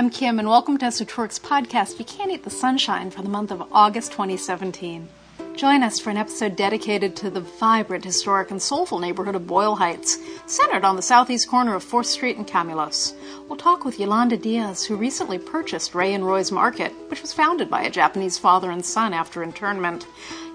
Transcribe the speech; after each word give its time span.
I'm 0.00 0.08
Kim, 0.08 0.38
and 0.38 0.48
welcome 0.48 0.78
to 0.78 0.86
Esotouric's 0.86 1.38
podcast, 1.38 1.98
You 1.98 2.06
Can't 2.06 2.30
Eat 2.30 2.42
the 2.42 2.48
Sunshine, 2.48 3.10
for 3.10 3.20
the 3.20 3.28
month 3.28 3.50
of 3.50 3.70
August 3.70 4.12
2017. 4.12 5.06
Join 5.54 5.82
us 5.82 6.00
for 6.00 6.08
an 6.08 6.16
episode 6.16 6.56
dedicated 6.56 7.14
to 7.16 7.28
the 7.28 7.42
vibrant, 7.42 8.06
historic, 8.06 8.50
and 8.50 8.62
soulful 8.62 8.98
neighborhood 8.98 9.34
of 9.34 9.46
Boyle 9.46 9.76
Heights, 9.76 10.16
centered 10.46 10.86
on 10.86 10.96
the 10.96 11.02
southeast 11.02 11.50
corner 11.50 11.74
of 11.74 11.84
4th 11.84 12.06
Street 12.06 12.38
and 12.38 12.46
Camulos. 12.46 13.12
We'll 13.46 13.58
talk 13.58 13.84
with 13.84 14.00
Yolanda 14.00 14.38
Diaz, 14.38 14.86
who 14.86 14.96
recently 14.96 15.38
purchased 15.38 15.94
Ray 15.94 16.14
and 16.14 16.24
Roy's 16.24 16.50
Market, 16.50 16.94
which 17.10 17.20
was 17.20 17.34
founded 17.34 17.68
by 17.68 17.82
a 17.82 17.90
Japanese 17.90 18.38
father 18.38 18.70
and 18.70 18.82
son 18.82 19.12
after 19.12 19.42
internment. 19.42 20.06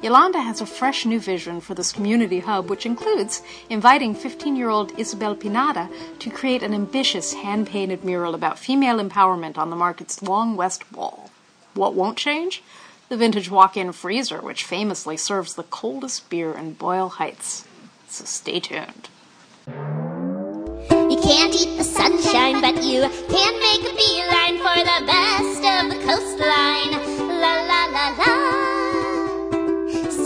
Yolanda 0.06 0.40
has 0.40 0.62
a 0.62 0.68
fresh 0.68 1.04
new 1.04 1.20
vision 1.20 1.60
for 1.60 1.74
this 1.74 1.92
community 1.92 2.38
hub, 2.38 2.70
which 2.70 2.86
includes 2.86 3.42
inviting 3.71 4.14
15 4.14 4.56
year 4.56 4.70
old 4.70 4.92
Isabel 5.00 5.36
Pinada 5.36 5.89
to 6.20 6.29
create 6.29 6.62
an 6.62 6.75
ambitious 6.75 7.34
hand 7.34 7.66
painted 7.66 8.04
mural 8.04 8.36
about 8.36 8.60
female 8.60 9.00
empowerment 9.00 9.57
on 9.57 9.71
the 9.71 9.76
market's 9.76 10.21
long 10.21 10.56
west 10.56 10.92
wall. 10.92 11.32
What 11.74 11.96
won't 11.96 12.20
change? 12.20 12.62
the 13.10 13.18
vintage 13.18 13.50
walk 13.50 13.78
in 13.78 13.92
freezer, 13.92 14.42
which 14.42 14.64
famously 14.64 15.18
serves 15.18 15.56
the 15.56 15.64
coldest 15.64 16.29
beer 16.29 16.54
in 16.54 16.74
Boyle 16.74 17.10
Heights. 17.10 17.65
So 18.07 18.26
stay 18.26 18.60
tuned. 18.60 19.10
You 19.68 21.20
can't 21.21 21.54
eat 21.56 21.78
the 21.78 21.84
sunshine, 21.84 22.62
but 22.62 22.84
you 22.84 23.01
can 23.01 23.60
make 23.60 23.82
a 23.82 23.96
beeline 23.96 24.57
for 24.57 24.78
the 24.86 25.06
best 25.06 25.62
of 25.74 25.90
the 25.90 26.00
coastline. 26.06 26.92
La 27.42 27.62
la 27.62 27.86
la 27.86 28.15
la. 28.18 28.35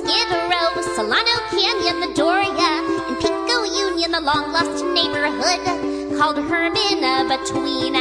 Skid 0.09 0.31
Row, 0.31 0.81
Solano 0.95 1.37
Canyon, 1.51 1.99
the 1.99 2.11
Doria, 2.15 2.49
and 2.49 3.19
Pico 3.21 3.61
Union, 3.61 4.09
the 4.09 4.19
long 4.19 4.51
lost 4.51 4.83
neighborhood 4.85 5.61
called 6.17 6.37
Hermina 6.49 7.29
between 7.29 7.93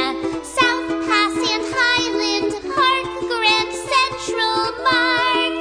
South 0.43 0.89
Pass 1.05 1.37
and 1.37 1.63
Highland 1.69 2.53
Park. 2.73 3.05
Grand 3.29 3.71
Central 3.93 4.73
Mark. 4.89 5.53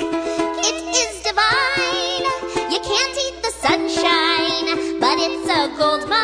It 0.64 0.78
is 1.02 1.20
divine. 1.20 2.24
You 2.72 2.80
can't 2.80 3.16
eat 3.26 3.42
the 3.42 3.52
sunshine, 3.66 4.98
but 5.00 5.18
it's 5.18 5.50
a 5.50 5.76
gold 5.76 6.08
mine 6.08 6.17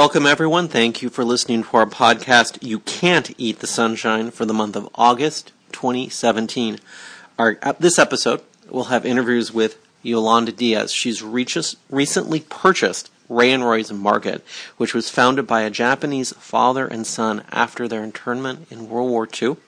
Welcome, 0.00 0.24
everyone. 0.24 0.68
Thank 0.68 1.02
you 1.02 1.10
for 1.10 1.26
listening 1.26 1.62
to 1.62 1.76
our 1.76 1.84
podcast, 1.84 2.56
You 2.62 2.78
Can't 2.78 3.34
Eat 3.36 3.58
the 3.58 3.66
Sunshine, 3.66 4.30
for 4.30 4.46
the 4.46 4.54
month 4.54 4.74
of 4.74 4.88
August 4.94 5.52
2017. 5.72 6.80
Our, 7.38 7.58
uh, 7.62 7.74
this 7.78 7.98
episode 7.98 8.40
will 8.70 8.84
have 8.84 9.04
interviews 9.04 9.52
with 9.52 9.76
Yolanda 10.02 10.52
Diaz. 10.52 10.90
She's 10.90 11.22
reaches, 11.22 11.76
recently 11.90 12.40
purchased 12.40 13.10
Ray 13.28 13.52
and 13.52 13.62
Roy's 13.62 13.92
Market, 13.92 14.42
which 14.78 14.94
was 14.94 15.10
founded 15.10 15.46
by 15.46 15.60
a 15.60 15.70
Japanese 15.70 16.32
father 16.32 16.86
and 16.86 17.06
son 17.06 17.44
after 17.52 17.86
their 17.86 18.02
internment 18.02 18.68
in 18.70 18.88
World 18.88 19.10
War 19.10 19.28
II. 19.30 19.58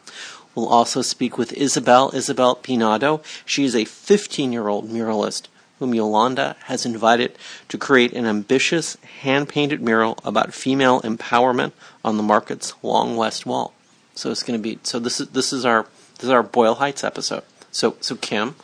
We'll 0.54 0.66
also 0.66 1.02
speak 1.02 1.36
with 1.36 1.52
Isabel 1.52 2.10
Isabel 2.14 2.56
Pinado. 2.56 3.22
She 3.44 3.64
is 3.64 3.76
a 3.76 3.84
15 3.84 4.50
year 4.50 4.68
old 4.68 4.88
muralist 4.88 5.48
whom 5.82 5.94
Yolanda 5.94 6.54
has 6.66 6.86
invited 6.86 7.36
to 7.68 7.76
create 7.76 8.12
an 8.12 8.24
ambitious 8.24 8.96
hand 9.22 9.48
painted 9.48 9.82
mural 9.82 10.16
about 10.24 10.54
female 10.54 11.00
empowerment 11.00 11.72
on 12.04 12.16
the 12.16 12.22
market's 12.22 12.72
long 12.84 13.16
west 13.16 13.44
wall. 13.44 13.74
So 14.14 14.30
it's 14.30 14.44
going 14.44 14.56
to 14.56 14.62
be 14.62 14.78
so 14.84 15.00
this 15.00 15.20
is 15.20 15.30
this 15.30 15.52
is 15.52 15.64
our 15.64 15.86
this 16.14 16.24
is 16.24 16.30
our 16.30 16.44
Boyle 16.44 16.76
Heights 16.76 17.02
episode. 17.02 17.42
So 17.72 17.96
so 18.00 18.14
Kim, 18.14 18.54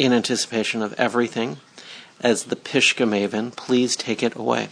in 0.00 0.12
anticipation 0.12 0.82
of 0.82 0.94
everything, 0.94 1.58
as 2.20 2.44
the 2.44 2.56
Pishka 2.56 3.04
Maven, 3.04 3.54
please 3.54 3.94
take 3.94 4.20
it 4.20 4.34
away. 4.34 4.66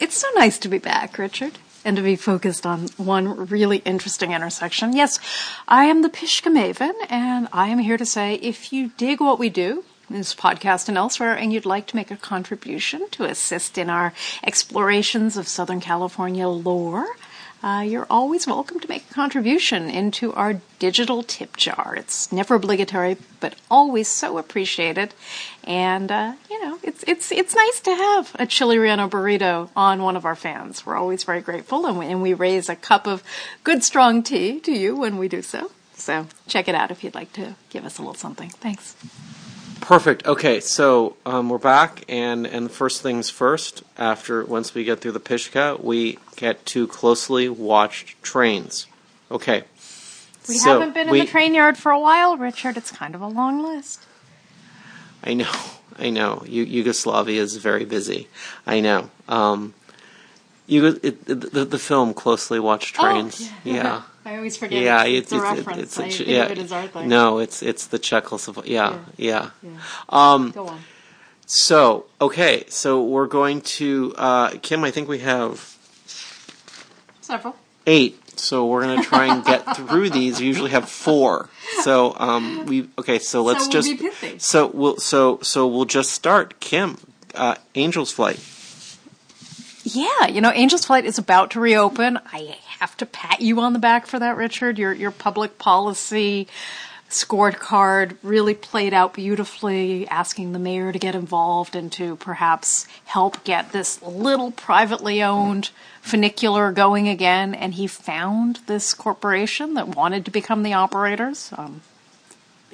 It's 0.00 0.16
so 0.16 0.26
nice 0.34 0.58
to 0.58 0.68
be 0.68 0.78
back, 0.78 1.16
Richard, 1.16 1.58
and 1.84 1.96
to 1.96 2.02
be 2.02 2.16
focused 2.16 2.66
on 2.66 2.88
one 2.96 3.46
really 3.46 3.78
interesting 3.84 4.32
intersection. 4.32 4.94
Yes, 4.94 5.20
I 5.68 5.84
am 5.84 6.02
the 6.02 6.08
Pishka 6.08 6.50
Maven, 6.50 6.94
and 7.08 7.46
I 7.52 7.68
am 7.68 7.78
here 7.78 7.96
to 7.96 8.06
say 8.06 8.34
if 8.34 8.72
you 8.72 8.90
dig 8.96 9.20
what 9.20 9.38
we 9.38 9.48
do, 9.48 9.84
this 10.10 10.34
podcast 10.34 10.88
and 10.88 10.96
elsewhere, 10.96 11.34
and 11.34 11.52
you'd 11.52 11.66
like 11.66 11.86
to 11.88 11.96
make 11.96 12.10
a 12.10 12.16
contribution 12.16 13.08
to 13.10 13.24
assist 13.24 13.78
in 13.78 13.90
our 13.90 14.12
explorations 14.44 15.36
of 15.36 15.48
Southern 15.48 15.80
California 15.80 16.48
lore, 16.48 17.06
uh, 17.64 17.80
you're 17.80 18.06
always 18.10 18.46
welcome 18.46 18.78
to 18.78 18.88
make 18.88 19.10
a 19.10 19.14
contribution 19.14 19.88
into 19.88 20.34
our 20.34 20.60
digital 20.78 21.22
tip 21.22 21.56
jar. 21.56 21.94
It's 21.96 22.30
never 22.30 22.56
obligatory, 22.56 23.16
but 23.40 23.54
always 23.70 24.06
so 24.06 24.36
appreciated. 24.36 25.14
And 25.64 26.12
uh, 26.12 26.34
you 26.50 26.62
know, 26.62 26.78
it's 26.82 27.02
it's 27.06 27.32
it's 27.32 27.54
nice 27.54 27.80
to 27.80 27.94
have 27.94 28.36
a 28.38 28.44
chili 28.44 28.76
relleno 28.76 29.08
burrito 29.08 29.70
on 29.74 30.02
one 30.02 30.14
of 30.14 30.26
our 30.26 30.36
fans. 30.36 30.84
We're 30.84 30.96
always 30.96 31.24
very 31.24 31.40
grateful, 31.40 31.86
and 31.86 31.98
we, 31.98 32.04
and 32.04 32.20
we 32.20 32.34
raise 32.34 32.68
a 32.68 32.76
cup 32.76 33.06
of 33.06 33.22
good 33.62 33.82
strong 33.82 34.22
tea 34.22 34.60
to 34.60 34.72
you 34.72 34.94
when 34.94 35.16
we 35.16 35.26
do 35.26 35.40
so. 35.40 35.70
So 35.94 36.26
check 36.46 36.68
it 36.68 36.74
out 36.74 36.90
if 36.90 37.02
you'd 37.02 37.14
like 37.14 37.32
to 37.32 37.54
give 37.70 37.86
us 37.86 37.96
a 37.96 38.02
little 38.02 38.12
something. 38.12 38.50
Thanks. 38.50 38.94
Perfect. 39.84 40.26
Okay, 40.26 40.60
so 40.60 41.16
um, 41.26 41.50
we're 41.50 41.58
back, 41.58 42.04
and 42.08 42.46
and 42.46 42.70
first 42.70 43.02
things 43.02 43.28
first. 43.28 43.82
After 43.98 44.42
once 44.44 44.74
we 44.74 44.82
get 44.82 45.00
through 45.00 45.12
the 45.12 45.20
Pishka, 45.20 45.76
we 45.78 46.18
get 46.36 46.64
to 46.66 46.86
closely 46.86 47.50
watched 47.50 48.20
trains. 48.22 48.86
Okay. 49.30 49.64
We 50.48 50.54
So, 50.56 50.72
haven't 50.80 50.94
been 50.94 51.08
in 51.10 51.14
the 51.14 51.26
train 51.26 51.54
yard 51.54 51.76
for 51.76 51.92
a 51.92 52.00
while, 52.00 52.36
Richard. 52.38 52.78
It's 52.78 52.90
kind 52.90 53.14
of 53.14 53.20
a 53.20 53.26
long 53.26 53.62
list. 53.62 54.00
I 55.22 55.34
know, 55.34 55.52
I 55.98 56.08
know. 56.10 56.42
Eu- 56.46 56.64
Yugoslavia 56.64 57.42
is 57.42 57.56
very 57.56 57.84
busy. 57.84 58.28
I 58.66 58.80
know. 58.80 59.10
Um, 59.28 59.74
Yugo- 60.68 61.00
it, 61.02 61.24
the, 61.26 61.64
the 61.66 61.78
film 61.78 62.14
closely 62.14 62.58
watched 62.58 62.94
trains. 62.94 63.50
Oh, 63.50 63.54
yeah. 63.64 64.02
I 64.24 64.36
always 64.36 64.56
forget. 64.56 64.82
Yeah, 64.82 65.04
it's, 65.04 65.30
it's, 65.30 65.32
a 65.32 65.36
it's- 65.36 65.56
reference. 65.58 65.82
it's 65.82 65.98
a 65.98 66.04
I 66.04 66.08
ch- 66.08 66.16
think 66.18 66.28
yeah. 66.30 66.44
of 66.44 66.50
it 66.52 66.58
as 66.58 66.72
our. 66.72 67.04
No, 67.06 67.38
it's 67.38 67.62
it's 67.62 67.86
the 67.86 67.98
Czechoslovakia. 67.98 68.72
Yeah, 68.72 68.98
yeah. 69.16 69.50
Yeah. 69.62 69.70
Um, 70.08 70.50
Go 70.50 70.68
on. 70.68 70.80
so 71.46 72.06
okay, 72.20 72.64
so 72.68 73.02
we're 73.02 73.26
going 73.26 73.60
to 73.78 74.14
uh, 74.16 74.50
Kim. 74.62 74.82
I 74.84 74.90
think 74.90 75.08
we 75.08 75.18
have 75.20 75.76
Several. 77.20 77.54
eight. 77.86 78.20
So 78.38 78.66
we're 78.66 78.82
gonna 78.82 79.02
try 79.02 79.26
and 79.26 79.44
get 79.44 79.76
through 79.76 80.10
these. 80.10 80.40
We 80.40 80.46
usually 80.46 80.70
have 80.72 80.88
four. 80.88 81.48
So 81.82 82.14
um, 82.18 82.66
we 82.66 82.88
okay. 82.98 83.18
So 83.20 83.42
let's 83.42 83.64
we'll 83.64 83.70
just 83.82 83.98
be 83.98 84.38
so 84.38 84.66
we'll 84.74 84.96
so 84.96 85.38
so 85.42 85.66
we'll 85.68 85.84
just 85.84 86.10
start. 86.12 86.58
Kim, 86.60 86.98
uh, 87.34 87.54
Angel's 87.76 88.10
Flight. 88.10 88.40
Yeah, 89.84 90.26
you 90.28 90.40
know, 90.40 90.48
Angel's 90.50 90.86
Flight 90.86 91.04
is 91.04 91.18
about 91.18 91.50
to 91.52 91.60
reopen. 91.60 92.18
I 92.32 92.56
have 92.84 92.96
to 92.98 93.06
pat 93.06 93.40
you 93.40 93.60
on 93.60 93.72
the 93.72 93.78
back 93.78 94.06
for 94.06 94.18
that, 94.18 94.36
Richard. 94.36 94.78
Your 94.78 94.92
your 94.92 95.10
public 95.10 95.58
policy 95.58 96.46
scorecard 97.08 98.18
really 98.22 98.52
played 98.52 98.92
out 98.92 99.14
beautifully, 99.14 100.06
asking 100.08 100.52
the 100.52 100.58
mayor 100.58 100.92
to 100.92 100.98
get 100.98 101.14
involved 101.14 101.74
and 101.74 101.90
to 101.92 102.16
perhaps 102.16 102.86
help 103.06 103.42
get 103.44 103.72
this 103.72 104.02
little 104.02 104.50
privately 104.50 105.22
owned 105.22 105.70
funicular 106.02 106.72
going 106.72 107.08
again. 107.08 107.54
And 107.54 107.72
he 107.72 107.86
found 107.86 108.60
this 108.66 108.92
corporation 108.92 109.74
that 109.74 109.88
wanted 109.88 110.26
to 110.26 110.30
become 110.30 110.62
the 110.62 110.74
operators. 110.74 111.52
Um, 111.56 111.80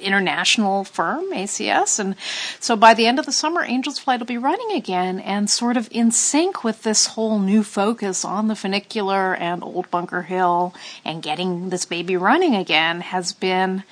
international 0.01 0.83
firm, 0.83 1.31
ACS. 1.31 1.99
And 1.99 2.15
so 2.59 2.75
by 2.75 2.93
the 2.93 3.07
end 3.07 3.19
of 3.19 3.25
the 3.25 3.31
summer, 3.31 3.63
Angels 3.63 3.99
Flight 3.99 4.19
will 4.19 4.27
be 4.27 4.37
running 4.37 4.71
again 4.71 5.19
and 5.19 5.49
sort 5.49 5.77
of 5.77 5.87
in 5.91 6.11
sync 6.11 6.63
with 6.63 6.83
this 6.83 7.07
whole 7.07 7.39
new 7.39 7.63
focus 7.63 8.25
on 8.25 8.47
the 8.47 8.55
funicular 8.55 9.35
and 9.35 9.63
Old 9.63 9.89
Bunker 9.91 10.23
Hill 10.23 10.73
and 11.05 11.23
getting 11.23 11.69
this 11.69 11.85
baby 11.85 12.17
running 12.17 12.55
again 12.55 13.01
has 13.01 13.33
been 13.33 13.83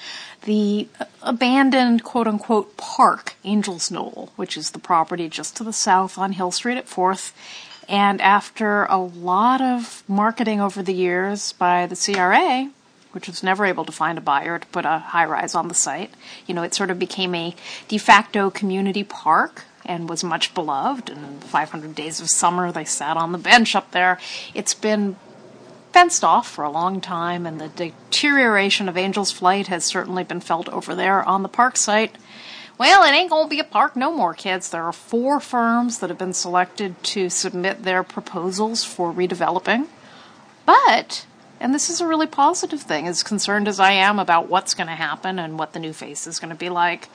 the 0.43 0.87
abandoned 1.21 2.03
quote 2.03 2.27
unquote 2.27 2.77
park, 2.77 3.35
Angels 3.43 3.91
Knoll, 3.91 4.31
which 4.35 4.57
is 4.57 4.71
the 4.71 4.79
property 4.79 5.29
just 5.29 5.55
to 5.57 5.63
the 5.63 5.73
south 5.73 6.17
on 6.17 6.33
Hill 6.33 6.51
Street 6.51 6.77
at 6.77 6.87
4th. 6.87 7.31
And 7.87 8.21
after 8.21 8.85
a 8.85 8.97
lot 8.97 9.61
of 9.61 10.03
marketing 10.07 10.61
over 10.61 10.83
the 10.83 10.93
years 10.93 11.53
by 11.53 11.87
the 11.87 11.95
CRA, 11.95 12.69
which 13.11 13.27
was 13.27 13.43
never 13.43 13.65
able 13.65 13.85
to 13.85 13.91
find 13.91 14.17
a 14.17 14.21
buyer 14.21 14.59
to 14.59 14.67
put 14.67 14.85
a 14.85 14.99
high 14.99 15.25
rise 15.25 15.55
on 15.55 15.67
the 15.67 15.73
site. 15.73 16.11
You 16.45 16.53
know, 16.53 16.63
it 16.63 16.73
sort 16.73 16.91
of 16.91 16.99
became 16.99 17.33
a 17.35 17.55
de 17.87 17.97
facto 17.97 18.49
community 18.49 19.03
park 19.03 19.65
and 19.85 20.09
was 20.09 20.23
much 20.23 20.53
beloved. 20.53 21.09
And 21.09 21.43
500 21.43 21.95
Days 21.95 22.19
of 22.19 22.29
Summer, 22.29 22.71
they 22.71 22.85
sat 22.85 23.17
on 23.17 23.31
the 23.31 23.37
bench 23.37 23.75
up 23.75 23.91
there. 23.91 24.19
It's 24.53 24.73
been 24.73 25.15
fenced 25.91 26.23
off 26.23 26.47
for 26.47 26.63
a 26.63 26.71
long 26.71 27.01
time, 27.01 27.45
and 27.45 27.59
the 27.59 27.69
deterioration 27.69 28.87
of 28.87 28.97
Angel's 28.97 29.31
Flight 29.31 29.67
has 29.67 29.83
certainly 29.83 30.23
been 30.23 30.39
felt 30.39 30.69
over 30.69 30.93
there 30.93 31.23
on 31.23 31.41
the 31.41 31.49
park 31.49 31.77
site. 31.77 32.15
Well, 32.77 33.03
it 33.03 33.13
ain't 33.13 33.29
going 33.29 33.47
to 33.47 33.49
be 33.49 33.59
a 33.59 33.65
park 33.65 33.95
no 33.95 34.15
more, 34.15 34.33
kids. 34.33 34.69
There 34.69 34.83
are 34.83 34.93
four 34.93 35.39
firms 35.39 35.99
that 35.99 36.09
have 36.09 36.19
been 36.19 36.33
selected 36.33 37.01
to 37.03 37.29
submit 37.29 37.83
their 37.83 38.03
proposals 38.03 38.85
for 38.85 39.11
redeveloping. 39.11 39.87
But, 40.65 41.25
and 41.59 41.73
this 41.73 41.89
is 41.89 42.01
a 42.01 42.07
really 42.07 42.27
positive 42.27 42.81
thing, 42.81 43.07
as 43.07 43.23
concerned 43.23 43.67
as 43.67 43.79
I 43.79 43.91
am 43.91 44.19
about 44.19 44.49
what's 44.49 44.73
going 44.73 44.87
to 44.87 44.95
happen 44.95 45.39
and 45.39 45.59
what 45.59 45.73
the 45.73 45.79
new 45.79 45.93
face 45.93 46.27
is 46.27 46.39
going 46.39 46.49
to 46.49 46.55
be 46.55 46.69
like, 46.69 47.09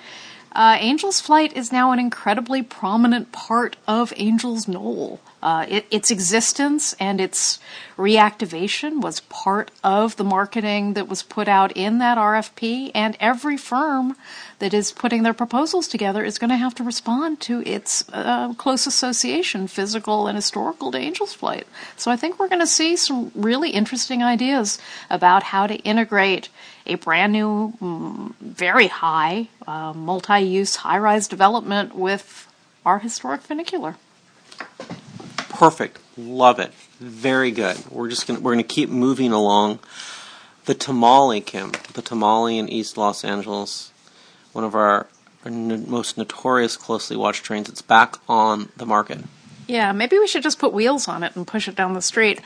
uh, 0.52 0.78
Angel's 0.80 1.20
Flight 1.20 1.56
is 1.56 1.72
now 1.72 1.92
an 1.92 1.98
incredibly 1.98 2.62
prominent 2.62 3.32
part 3.32 3.76
of 3.88 4.12
Angel's 4.16 4.68
Knoll. 4.68 5.20
Uh, 5.44 5.66
it, 5.68 5.86
its 5.90 6.10
existence 6.10 6.94
and 6.98 7.20
its 7.20 7.58
reactivation 7.98 9.02
was 9.02 9.20
part 9.20 9.70
of 9.84 10.16
the 10.16 10.24
marketing 10.24 10.94
that 10.94 11.06
was 11.06 11.22
put 11.22 11.48
out 11.48 11.70
in 11.76 11.98
that 11.98 12.16
RFP, 12.16 12.90
and 12.94 13.14
every 13.20 13.58
firm 13.58 14.16
that 14.58 14.72
is 14.72 14.90
putting 14.90 15.22
their 15.22 15.34
proposals 15.34 15.86
together 15.86 16.24
is 16.24 16.38
going 16.38 16.48
to 16.48 16.56
have 16.56 16.74
to 16.74 16.82
respond 16.82 17.40
to 17.40 17.62
its 17.66 18.08
uh, 18.10 18.54
close 18.54 18.86
association, 18.86 19.66
physical 19.66 20.26
and 20.26 20.36
historical, 20.36 20.90
to 20.90 20.96
Angel's 20.96 21.34
Flight. 21.34 21.66
So 21.98 22.10
I 22.10 22.16
think 22.16 22.38
we're 22.38 22.48
going 22.48 22.60
to 22.60 22.66
see 22.66 22.96
some 22.96 23.30
really 23.34 23.68
interesting 23.68 24.22
ideas 24.22 24.78
about 25.10 25.42
how 25.42 25.66
to 25.66 25.74
integrate 25.80 26.48
a 26.86 26.94
brand 26.94 27.34
new, 27.34 27.74
mm, 27.82 28.34
very 28.40 28.86
high, 28.86 29.48
uh, 29.66 29.92
multi 29.92 30.40
use, 30.40 30.76
high 30.76 30.98
rise 30.98 31.28
development 31.28 31.94
with 31.94 32.48
our 32.86 33.00
historic 33.00 33.42
funicular. 33.42 33.96
Perfect. 35.54 36.00
Love 36.16 36.58
it. 36.58 36.72
Very 36.98 37.50
good. 37.50 37.78
We're 37.90 38.08
just 38.08 38.26
gonna 38.26 38.40
we're 38.40 38.52
gonna 38.52 38.64
keep 38.64 38.90
moving 38.90 39.32
along. 39.32 39.78
The 40.64 40.74
tamale, 40.74 41.40
Kim. 41.40 41.72
The 41.92 42.02
tamale 42.02 42.58
in 42.58 42.68
East 42.68 42.96
Los 42.96 43.24
Angeles, 43.24 43.92
one 44.52 44.64
of 44.64 44.74
our 44.74 45.06
most 45.44 46.16
notorious, 46.16 46.76
closely 46.76 47.16
watched 47.16 47.44
trains. 47.44 47.68
It's 47.68 47.82
back 47.82 48.16
on 48.28 48.70
the 48.76 48.86
market. 48.86 49.18
Yeah, 49.66 49.92
maybe 49.92 50.18
we 50.18 50.26
should 50.26 50.42
just 50.42 50.58
put 50.58 50.72
wheels 50.72 51.06
on 51.06 51.22
it 51.22 51.36
and 51.36 51.46
push 51.46 51.68
it 51.68 51.76
down 51.76 51.94
the 51.94 52.02
street. 52.02 52.40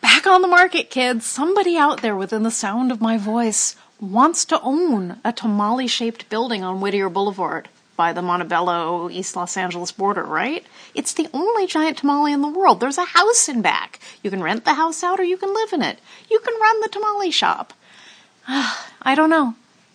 Back 0.00 0.26
on 0.26 0.42
the 0.42 0.48
market, 0.48 0.90
kids. 0.90 1.26
Somebody 1.26 1.76
out 1.76 2.02
there 2.02 2.16
within 2.16 2.42
the 2.42 2.50
sound 2.50 2.92
of 2.92 3.00
my 3.00 3.16
voice 3.16 3.76
wants 4.00 4.44
to 4.46 4.60
own 4.62 5.20
a 5.24 5.32
tamale 5.32 5.86
shaped 5.86 6.28
building 6.28 6.62
on 6.62 6.80
Whittier 6.80 7.08
Boulevard 7.08 7.68
by 7.96 8.12
the 8.12 8.22
Montebello 8.22 9.10
East 9.10 9.36
Los 9.36 9.56
Angeles 9.56 9.92
border, 9.92 10.24
right? 10.24 10.64
It's 10.94 11.12
the 11.12 11.28
only 11.32 11.66
giant 11.66 11.98
tamale 11.98 12.32
in 12.32 12.42
the 12.42 12.48
world. 12.48 12.80
There's 12.80 12.98
a 12.98 13.04
house 13.04 13.48
in 13.48 13.62
back. 13.62 14.00
You 14.22 14.30
can 14.30 14.42
rent 14.42 14.64
the 14.64 14.74
house 14.74 15.02
out 15.02 15.20
or 15.20 15.24
you 15.24 15.36
can 15.36 15.52
live 15.52 15.72
in 15.72 15.82
it. 15.82 15.98
You 16.30 16.38
can 16.40 16.54
run 16.60 16.80
the 16.80 16.88
tamale 16.88 17.30
shop. 17.30 17.72
I 18.48 19.14
don't 19.14 19.30
know. 19.30 19.54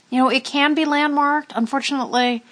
You 0.09 0.19
know, 0.19 0.29
it 0.29 0.44
can 0.45 0.73
be 0.73 0.85
landmarked. 0.85 1.51
Unfortunately, 1.55 2.44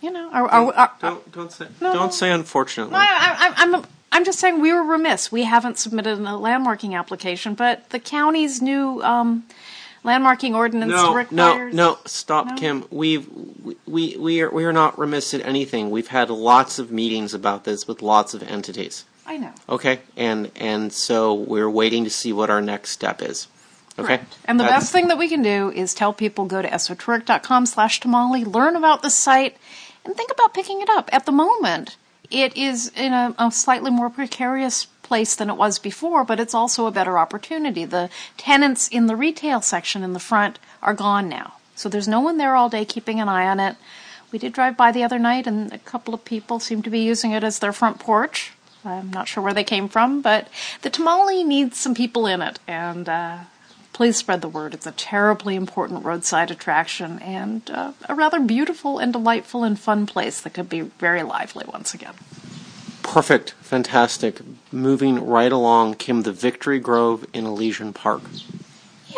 you 0.00 0.10
know, 0.10 0.30
are, 0.32 0.48
are, 0.48 0.72
are, 0.74 0.92
don't 1.00 1.32
don't 1.32 1.52
say 1.52 1.66
no, 1.80 1.92
don't 1.92 2.14
say 2.14 2.30
unfortunately. 2.30 2.92
No, 2.92 2.98
I, 2.98 3.04
I, 3.06 3.54
I'm 3.56 3.84
I'm 4.10 4.24
just 4.24 4.38
saying 4.38 4.60
we 4.60 4.72
were 4.72 4.82
remiss. 4.82 5.30
We 5.30 5.44
haven't 5.44 5.78
submitted 5.78 6.18
a 6.18 6.22
landmarking 6.22 6.98
application, 6.98 7.54
but 7.54 7.90
the 7.90 7.98
county's 7.98 8.60
new 8.62 9.02
um, 9.02 9.44
landmarking 10.04 10.54
ordinance 10.54 10.90
no, 10.90 11.14
requires. 11.14 11.74
No, 11.74 11.92
no, 11.92 11.98
stop, 12.04 12.46
no? 12.46 12.54
Kim. 12.56 12.84
We've 12.90 13.28
we 13.86 14.16
we 14.16 14.40
are 14.40 14.50
we 14.50 14.64
are 14.64 14.72
not 14.72 14.98
remiss 14.98 15.34
at 15.34 15.44
anything. 15.44 15.90
We've 15.90 16.08
had 16.08 16.30
lots 16.30 16.78
of 16.78 16.90
meetings 16.90 17.34
about 17.34 17.64
this 17.64 17.86
with 17.86 18.02
lots 18.02 18.34
of 18.34 18.42
entities. 18.42 19.04
I 19.26 19.36
know. 19.36 19.52
Okay, 19.68 20.00
and 20.16 20.50
and 20.56 20.92
so 20.92 21.34
we're 21.34 21.70
waiting 21.70 22.04
to 22.04 22.10
see 22.10 22.32
what 22.32 22.50
our 22.50 22.60
next 22.60 22.90
step 22.90 23.22
is. 23.22 23.48
Okay. 23.98 24.20
And 24.44 24.60
the 24.60 24.64
That's, 24.64 24.84
best 24.84 24.92
thing 24.92 25.08
that 25.08 25.18
we 25.18 25.28
can 25.28 25.42
do 25.42 25.72
is 25.72 25.92
tell 25.92 26.12
people 26.12 26.44
go 26.44 26.62
to 26.62 26.68
esotouric.com 26.68 27.66
slash 27.66 27.98
tamale, 27.98 28.44
learn 28.44 28.76
about 28.76 29.02
the 29.02 29.10
site, 29.10 29.56
and 30.04 30.14
think 30.14 30.30
about 30.30 30.54
picking 30.54 30.80
it 30.80 30.88
up. 30.88 31.10
At 31.12 31.26
the 31.26 31.32
moment, 31.32 31.96
it 32.30 32.56
is 32.56 32.92
in 32.94 33.12
a, 33.12 33.34
a 33.38 33.50
slightly 33.50 33.90
more 33.90 34.08
precarious 34.08 34.86
place 35.08 35.34
than 35.34 35.50
it 35.50 35.56
was 35.56 35.78
before, 35.78 36.22
but 36.22 36.38
it's 36.38 36.54
also 36.54 36.86
a 36.86 36.92
better 36.92 37.18
opportunity. 37.18 37.84
The 37.84 38.10
tenants 38.36 38.86
in 38.88 39.06
the 39.06 39.16
retail 39.16 39.60
section 39.62 40.04
in 40.04 40.12
the 40.12 40.20
front 40.20 40.58
are 40.82 40.94
gone 40.94 41.28
now. 41.28 41.54
So 41.74 41.88
there's 41.88 42.06
no 42.06 42.20
one 42.20 42.36
there 42.36 42.54
all 42.54 42.68
day 42.68 42.84
keeping 42.84 43.18
an 43.20 43.28
eye 43.28 43.48
on 43.48 43.58
it. 43.58 43.76
We 44.30 44.38
did 44.38 44.52
drive 44.52 44.76
by 44.76 44.92
the 44.92 45.02
other 45.02 45.18
night 45.18 45.46
and 45.46 45.72
a 45.72 45.78
couple 45.78 46.12
of 46.12 46.24
people 46.24 46.60
seem 46.60 46.82
to 46.82 46.90
be 46.90 47.00
using 47.00 47.32
it 47.32 47.42
as 47.42 47.58
their 47.58 47.72
front 47.72 47.98
porch. 47.98 48.52
I'm 48.84 49.10
not 49.10 49.28
sure 49.28 49.42
where 49.42 49.54
they 49.54 49.64
came 49.64 49.88
from, 49.88 50.20
but 50.20 50.48
the 50.82 50.90
tamale 50.90 51.42
needs 51.42 51.78
some 51.78 51.94
people 51.94 52.26
in 52.26 52.42
it 52.42 52.58
and 52.68 53.08
uh, 53.08 53.38
please 53.92 54.16
spread 54.16 54.42
the 54.42 54.48
word. 54.48 54.74
It's 54.74 54.86
a 54.86 54.92
terribly 54.92 55.56
important 55.56 56.04
roadside 56.04 56.50
attraction 56.50 57.18
and 57.20 57.68
uh, 57.70 57.92
a 58.08 58.14
rather 58.14 58.40
beautiful 58.40 58.98
and 58.98 59.12
delightful 59.12 59.64
and 59.64 59.78
fun 59.78 60.06
place 60.06 60.40
that 60.42 60.54
could 60.54 60.68
be 60.68 60.82
very 60.82 61.22
lively 61.22 61.64
once 61.66 61.94
again. 61.94 62.14
Perfect. 63.08 63.52
Fantastic. 63.62 64.40
Moving 64.70 65.26
right 65.26 65.50
along, 65.50 65.94
came 65.94 66.22
the 66.22 66.32
Victory 66.32 66.78
Grove 66.78 67.24
in 67.32 67.46
Elysian 67.46 67.94
Park. 67.94 68.20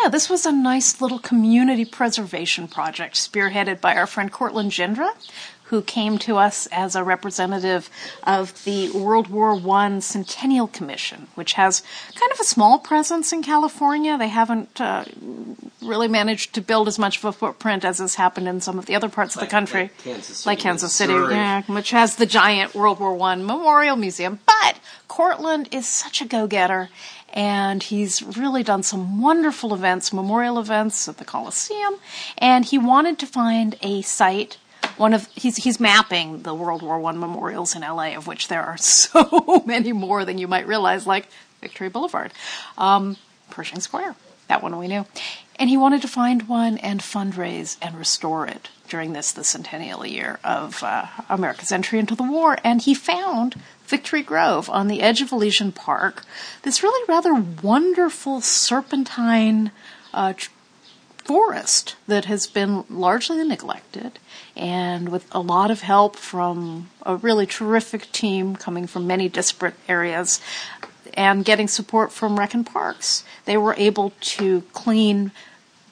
Yeah, 0.01 0.09
this 0.09 0.31
was 0.31 0.47
a 0.47 0.53
nice 0.53 1.01
little 1.01 1.19
community 1.19 1.85
preservation 1.85 2.69
project 2.69 3.17
spearheaded 3.17 3.81
by 3.81 3.97
our 3.97 4.07
friend 4.07 4.31
Courtland 4.31 4.71
Jindra, 4.71 5.11
who 5.71 5.81
came 5.83 6.19
to 6.19 6.37
us 6.37 6.67
as 6.73 6.97
a 6.97 7.05
representative 7.05 7.89
of 8.25 8.65
the 8.65 8.91
World 8.91 9.29
War 9.29 9.53
I 9.53 10.01
Centennial 10.01 10.67
Commission, 10.67 11.29
which 11.37 11.53
has 11.53 11.85
kind 12.17 12.33
of 12.33 12.41
a 12.41 12.45
small 12.45 12.81
presence 12.81 13.33
in 13.33 13.41
California. 13.41 14.19
They 14.19 14.29
haven't 14.29 14.81
uh, 14.81 15.05
really 15.81 16.09
managed 16.09 16.55
to 16.55 16.61
build 16.61 16.89
as 16.89 16.99
much 16.99 17.19
of 17.19 17.25
a 17.25 17.33
footprint 17.33 17.85
as 17.85 17.99
has 17.99 18.17
happened 18.17 18.49
in 18.49 18.61
some 18.61 18.81
of 18.81 18.87
the 18.87 18.97
other 18.97 19.09
parts 19.09 19.37
like, 19.37 19.45
of 19.45 19.49
the 19.49 19.51
country, 19.53 19.83
like 19.83 19.99
Kansas 19.99 20.39
City, 20.39 20.51
like 20.51 20.59
Kansas 20.59 20.93
City 20.93 21.13
yeah, 21.13 21.63
which 21.69 21.91
has 21.91 22.17
the 22.17 22.27
giant 22.27 22.75
World 22.75 22.99
War 22.99 23.17
I 23.23 23.37
Memorial 23.37 23.95
Museum. 23.95 24.41
But 24.47 24.81
Courtland 25.07 25.69
is 25.71 25.87
such 25.87 26.21
a 26.21 26.25
go-getter 26.25 26.89
and 27.33 27.81
he's 27.85 28.25
really 28.25 28.65
done 28.65 28.83
some 28.83 29.21
wonderful 29.21 29.73
events, 29.73 30.13
memorial 30.13 30.59
events 30.59 31.09
at 31.09 31.19
the 31.19 31.25
Coliseum, 31.25 31.95
and 32.37 32.65
he 32.65 32.77
wanted 32.77 33.21
to 33.21 33.27
find 33.27 33.79
a 33.83 34.03
site 34.03 34.57
one 35.01 35.15
of 35.15 35.27
he's 35.35 35.57
he's 35.57 35.81
mapping 35.81 36.43
the 36.43 36.55
World 36.55 36.83
War 36.83 37.01
One 37.01 37.19
memorials 37.19 37.75
in 37.75 37.81
LA, 37.81 38.15
of 38.15 38.27
which 38.27 38.49
there 38.49 38.63
are 38.63 38.77
so 38.77 39.65
many 39.67 39.93
more 39.93 40.25
than 40.25 40.39
you 40.39 40.47
might 40.47 40.67
realize, 40.67 41.07
like 41.07 41.27
Victory 41.61 41.89
Boulevard, 41.89 42.33
um, 42.79 43.17
Pershing 43.49 43.81
Square. 43.81 44.15
That 44.49 44.63
one 44.63 44.77
we 44.79 44.89
knew, 44.89 45.07
and 45.57 45.71
he 45.71 45.77
wanted 45.77 46.03
to 46.03 46.09
find 46.09 46.49
one 46.49 46.77
and 46.79 47.01
fundraise 47.01 47.77
and 47.81 47.97
restore 47.97 48.47
it 48.47 48.69
during 48.89 49.13
this 49.13 49.33
the 49.33 49.45
centennial 49.45 50.05
year 50.05 50.39
of 50.43 50.83
uh, 50.83 51.07
America's 51.29 51.73
entry 51.73 51.99
into 51.99 52.17
the 52.17 52.25
war, 52.25 52.59
and 52.63 52.83
he 52.83 52.93
found 52.93 53.61
Victory 53.87 54.23
Grove 54.23 54.69
on 54.69 54.89
the 54.89 55.03
edge 55.03 55.23
of 55.23 55.33
Elysian 55.33 55.73
Park. 55.73 56.25
This 56.63 56.83
really 56.83 57.05
rather 57.09 57.35
wonderful 57.35 58.41
serpentine. 58.41 59.71
Uh, 60.13 60.35
forest 61.31 61.95
that 62.09 62.25
has 62.25 62.49
been 62.49 62.85
largely 62.91 63.45
neglected 63.45 64.19
and 64.61 65.09
with 65.09 65.27
a 65.33 65.41
lot 65.41 65.71
of 65.71 65.81
help 65.81 66.15
from 66.15 66.91
a 67.05 67.17
really 67.17 67.47
terrific 67.47 68.13
team 68.13 68.55
coming 68.55 68.87
from 68.87 69.07
many 69.07 69.27
disparate 69.27 69.75
areas 69.89 70.39
and 71.15 71.47
getting 71.47 71.67
support 71.67 72.13
from 72.13 72.39
Rec 72.39 72.53
and 72.53 72.67
Parks. 72.67 73.25
They 73.47 73.57
were 73.57 73.75
able 73.79 74.13
to 74.21 74.61
clean 74.75 75.33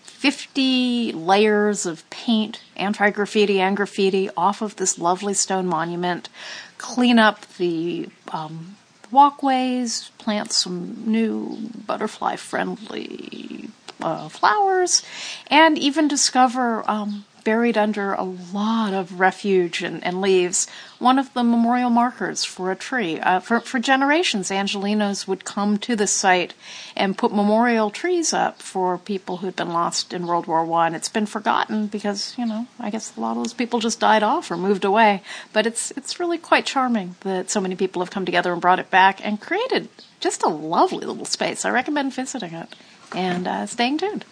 50 0.03 1.13
layers 1.13 1.87
of 1.87 2.09
paint, 2.11 2.61
anti 2.77 3.11
graffiti 3.11 3.59
and 3.59 3.75
graffiti, 3.75 4.29
off 4.37 4.61
of 4.61 4.77
this 4.77 4.99
lovely 4.99 5.35
stone 5.35 5.67
monument, 5.67 6.29
clean 6.77 7.19
up 7.19 7.47
the 7.57 8.11
um, 8.33 8.77
walkways, 9.11 10.11
plant 10.19 10.53
some 10.53 11.05
new 11.07 11.71
butterfly 11.87 12.37
friendly 12.37 13.71
uh, 14.03 14.29
flowers, 14.29 15.03
and 15.47 15.79
even 15.79 16.07
discover 16.07 16.89
um, 16.91 17.25
buried 17.49 17.79
under 17.79 18.13
a 18.13 18.25
lot 18.25 18.93
of 18.93 19.19
refuge 19.19 19.83
and, 19.83 20.05
and, 20.05 20.21
leaves 20.21 20.67
one 20.99 21.19
of 21.19 21.33
the 21.33 21.43
memorial 21.43 21.89
markers 21.89 22.45
for 22.45 22.71
a 22.71 22.77
tree. 22.77 23.19
Uh, 23.21 23.41
for, 23.41 23.59
for 23.61 23.79
generations, 23.79 24.51
Angelinos 24.51 25.27
would 25.27 25.47
come 25.47 25.79
to 25.79 25.97
the 25.97 26.07
site 26.07 26.53
and 26.95 27.17
put 27.17 27.33
memorial 27.33 27.89
trees 27.89 28.35
up 28.35 28.61
for 28.61 28.99
people 28.99 29.39
who'd 29.39 29.57
been 29.57 29.73
lost 29.73 30.13
in 30.13 30.27
World 30.27 30.47
War 30.47 30.63
One. 30.63 30.95
It's 30.95 31.09
been 31.09 31.25
forgotten 31.25 31.87
because 31.87 32.37
you 32.37 32.45
know 32.45 32.67
I 32.79 32.91
guess 32.91 33.17
a 33.17 33.21
lot 33.21 33.39
of 33.39 33.45
those 33.45 33.55
people 33.55 33.81
just 33.81 33.99
died 33.99 34.23
off 34.23 34.51
or 34.51 34.59
moved 34.59 34.85
away. 34.85 35.23
But 35.55 35.67
it's 35.67 35.91
it's 35.93 36.21
really 36.21 36.37
quite 36.37 36.67
charming 36.67 37.17
that 37.21 37.49
so 37.49 37.63
many 37.63 37.77
people 37.77 38.03
have 38.03 38.11
come 38.11 38.27
together 38.27 38.53
and 38.53 38.61
brought 38.61 38.79
it 38.79 38.91
back 38.91 39.25
and 39.25 39.41
created 39.41 39.89
just 40.21 40.43
a 40.43 40.49
lovely 40.49 41.07
little 41.07 41.25
space. 41.25 41.65
I 41.65 41.71
recommend 41.71 42.13
visiting 42.13 42.53
it 42.53 42.77
and 43.15 43.49
uh, 43.49 43.65
staying 43.65 43.97
tuned. 43.97 44.27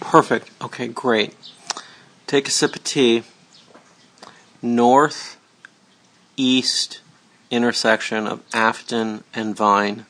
Perfect. 0.00 0.50
Okay, 0.62 0.88
great. 0.88 1.34
Take 2.26 2.48
a 2.48 2.50
sip 2.50 2.74
of 2.76 2.84
tea. 2.84 3.22
North 4.62 5.36
east 6.36 7.00
intersection 7.50 8.26
of 8.26 8.42
Afton 8.52 9.24
and 9.34 9.54
Vine. 9.54 10.06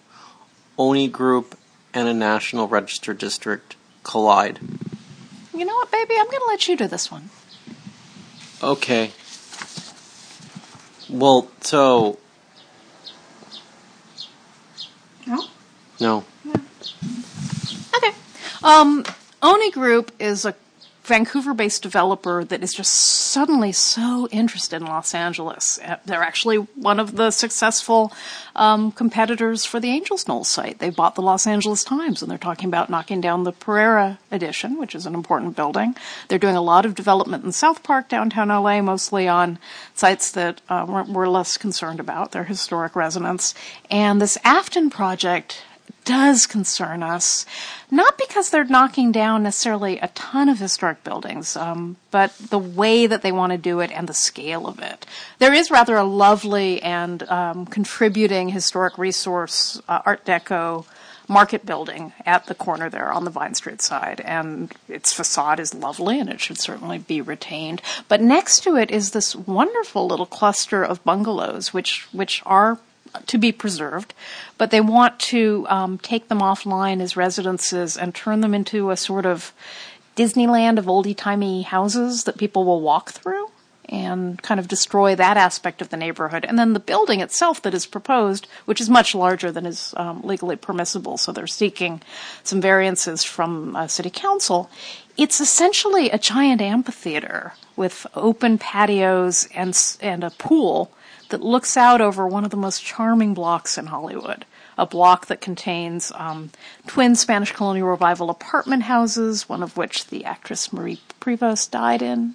Onni 0.78 1.10
Group 1.10 1.58
and 1.92 2.08
a 2.08 2.14
National 2.14 2.66
Register 2.68 3.14
district 3.14 3.76
collide? 4.02 4.58
You 5.52 5.64
know 5.64 5.74
what, 5.74 5.90
baby? 5.90 6.14
I'm 6.18 6.26
going 6.26 6.40
to 6.40 6.46
let 6.46 6.66
you 6.68 6.76
do 6.76 6.86
this 6.88 7.10
one. 7.10 7.30
Okay. 8.62 9.12
Well, 11.08 11.48
so 11.60 12.18
No? 15.26 15.44
no. 16.00 16.24
Okay. 17.96 18.12
Um, 18.62 19.04
Onni 19.42 19.72
Group 19.72 20.10
is 20.18 20.44
a 20.44 20.54
Vancouver-based 21.04 21.82
developer 21.82 22.44
that 22.44 22.62
is 22.62 22.72
just 22.72 22.92
suddenly 22.92 23.72
so 23.72 24.26
interested 24.30 24.80
in 24.80 24.86
Los 24.86 25.14
Angeles. 25.14 25.78
Uh, 25.84 25.96
They're 26.06 26.22
actually 26.22 26.56
one 26.56 26.98
of 26.98 27.16
the 27.16 27.30
successful 27.30 28.12
um, 28.56 28.90
competitors 28.90 29.64
for 29.64 29.80
the 29.80 29.90
Angels 29.90 30.26
Knoll 30.26 30.44
site. 30.44 30.78
They 30.78 30.90
bought 30.90 31.14
the 31.14 31.22
Los 31.22 31.46
Angeles 31.46 31.84
Times, 31.84 32.22
and 32.22 32.30
they're 32.30 32.38
talking 32.38 32.68
about 32.68 32.88
knocking 32.88 33.20
down 33.20 33.44
the 33.44 33.52
Pereira 33.52 34.18
edition, 34.30 34.78
which 34.78 34.94
is 34.94 35.04
an 35.04 35.14
important 35.14 35.56
building. 35.56 35.94
They're 36.28 36.38
doing 36.38 36.56
a 36.56 36.62
lot 36.62 36.86
of 36.86 36.94
development 36.94 37.44
in 37.44 37.52
South 37.52 37.82
Park, 37.82 38.08
downtown 38.08 38.48
LA, 38.48 38.80
mostly 38.80 39.28
on 39.28 39.58
sites 39.94 40.30
that 40.32 40.62
uh, 40.68 41.04
we're, 41.08 41.24
less 41.28 41.56
concerned 41.56 42.00
about. 42.00 42.32
They're 42.32 42.44
historic 42.44 42.94
residents. 42.94 43.54
And 43.90 44.20
this 44.20 44.38
Afton 44.44 44.90
project 44.90 45.62
does 46.04 46.46
concern 46.46 47.02
us, 47.02 47.46
not 47.90 48.18
because 48.18 48.50
they're 48.50 48.64
knocking 48.64 49.12
down 49.12 49.42
necessarily 49.42 49.98
a 49.98 50.08
ton 50.08 50.48
of 50.48 50.58
historic 50.58 51.02
buildings, 51.04 51.56
um, 51.56 51.96
but 52.10 52.36
the 52.38 52.58
way 52.58 53.06
that 53.06 53.22
they 53.22 53.32
want 53.32 53.52
to 53.52 53.58
do 53.58 53.80
it 53.80 53.90
and 53.90 54.08
the 54.08 54.14
scale 54.14 54.66
of 54.66 54.78
it. 54.80 55.06
There 55.38 55.52
is 55.52 55.70
rather 55.70 55.96
a 55.96 56.04
lovely 56.04 56.82
and 56.82 57.22
um, 57.24 57.66
contributing 57.66 58.50
historic 58.50 58.98
resource, 58.98 59.80
uh, 59.88 60.02
Art 60.04 60.24
Deco 60.24 60.86
market 61.28 61.64
building 61.64 62.12
at 62.26 62.46
the 62.46 62.54
corner 62.54 62.90
there 62.90 63.12
on 63.12 63.24
the 63.24 63.30
Vine 63.30 63.54
Street 63.54 63.80
side, 63.80 64.20
and 64.20 64.72
its 64.88 65.12
facade 65.12 65.60
is 65.60 65.74
lovely 65.74 66.20
and 66.20 66.28
it 66.28 66.40
should 66.40 66.58
certainly 66.58 66.98
be 66.98 67.20
retained. 67.20 67.80
But 68.08 68.20
next 68.20 68.62
to 68.64 68.76
it 68.76 68.90
is 68.90 69.10
this 69.10 69.34
wonderful 69.34 70.06
little 70.06 70.26
cluster 70.26 70.84
of 70.84 71.02
bungalows, 71.04 71.72
which 71.72 72.06
which 72.12 72.42
are 72.44 72.78
to 73.26 73.38
be 73.38 73.52
preserved, 73.52 74.14
but 74.58 74.70
they 74.70 74.80
want 74.80 75.18
to 75.18 75.66
um, 75.68 75.98
take 75.98 76.28
them 76.28 76.40
offline 76.40 77.00
as 77.00 77.16
residences 77.16 77.96
and 77.96 78.14
turn 78.14 78.40
them 78.40 78.54
into 78.54 78.90
a 78.90 78.96
sort 78.96 79.26
of 79.26 79.52
Disneyland 80.16 80.78
of 80.78 80.86
oldie 80.86 81.16
timey 81.16 81.62
houses 81.62 82.24
that 82.24 82.38
people 82.38 82.64
will 82.64 82.80
walk 82.80 83.10
through 83.10 83.48
and 83.88 84.40
kind 84.42 84.58
of 84.58 84.68
destroy 84.68 85.14
that 85.14 85.36
aspect 85.36 85.82
of 85.82 85.90
the 85.90 85.96
neighborhood. 85.96 86.44
And 86.44 86.58
then 86.58 86.72
the 86.72 86.80
building 86.80 87.20
itself 87.20 87.60
that 87.62 87.74
is 87.74 87.86
proposed, 87.86 88.46
which 88.64 88.80
is 88.80 88.88
much 88.88 89.14
larger 89.14 89.52
than 89.52 89.66
is 89.66 89.92
um, 89.96 90.22
legally 90.22 90.56
permissible, 90.56 91.18
so 91.18 91.32
they're 91.32 91.46
seeking 91.46 92.00
some 92.42 92.60
variances 92.60 93.24
from 93.24 93.76
uh, 93.76 93.86
city 93.86 94.10
council. 94.10 94.70
It's 95.16 95.40
essentially 95.40 96.10
a 96.10 96.18
giant 96.18 96.60
amphitheater 96.60 97.52
with 97.76 98.06
open 98.14 98.58
patios 98.58 99.48
and 99.54 99.78
and 100.00 100.24
a 100.24 100.30
pool 100.30 100.90
that 101.34 101.42
looks 101.42 101.76
out 101.76 102.00
over 102.00 102.28
one 102.28 102.44
of 102.44 102.52
the 102.52 102.56
most 102.56 102.84
charming 102.84 103.34
blocks 103.34 103.76
in 103.76 103.86
Hollywood. 103.86 104.44
A 104.78 104.86
block 104.86 105.26
that 105.26 105.40
contains 105.40 106.12
um, 106.14 106.50
twin 106.86 107.16
Spanish 107.16 107.50
colonial 107.50 107.88
revival 107.88 108.30
apartment 108.30 108.84
houses, 108.84 109.48
one 109.48 109.60
of 109.60 109.76
which 109.76 110.06
the 110.06 110.24
actress 110.24 110.72
Marie 110.72 111.00
Prevost 111.20 111.72
died 111.72 112.02
in, 112.02 112.34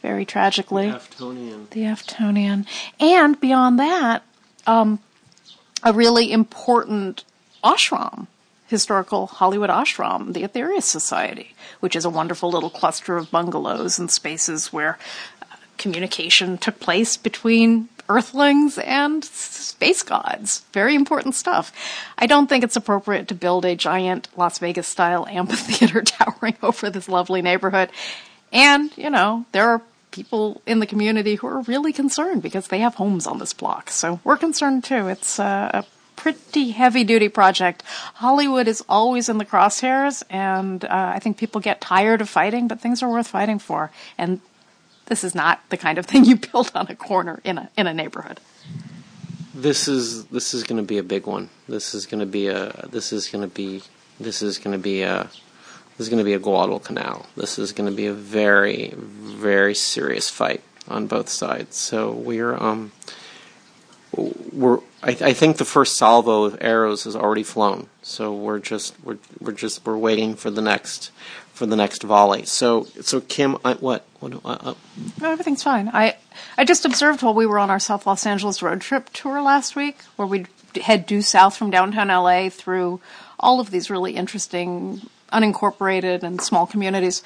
very 0.00 0.24
tragically 0.24 0.86
Aftonian. 0.86 1.68
the 1.68 1.82
Aftonian, 1.82 2.66
and 2.98 3.38
beyond 3.38 3.78
that, 3.78 4.22
um, 4.66 4.98
a 5.82 5.92
really 5.92 6.32
important 6.32 7.24
ashram, 7.62 8.28
historical 8.66 9.26
Hollywood 9.26 9.68
ashram, 9.68 10.32
the 10.32 10.42
Aetherius 10.42 10.84
Society, 10.84 11.54
which 11.80 11.94
is 11.94 12.06
a 12.06 12.10
wonderful 12.10 12.50
little 12.50 12.70
cluster 12.70 13.18
of 13.18 13.30
bungalows 13.30 13.98
and 13.98 14.10
spaces 14.10 14.72
where 14.72 14.98
uh, 15.42 15.56
communication 15.76 16.56
took 16.56 16.80
place 16.80 17.18
between 17.18 17.90
Earthlings 18.08 18.78
and 18.78 19.24
space 19.24 20.02
gods. 20.02 20.60
Very 20.72 20.94
important 20.94 21.34
stuff. 21.34 21.72
I 22.16 22.26
don't 22.26 22.46
think 22.46 22.64
it's 22.64 22.76
appropriate 22.76 23.28
to 23.28 23.34
build 23.34 23.64
a 23.64 23.76
giant 23.76 24.28
Las 24.36 24.58
Vegas 24.58 24.86
style 24.86 25.26
amphitheater 25.26 26.02
towering 26.04 26.56
over 26.62 26.90
this 26.90 27.08
lovely 27.08 27.42
neighborhood. 27.42 27.90
And, 28.52 28.96
you 28.96 29.10
know, 29.10 29.44
there 29.52 29.68
are 29.68 29.82
people 30.10 30.62
in 30.66 30.80
the 30.80 30.86
community 30.86 31.34
who 31.34 31.46
are 31.46 31.60
really 31.62 31.92
concerned 31.92 32.42
because 32.42 32.68
they 32.68 32.78
have 32.78 32.94
homes 32.94 33.26
on 33.26 33.38
this 33.38 33.52
block. 33.52 33.90
So 33.90 34.20
we're 34.24 34.38
concerned 34.38 34.84
too. 34.84 35.08
It's 35.08 35.38
uh, 35.38 35.70
a 35.74 35.84
pretty 36.16 36.70
heavy 36.70 37.04
duty 37.04 37.28
project. 37.28 37.82
Hollywood 38.14 38.66
is 38.66 38.84
always 38.88 39.28
in 39.28 39.38
the 39.38 39.44
crosshairs, 39.44 40.22
and 40.28 40.84
uh, 40.84 41.12
I 41.14 41.20
think 41.20 41.36
people 41.36 41.60
get 41.60 41.80
tired 41.80 42.20
of 42.20 42.28
fighting, 42.28 42.66
but 42.68 42.80
things 42.80 43.02
are 43.02 43.08
worth 43.08 43.28
fighting 43.28 43.58
for. 43.58 43.92
And 44.16 44.40
this 45.08 45.24
is 45.24 45.34
not 45.34 45.60
the 45.70 45.76
kind 45.76 45.98
of 45.98 46.06
thing 46.06 46.24
you 46.24 46.36
build 46.36 46.70
on 46.74 46.86
a 46.88 46.94
corner 46.94 47.40
in 47.44 47.58
a 47.58 47.70
in 47.76 47.86
a 47.86 47.94
neighborhood. 47.94 48.40
This 49.54 49.88
is 49.88 50.26
this 50.26 50.54
is 50.54 50.62
going 50.62 50.76
to 50.76 50.86
be 50.86 50.98
a 50.98 51.02
big 51.02 51.26
one. 51.26 51.50
This 51.68 51.94
is 51.94 52.06
going 52.06 52.20
to 52.20 52.26
be 52.26 52.46
a 52.48 52.86
this 52.88 53.12
is 53.12 53.28
going 53.28 53.42
to 53.42 53.52
be 53.52 53.82
this 54.20 54.42
is 54.42 54.58
going 54.58 54.72
to 54.72 54.82
be 54.82 55.02
a 55.02 55.30
this 55.96 56.06
is 56.06 56.08
going 56.08 56.18
to 56.18 56.24
be 56.24 56.34
a 56.34 56.38
Guadalcanal. 56.38 57.26
This 57.36 57.58
is 57.58 57.72
going 57.72 57.90
to 57.90 57.96
be 57.96 58.06
a 58.06 58.14
very 58.14 58.94
very 58.96 59.74
serious 59.74 60.30
fight 60.30 60.62
on 60.86 61.06
both 61.06 61.28
sides. 61.28 61.76
So 61.76 62.12
we're 62.12 62.54
um 62.54 62.92
we're 64.52 64.78
I, 65.02 65.10
I 65.10 65.32
think 65.32 65.58
the 65.58 65.64
first 65.64 65.96
salvo 65.96 66.44
of 66.44 66.58
arrows 66.60 67.04
has 67.04 67.14
already 67.14 67.42
flown. 67.42 67.88
So 68.02 68.34
we're 68.34 68.58
just 68.58 68.94
we're 69.02 69.18
we're 69.40 69.52
just 69.52 69.84
we're 69.86 69.96
waiting 69.96 70.34
for 70.34 70.50
the 70.50 70.62
next 70.62 71.10
for 71.58 71.66
the 71.66 71.76
next 71.76 72.04
volley. 72.04 72.44
So 72.44 72.84
so 73.02 73.20
Kim, 73.20 73.58
I, 73.64 73.74
what 73.74 74.06
what 74.20 74.40
uh, 74.44 74.74
No, 75.20 75.30
everything's 75.30 75.62
fine. 75.62 75.90
I 75.92 76.16
I 76.56 76.64
just 76.64 76.84
observed 76.84 77.22
while 77.22 77.34
we 77.34 77.46
were 77.46 77.58
on 77.58 77.68
our 77.68 77.80
South 77.80 78.06
Los 78.06 78.24
Angeles 78.24 78.62
road 78.62 78.80
trip 78.80 79.10
tour 79.12 79.42
last 79.42 79.74
week, 79.74 79.98
where 80.16 80.28
we 80.28 80.46
head 80.80 81.04
due 81.04 81.20
south 81.20 81.56
from 81.56 81.70
downtown 81.70 82.08
LA 82.08 82.48
through 82.48 83.00
all 83.40 83.58
of 83.58 83.72
these 83.72 83.90
really 83.90 84.14
interesting 84.14 85.02
unincorporated 85.32 86.22
and 86.22 86.40
small 86.40 86.66
communities. 86.66 87.22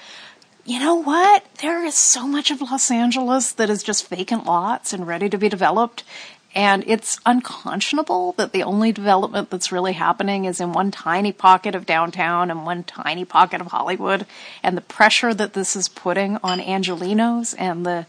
You 0.65 0.79
know 0.79 0.95
what? 0.95 1.45
There 1.61 1.85
is 1.85 1.97
so 1.97 2.27
much 2.27 2.51
of 2.51 2.63
Los 2.63 2.91
Angeles 2.91 3.53
that 3.53 3.69
is 3.69 3.83
just 3.83 4.09
vacant 4.09 4.47
lots 4.47 4.93
and 4.93 5.07
ready 5.07 5.29
to 5.29 5.37
be 5.37 5.49
developed. 5.49 6.05
And 6.55 6.85
it's 6.87 7.19
unconscionable 7.25 8.33
that 8.33 8.53
the 8.53 8.63
only 8.63 8.93
development 8.93 9.49
that's 9.49 9.73
really 9.73 9.95
happening 9.95 10.45
is 10.45 10.61
in 10.61 10.73
one 10.73 10.91
tiny 10.91 11.33
pocket 11.33 11.75
of 11.75 11.87
downtown 11.87 12.51
and 12.51 12.67
one 12.67 12.85
tiny 12.85 13.25
pocket 13.25 13.61
of 13.61 13.69
Hollywood. 13.69 14.27
And 14.63 14.77
the 14.77 14.83
pressure 14.83 15.33
that 15.33 15.55
this 15.55 15.75
is 15.75 15.89
putting 15.89 16.37
on 16.43 16.61
Angelinos 16.61 17.55
and 17.59 17.87
the 17.87 18.07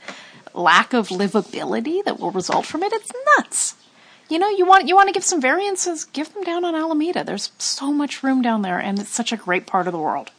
lack 0.54 0.94
of 0.94 1.08
livability 1.08 2.04
that 2.04 2.20
will 2.20 2.32
result 2.32 2.66
from 2.66 2.84
it, 2.84 2.92
it's 2.92 3.12
nuts. 3.38 3.76
You 4.30 4.40
know, 4.40 4.50
you 4.50 4.66
want 4.66 4.88
you 4.88 4.96
want 4.96 5.08
to 5.08 5.14
give 5.14 5.24
some 5.24 5.42
variances, 5.42 6.06
give 6.06 6.34
them 6.34 6.44
down 6.44 6.66
on 6.66 6.76
Alameda. 6.76 7.24
There's 7.24 7.52
so 7.58 7.92
much 7.94 8.24
room 8.24 8.42
down 8.42 8.62
there 8.62 8.80
and 8.80 9.00
it's 9.00 9.10
such 9.10 9.32
a 9.32 9.38
great 9.38 9.68
part 9.68 9.88
of 9.88 9.94
the 9.94 10.00
world. 10.00 10.32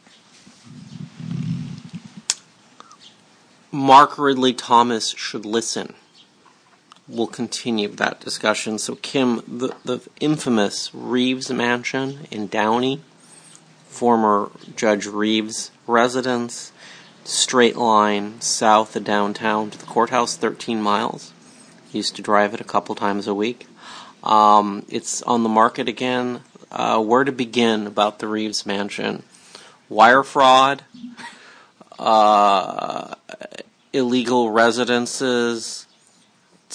Mark 3.71 4.17
Ridley 4.17 4.53
Thomas 4.53 5.09
should 5.09 5.45
listen. 5.45 5.95
We'll 7.07 7.27
continue 7.27 7.87
that 7.89 8.19
discussion. 8.19 8.79
So, 8.79 8.95
Kim, 8.95 9.43
the, 9.47 9.75
the 9.85 10.01
infamous 10.19 10.89
Reeves 10.93 11.51
Mansion 11.51 12.25
in 12.31 12.47
Downey, 12.47 13.01
former 13.87 14.49
Judge 14.75 15.05
Reeves' 15.05 15.69
residence, 15.85 16.71
straight 17.23 17.75
line 17.75 18.41
south 18.41 18.95
of 18.95 19.03
downtown 19.03 19.69
to 19.69 19.77
the 19.77 19.85
courthouse, 19.85 20.35
13 20.35 20.81
miles. 20.81 21.31
Used 21.91 22.15
to 22.15 22.23
drive 22.23 22.55
it 22.55 22.61
a 22.61 22.65
couple 22.65 22.95
times 22.95 23.27
a 23.27 23.35
week. 23.35 23.67
Um, 24.23 24.83
it's 24.89 25.21
on 25.21 25.43
the 25.43 25.49
market 25.49 25.87
again. 25.87 26.41
Uh, 26.71 26.99
where 27.01 27.23
to 27.23 27.31
begin 27.31 27.85
about 27.85 28.17
the 28.17 28.27
Reeves 28.27 28.65
Mansion? 28.65 29.21
Wire 29.89 30.23
fraud, 30.23 30.83
uh, 31.99 33.13
illegal 33.93 34.49
residences, 34.49 35.84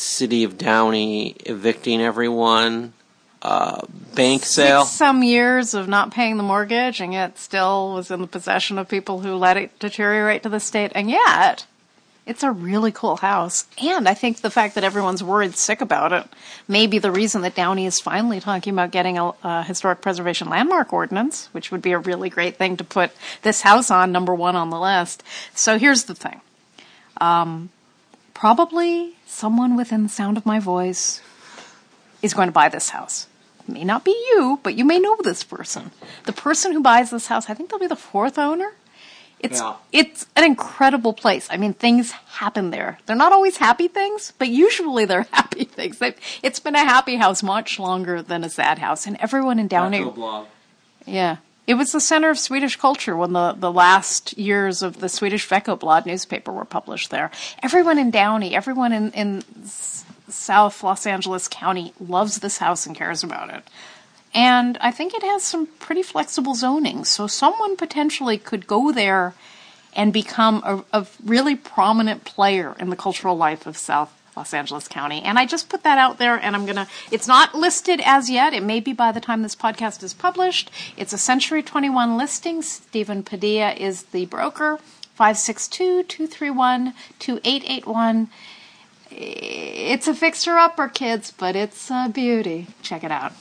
city 0.01 0.45
of 0.45 0.57
Downey 0.57 1.37
evicting 1.45 2.01
everyone, 2.01 2.95
uh, 3.43 3.83
bank 4.15 4.45
sale. 4.45 4.85
Six 4.85 4.97
some 4.97 5.23
years 5.23 5.75
of 5.75 5.89
not 5.89 6.11
paying 6.11 6.37
the 6.39 6.43
mortgage 6.43 7.01
and 7.01 7.13
yet 7.13 7.39
still 7.39 7.95
was 7.95 8.11
in 8.11 8.21
the 8.21 8.27
possession 8.27 8.79
of 8.79 8.89
people 8.89 9.21
who 9.21 9.35
let 9.35 9.57
it 9.57 9.79
deteriorate 9.79 10.43
to 10.43 10.49
the 10.49 10.61
state. 10.61 10.93
And 10.95 11.11
yet, 11.11 11.67
it's 12.25 12.43
a 12.43 12.51
really 12.51 12.93
cool 12.93 13.17
house. 13.17 13.67
And 13.83 14.09
I 14.09 14.15
think 14.15 14.41
the 14.41 14.51
fact 14.51 14.75
that 14.75 14.85
everyone's 14.85 15.23
worried 15.23 15.55
sick 15.57 15.83
about 15.83 16.13
it 16.13 16.25
may 16.67 16.87
be 16.87 16.99
the 16.99 17.13
reason 17.13 17.43
that 17.43 17.55
Downey 17.55 17.85
is 17.85 18.01
finally 18.01 18.41
talking 18.41 18.73
about 18.73 18.93
getting 18.93 19.19
a, 19.19 19.33
a 19.43 19.63
historic 19.65 20.01
preservation 20.01 20.49
landmark 20.49 20.93
ordinance, 20.95 21.49
which 21.53 21.71
would 21.71 21.83
be 21.83 21.93
a 21.93 21.99
really 21.99 22.31
great 22.31 22.57
thing 22.57 22.79
to 22.79 22.85
put 22.85 23.11
this 23.43 23.61
house 23.63 23.91
on 23.91 24.13
number 24.13 24.35
one 24.35 24.57
on 24.57 24.71
the 24.71 24.81
list. 24.81 25.23
So 25.55 25.79
here's 25.79 26.05
the 26.05 26.15
thing. 26.15 26.41
Um, 27.21 27.71
probably 28.41 29.13
someone 29.27 29.77
within 29.77 30.03
the 30.05 30.09
sound 30.09 30.39
of 30.39 30.47
my 30.47 30.59
voice 30.59 31.21
is 32.23 32.33
going 32.33 32.49
to 32.49 32.53
buy 32.53 32.71
this 32.71 32.89
house. 32.89 33.27
It 33.61 33.69
may 33.69 33.85
not 33.85 34.03
be 34.03 34.13
you, 34.13 34.59
but 34.63 34.75
you 34.75 34.85
may 34.87 34.99
know 34.99 35.15
this 35.23 35.45
person. 35.45 35.91
The 36.25 36.33
person 36.33 36.73
who 36.73 36.81
buys 36.81 37.11
this 37.11 37.27
house, 37.27 37.51
I 37.51 37.55
think 37.55 37.69
they'll 37.69 37.79
be 37.79 37.87
the 37.87 37.97
fourth 37.97 38.39
owner. 38.39 38.73
It's 39.41 39.61
Yeah. 39.61 39.75
it's 39.93 40.27
an 40.37 40.45
incredible 40.45 41.13
place. 41.13 41.49
I 41.51 41.59
mean, 41.59 41.75
things 41.75 42.13
happen 42.41 42.71
there. 42.71 42.99
They're 43.05 43.15
not 43.25 43.33
always 43.33 43.59
happy 43.59 43.89
things, 43.89 44.33
but 44.39 44.49
usually 44.49 45.05
they're 45.05 45.27
happy 45.41 45.65
things. 45.65 45.99
They, 45.99 46.15
it's 46.43 46.61
been 46.61 46.75
a 46.77 46.85
happy 46.95 47.17
house 47.17 47.43
much 47.43 47.79
longer 47.79 48.23
than 48.23 48.43
a 48.43 48.49
sad 48.51 48.79
house, 48.79 49.07
and 49.07 49.19
everyone 49.21 49.59
in 49.59 49.69
Downey, 49.69 50.01
yeah, 51.07 51.37
it 51.71 51.75
was 51.75 51.93
the 51.93 52.01
center 52.01 52.31
of 52.31 52.39
Swedish 52.39 52.75
culture 52.75 53.17
when 53.17 53.33
the 53.33 53.53
the 53.53 53.71
last 53.71 54.37
years 54.37 54.83
of 54.83 54.99
the 54.99 55.09
Swedish 55.09 55.49
Veckoblad 55.49 56.05
newspaper 56.05 56.51
were 56.51 56.65
published 56.65 57.11
there. 57.11 57.31
Everyone 57.63 57.97
in 57.97 58.11
Downey, 58.11 58.57
everyone 58.57 58.93
in 58.93 59.13
in 59.13 59.45
South 60.29 60.83
Los 60.83 61.07
Angeles 61.07 61.47
County 61.47 61.93
loves 62.01 62.41
this 62.41 62.59
house 62.59 62.87
and 62.87 62.97
cares 62.97 63.23
about 63.23 63.51
it. 63.51 63.63
And 64.35 64.79
I 64.79 64.91
think 64.91 65.15
it 65.15 65.23
has 65.23 65.45
some 65.45 65.69
pretty 65.79 66.03
flexible 66.03 66.57
zoning, 66.57 67.05
so 67.05 67.29
someone 67.29 67.77
potentially 67.77 68.37
could 68.37 68.67
go 68.67 68.91
there 68.91 69.35
and 69.95 70.13
become 70.13 70.63
a, 70.65 70.85
a 70.93 71.07
really 71.25 71.55
prominent 71.55 72.25
player 72.25 72.75
in 72.81 72.91
the 72.91 72.97
cultural 72.97 73.37
life 73.37 73.65
of 73.67 73.77
South 73.77 74.13
Los 74.41 74.55
Angeles 74.55 74.89
County. 74.89 75.21
And 75.21 75.39
I 75.39 75.45
just 75.45 75.69
put 75.69 75.83
that 75.83 75.99
out 75.99 76.17
there, 76.17 76.37
and 76.37 76.57
I'm 76.57 76.65
gonna. 76.65 76.89
It's 77.11 77.29
not 77.29 77.55
listed 77.55 78.01
as 78.03 78.31
yet. 78.31 78.55
It 78.55 78.63
may 78.63 78.81
be 78.81 78.95
by 78.95 79.13
the 79.13 79.21
time 79.21 79.43
this 79.43 79.55
podcast 79.55 80.03
is 80.03 80.15
published. 80.15 80.71
It's 80.97 81.13
a 81.13 81.19
Century 81.19 81.63
21 81.63 82.17
listing. 82.17 82.63
Stephen 82.63 83.23
Padilla 83.23 83.73
is 83.73 84.05
the 84.05 84.25
broker. 84.25 84.79
562 85.15 86.05
231 86.05 86.95
2881. 87.19 88.31
It's 89.11 90.09
a 90.09 90.15
fixer 90.15 90.57
upper, 90.57 90.89
kids, 90.89 91.35
but 91.37 91.55
it's 91.55 91.91
a 91.91 92.09
beauty. 92.09 92.69
Check 92.81 93.05
it 93.05 93.11
out. 93.11 93.35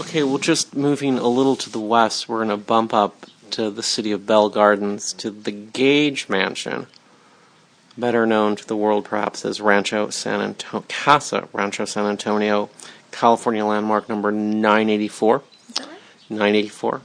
Okay, 0.00 0.22
well, 0.22 0.38
just 0.38 0.74
moving 0.74 1.18
a 1.18 1.28
little 1.28 1.56
to 1.56 1.68
the 1.68 1.80
west, 1.80 2.30
we're 2.30 2.38
going 2.38 2.48
to 2.48 2.56
bump 2.56 2.94
up 2.94 3.26
to 3.50 3.68
the 3.70 3.82
city 3.82 4.10
of 4.12 4.24
Bell 4.24 4.48
Gardens 4.48 5.12
to 5.14 5.30
the 5.30 5.52
Gage 5.52 6.30
Mansion, 6.30 6.86
better 7.96 8.26
known 8.26 8.56
to 8.56 8.66
the 8.66 8.76
world 8.76 9.04
perhaps 9.04 9.44
as 9.44 9.60
Rancho 9.60 10.10
San 10.10 10.40
Antonio, 10.40 10.84
Casa 10.88 11.48
Rancho 11.52 11.84
San 11.84 12.06
Antonio, 12.06 12.70
California 13.10 13.64
landmark 13.64 14.08
number 14.08 14.32
984. 14.32 15.42
984. 16.30 17.00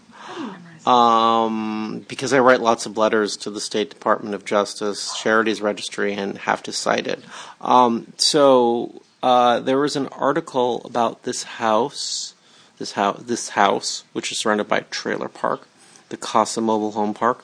Um, 0.88 2.06
because 2.08 2.32
I 2.32 2.40
write 2.40 2.62
lots 2.62 2.86
of 2.86 2.98
letters 2.98 3.36
to 3.38 3.50
the 3.50 3.60
State 3.60 3.90
Department 3.90 4.34
of 4.34 4.46
Justice, 4.46 5.18
Charities 5.20 5.62
Registry, 5.62 6.14
and 6.14 6.38
have 6.38 6.64
to 6.64 6.72
cite 6.72 7.08
it. 7.08 7.20
Um, 7.60 8.14
so 8.16 9.02
uh, 9.22 9.60
there 9.60 9.78
was 9.78 9.98
an 9.98 10.08
article 10.08 10.82
about 10.86 11.24
this 11.24 11.44
house, 11.44 12.36
this 12.78 12.94
house, 12.94 13.22
this 13.22 13.50
house, 13.50 14.06
which 14.14 14.32
is 14.32 14.40
surrounded 14.40 14.70
by 14.70 14.78
a 14.78 14.84
trailer 14.84 15.28
park, 15.28 15.68
the 16.08 16.18
Casa 16.18 16.62
Mobile 16.62 16.94
Home 16.94 17.14
Park. 17.14 17.44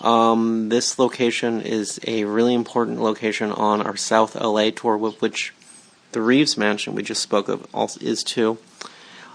Um, 0.00 0.70
this 0.70 0.98
location 0.98 1.60
is 1.60 2.00
a 2.06 2.24
really 2.24 2.54
important 2.54 3.00
location 3.00 3.52
on 3.52 3.82
our 3.82 3.96
South 3.96 4.34
LA 4.34 4.70
tour, 4.70 4.96
with 4.96 5.20
which 5.20 5.52
the 6.12 6.22
Reeves 6.22 6.56
Mansion 6.56 6.94
we 6.94 7.02
just 7.02 7.22
spoke 7.22 7.48
of 7.48 7.66
is 8.00 8.24
too. 8.24 8.58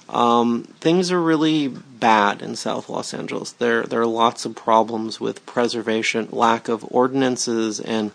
Um, 0.08 0.64
things 0.80 1.12
are 1.12 1.22
really 1.22 1.68
bad 1.68 2.42
in 2.42 2.56
South 2.56 2.90
Los 2.90 3.14
Angeles. 3.14 3.52
There, 3.54 3.84
there 3.84 4.02
are 4.02 4.08
lots 4.08 4.46
of 4.46 4.56
problems 4.56 5.20
with 5.20 5.46
preservation, 5.46 6.28
lack 6.32 6.68
of 6.68 6.86
ordinances, 6.92 7.80
and 7.80 8.12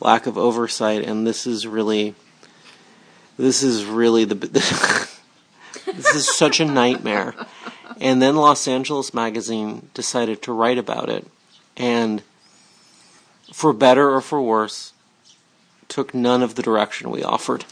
lack 0.00 0.26
of 0.26 0.38
oversight. 0.38 1.02
And 1.04 1.26
this 1.26 1.46
is 1.46 1.66
really, 1.66 2.14
this 3.36 3.62
is 3.62 3.84
really 3.84 4.24
the, 4.24 4.34
this 5.86 6.14
is 6.14 6.34
such 6.34 6.60
a 6.60 6.64
nightmare. 6.64 7.34
And 8.00 8.20
then 8.20 8.36
Los 8.36 8.66
Angeles 8.66 9.12
Magazine 9.12 9.90
decided 9.92 10.42
to 10.42 10.52
write 10.52 10.78
about 10.78 11.10
it, 11.10 11.26
and 11.76 12.22
for 13.52 13.72
better 13.72 14.14
or 14.14 14.20
for 14.20 14.40
worse, 14.40 14.92
took 15.88 16.14
none 16.14 16.42
of 16.42 16.54
the 16.54 16.62
direction 16.62 17.10
we 17.10 17.22
offered. 17.22 17.64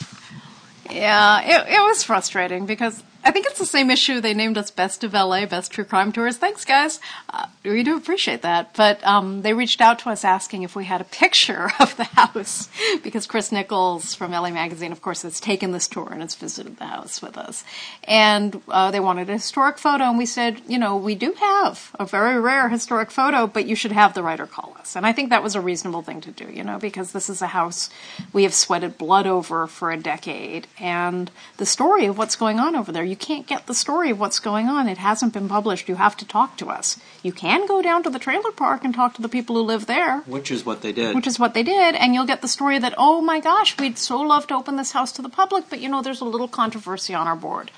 Yeah, 0.90 1.40
it, 1.40 1.74
it 1.74 1.80
was 1.80 2.02
frustrating 2.02 2.66
because 2.66 3.02
I 3.24 3.30
think 3.30 3.46
it's 3.46 3.58
the 3.58 3.64
same 3.64 3.90
issue. 3.90 4.20
They 4.20 4.34
named 4.34 4.58
us 4.58 4.70
Best 4.70 5.02
of 5.02 5.14
LA, 5.14 5.46
Best 5.46 5.72
True 5.72 5.84
Crime 5.84 6.12
Tours. 6.12 6.36
Thanks, 6.36 6.66
guys. 6.66 7.00
Uh, 7.30 7.46
we 7.64 7.82
do 7.82 7.96
appreciate 7.96 8.42
that. 8.42 8.74
But 8.74 9.02
um, 9.02 9.40
they 9.40 9.54
reached 9.54 9.80
out 9.80 9.98
to 10.00 10.10
us 10.10 10.24
asking 10.24 10.62
if 10.62 10.76
we 10.76 10.84
had 10.84 11.00
a 11.00 11.04
picture 11.04 11.70
of 11.80 11.96
the 11.96 12.04
house 12.04 12.68
because 13.02 13.26
Chris 13.26 13.50
Nichols 13.50 14.14
from 14.14 14.32
LA 14.32 14.50
Magazine, 14.50 14.92
of 14.92 15.00
course, 15.00 15.22
has 15.22 15.40
taken 15.40 15.72
this 15.72 15.88
tour 15.88 16.08
and 16.12 16.20
has 16.20 16.34
visited 16.34 16.76
the 16.76 16.84
house 16.84 17.22
with 17.22 17.38
us. 17.38 17.64
And 18.04 18.60
uh, 18.68 18.90
they 18.90 19.00
wanted 19.00 19.30
a 19.30 19.34
historic 19.34 19.78
photo, 19.78 20.04
and 20.04 20.18
we 20.18 20.26
said, 20.26 20.60
you 20.68 20.78
know, 20.78 20.96
we 20.96 21.14
do 21.14 21.32
have 21.32 21.96
a 21.98 22.04
very 22.04 22.38
rare 22.38 22.68
historic 22.68 23.10
photo, 23.10 23.46
but 23.46 23.66
you 23.66 23.74
should 23.74 23.92
have 23.92 24.12
the 24.12 24.22
writer 24.22 24.46
call 24.46 24.76
us. 24.78 24.96
And 24.96 25.06
I 25.06 25.12
think 25.12 25.30
that 25.30 25.42
was 25.42 25.54
a 25.54 25.62
reasonable 25.62 26.02
thing 26.02 26.20
to 26.20 26.30
do, 26.30 26.44
you 26.52 26.62
know, 26.62 26.78
because 26.78 27.12
this 27.12 27.30
is 27.30 27.40
a 27.40 27.46
house 27.46 27.88
we 28.34 28.42
have 28.42 28.52
sweated 28.52 28.98
blood 28.98 29.26
over 29.26 29.66
for 29.66 29.90
a 29.90 29.96
decade, 29.96 30.66
and 30.78 31.30
the 31.56 31.66
story 31.66 32.04
of 32.04 32.18
what's 32.18 32.36
going 32.36 32.60
on 32.60 32.76
over 32.76 32.92
there, 32.92 33.13
you 33.14 33.18
can't 33.18 33.46
get 33.46 33.68
the 33.68 33.74
story 33.74 34.10
of 34.10 34.18
what's 34.18 34.40
going 34.40 34.66
on. 34.66 34.88
It 34.88 34.98
hasn't 34.98 35.32
been 35.32 35.48
published. 35.48 35.88
You 35.88 35.94
have 35.94 36.16
to 36.16 36.26
talk 36.26 36.56
to 36.56 36.66
us. 36.68 36.98
You 37.22 37.30
can 37.32 37.64
go 37.68 37.80
down 37.80 38.02
to 38.02 38.10
the 38.10 38.18
trailer 38.18 38.50
park 38.50 38.82
and 38.84 38.92
talk 38.92 39.14
to 39.14 39.22
the 39.22 39.28
people 39.28 39.54
who 39.54 39.62
live 39.62 39.86
there, 39.86 40.18
Which 40.26 40.50
is 40.50 40.66
what 40.66 40.82
they 40.82 40.90
did. 40.92 41.14
which 41.14 41.28
is 41.28 41.38
what 41.38 41.54
they 41.54 41.62
did, 41.62 41.94
and 41.94 42.12
you'll 42.12 42.26
get 42.26 42.42
the 42.42 42.48
story 42.48 42.80
that, 42.80 42.92
oh 42.98 43.20
my 43.20 43.38
gosh, 43.38 43.78
we'd 43.78 43.98
so 43.98 44.18
love 44.20 44.48
to 44.48 44.54
open 44.56 44.74
this 44.74 44.90
house 44.90 45.12
to 45.12 45.22
the 45.22 45.28
public, 45.28 45.70
but 45.70 45.78
you 45.78 45.88
know, 45.88 46.02
there's 46.02 46.20
a 46.20 46.24
little 46.24 46.48
controversy 46.48 47.14
on 47.14 47.28
our 47.28 47.36
board. 47.36 47.70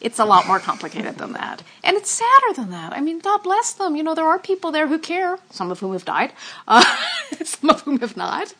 It's 0.00 0.18
a 0.18 0.24
lot 0.24 0.46
more 0.46 0.58
complicated 0.58 1.18
than 1.18 1.34
that. 1.34 1.62
And 1.84 1.98
it's 1.98 2.10
sadder 2.10 2.52
than 2.56 2.70
that. 2.70 2.94
I 2.94 3.02
mean, 3.02 3.18
God 3.18 3.42
bless 3.42 3.74
them. 3.74 3.94
You 3.94 4.02
know, 4.02 4.14
there 4.14 4.26
are 4.26 4.38
people 4.38 4.72
there 4.72 4.88
who 4.88 4.98
care, 4.98 5.38
some 5.50 5.70
of 5.70 5.80
whom 5.80 5.92
have 5.92 6.06
died, 6.06 6.32
uh, 6.66 6.82
some 7.44 7.68
of 7.68 7.82
whom 7.82 8.00
have 8.00 8.16
not. 8.16 8.54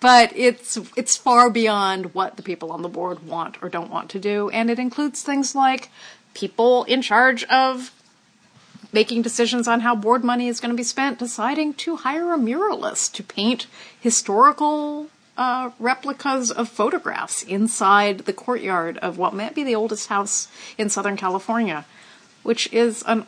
But 0.00 0.32
it's 0.34 0.78
it's 0.96 1.16
far 1.16 1.50
beyond 1.50 2.14
what 2.14 2.36
the 2.36 2.42
people 2.42 2.72
on 2.72 2.82
the 2.82 2.88
board 2.88 3.26
want 3.26 3.62
or 3.62 3.68
don't 3.68 3.90
want 3.90 4.08
to 4.10 4.18
do, 4.18 4.48
and 4.50 4.70
it 4.70 4.78
includes 4.78 5.22
things 5.22 5.54
like 5.54 5.90
people 6.32 6.84
in 6.84 7.02
charge 7.02 7.44
of 7.44 7.92
making 8.92 9.22
decisions 9.22 9.68
on 9.68 9.80
how 9.80 9.94
board 9.94 10.24
money 10.24 10.48
is 10.48 10.58
going 10.58 10.70
to 10.70 10.76
be 10.76 10.82
spent, 10.82 11.18
deciding 11.18 11.74
to 11.74 11.96
hire 11.96 12.32
a 12.32 12.38
muralist 12.38 13.12
to 13.14 13.22
paint 13.22 13.66
historical 14.00 15.08
uh, 15.36 15.70
replicas 15.78 16.50
of 16.50 16.68
photographs 16.68 17.42
inside 17.42 18.20
the 18.20 18.32
courtyard 18.32 18.98
of 18.98 19.16
what 19.16 19.34
might 19.34 19.54
be 19.54 19.62
the 19.62 19.74
oldest 19.74 20.08
house 20.08 20.48
in 20.76 20.88
Southern 20.88 21.16
California, 21.16 21.84
which 22.42 22.72
is 22.72 23.02
an 23.06 23.26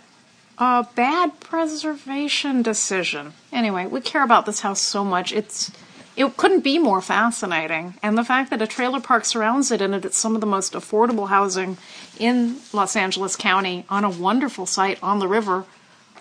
a 0.59 0.87
bad 0.95 1.41
preservation 1.41 2.63
decision. 2.63 3.33
Anyway, 3.53 3.87
we 3.87 4.01
care 4.01 4.23
about 4.23 4.47
this 4.47 4.61
house 4.61 4.81
so 4.81 5.05
much. 5.05 5.33
It's 5.33 5.73
it 6.17 6.37
couldn't 6.37 6.61
be 6.61 6.79
more 6.79 7.01
fascinating, 7.01 7.95
and 8.03 8.19
the 8.19 8.25
fact 8.25 8.51
that 8.51 8.61
a 8.63 8.67
trailer 8.67 9.01
park 9.01 9.25
surrounds 9.25 9.71
it 9.71 9.81
and 9.81 9.95
it's 9.95 10.19
some 10.19 10.35
of 10.35 10.41
the 10.41 10.47
most 10.47 10.75
affordable 10.75 11.29
housing 11.29 11.79
in 12.19 12.59
Los 12.73 12.97
Angeles 12.97 13.37
County 13.37 13.85
on 13.89 14.05
a 14.05 14.11
wonderful 14.11 14.67
site 14.67 14.99
on 15.03 15.19
the 15.19 15.29
river, 15.29 15.65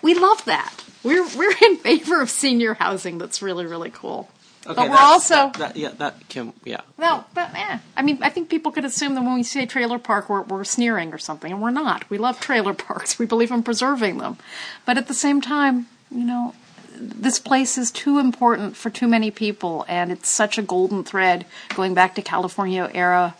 we 0.00 0.14
love 0.14 0.44
that. 0.46 0.84
We're 1.04 1.26
we're 1.36 1.54
in 1.62 1.76
favor 1.78 2.20
of 2.22 2.30
senior 2.30 2.74
housing. 2.74 3.18
That's 3.18 3.42
really 3.42 3.66
really 3.66 3.90
cool. 3.90 4.28
Okay, 4.64 4.76
but 4.76 4.90
we're 4.90 4.96
also 4.96 5.34
that, 5.34 5.54
that- 5.58 5.76
yeah 5.76 5.88
that 5.98 6.28
can 6.28 6.52
yeah 6.64 6.82
no, 6.96 7.24
but 7.34 7.50
eh. 7.54 7.78
I 7.96 8.02
mean, 8.02 8.18
I 8.22 8.28
think 8.30 8.48
people 8.48 8.70
could 8.70 8.84
assume 8.84 9.14
that 9.16 9.22
when 9.24 9.34
we 9.34 9.42
say 9.42 9.66
trailer 9.66 9.98
park, 9.98 10.28
we're, 10.30 10.42
we're 10.42 10.62
sneering 10.64 11.12
or 11.12 11.18
something, 11.18 11.50
and 11.52 11.60
we're 11.60 11.70
not. 11.72 12.08
We 12.08 12.16
love 12.18 12.38
trailer 12.40 12.72
parks. 12.88 13.18
We 13.18 13.26
believe 13.26 13.50
in 13.50 13.62
preserving 13.64 14.18
them. 14.18 14.38
But 14.86 14.96
at 14.98 15.08
the 15.08 15.14
same 15.14 15.40
time, 15.40 15.86
you 16.12 16.22
know, 16.24 16.54
this 17.02 17.38
place 17.38 17.76
is 17.76 17.90
too 17.90 18.18
important 18.18 18.76
for 18.76 18.90
too 18.90 19.08
many 19.08 19.30
people, 19.30 19.84
and 19.88 20.12
it's 20.12 20.28
such 20.28 20.58
a 20.58 20.62
golden 20.62 21.04
thread 21.04 21.44
going 21.74 21.94
back 21.94 22.14
to 22.14 22.22
California 22.22 22.90
era, 22.94 23.34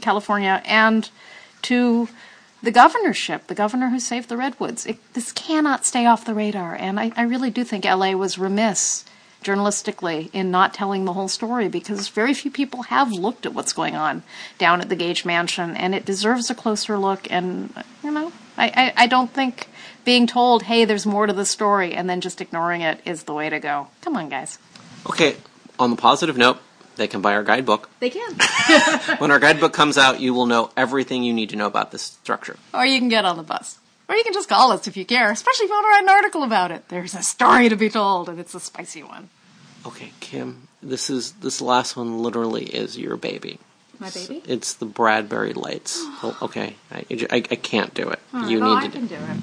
California, 0.00 0.62
and 0.64 1.10
to 1.62 2.08
the 2.62 2.70
governorship, 2.70 3.48
the 3.48 3.54
governor 3.54 3.90
who 3.90 4.00
saved 4.00 4.28
the 4.28 4.36
redwoods. 4.36 4.86
It, 4.86 4.98
this 5.14 5.32
cannot 5.32 5.84
stay 5.84 6.06
off 6.06 6.24
the 6.24 6.34
radar, 6.34 6.74
and 6.74 6.98
I, 7.00 7.12
I 7.16 7.22
really 7.22 7.50
do 7.50 7.64
think 7.64 7.84
LA 7.84 8.12
was 8.12 8.38
remiss 8.38 9.04
journalistically 9.44 10.28
in 10.32 10.50
not 10.50 10.74
telling 10.74 11.04
the 11.04 11.12
whole 11.12 11.28
story 11.28 11.68
because 11.68 12.08
very 12.08 12.34
few 12.34 12.50
people 12.50 12.84
have 12.84 13.12
looked 13.12 13.46
at 13.46 13.54
what's 13.54 13.72
going 13.72 13.94
on 13.94 14.22
down 14.58 14.80
at 14.80 14.88
the 14.88 14.96
Gage 14.96 15.24
Mansion, 15.24 15.76
and 15.76 15.94
it 15.94 16.04
deserves 16.04 16.50
a 16.50 16.54
closer 16.54 16.98
look. 16.98 17.30
And 17.30 17.72
you 18.02 18.10
know, 18.10 18.32
I, 18.56 18.92
I, 18.96 19.04
I 19.04 19.06
don't 19.06 19.32
think 19.32 19.68
being 20.06 20.26
told, 20.26 20.62
"Hey, 20.62 20.86
there's 20.86 21.04
more 21.04 21.26
to 21.26 21.34
the 21.34 21.44
story," 21.44 21.92
and 21.92 22.08
then 22.08 22.22
just 22.22 22.40
ignoring 22.40 22.80
it 22.80 23.00
is 23.04 23.24
the 23.24 23.34
way 23.34 23.50
to 23.50 23.60
go. 23.60 23.88
Come 24.00 24.16
on, 24.16 24.30
guys. 24.30 24.58
okay 25.10 25.36
on 25.78 25.90
the 25.90 25.96
positive 25.96 26.38
note 26.38 26.58
they 26.96 27.06
can 27.06 27.20
buy 27.20 27.34
our 27.34 27.42
guidebook 27.44 27.90
They 28.00 28.08
can. 28.08 28.32
when 29.18 29.30
our 29.30 29.38
guidebook 29.38 29.74
comes 29.74 29.98
out 29.98 30.18
you 30.20 30.32
will 30.32 30.46
know 30.46 30.70
everything 30.74 31.22
you 31.22 31.34
need 31.34 31.50
to 31.50 31.56
know 31.56 31.66
about 31.66 31.90
this 31.92 32.00
structure 32.02 32.56
or 32.72 32.86
you 32.86 32.98
can 32.98 33.10
get 33.10 33.26
on 33.26 33.36
the 33.36 33.42
bus. 33.42 33.78
Or 34.08 34.14
you 34.16 34.24
can 34.24 34.32
just 34.32 34.48
call 34.48 34.70
us 34.72 34.86
if 34.86 34.96
you 34.96 35.04
care, 35.04 35.30
especially 35.32 35.64
if 35.64 35.70
you 35.70 35.74
want 35.76 35.84
to 35.84 35.90
write 35.90 36.02
an 36.04 36.08
article 36.18 36.42
about 36.44 36.70
it. 36.70 36.88
There's 36.88 37.12
a 37.14 37.22
story 37.24 37.68
to 37.68 37.76
be 37.76 37.90
told, 37.90 38.28
and 38.30 38.38
it's 38.40 38.54
a 38.54 38.60
spicy 38.60 39.02
one. 39.02 39.28
okay 39.84 40.12
kim 40.20 40.68
this 40.82 41.10
is 41.10 41.32
this 41.44 41.60
last 41.60 41.96
one 41.96 42.22
literally 42.22 42.64
is 42.64 42.96
your 42.96 43.16
baby 43.16 43.58
My 43.98 44.10
baby? 44.10 44.42
It's 44.46 44.74
the 44.74 44.86
Bradbury 44.86 45.52
lights. 45.52 45.92
Oh, 46.22 46.36
okay, 46.48 46.76
I, 46.90 47.04
I, 47.36 47.36
I 47.36 47.56
can't 47.70 47.92
do 47.94 48.08
it. 48.14 48.20
All 48.32 48.40
right, 48.40 48.50
you 48.50 48.60
well, 48.60 48.76
need 48.76 48.84
I 48.84 48.86
to 48.86 48.92
can 48.98 49.06
do 49.06 49.14
it. 49.32 49.38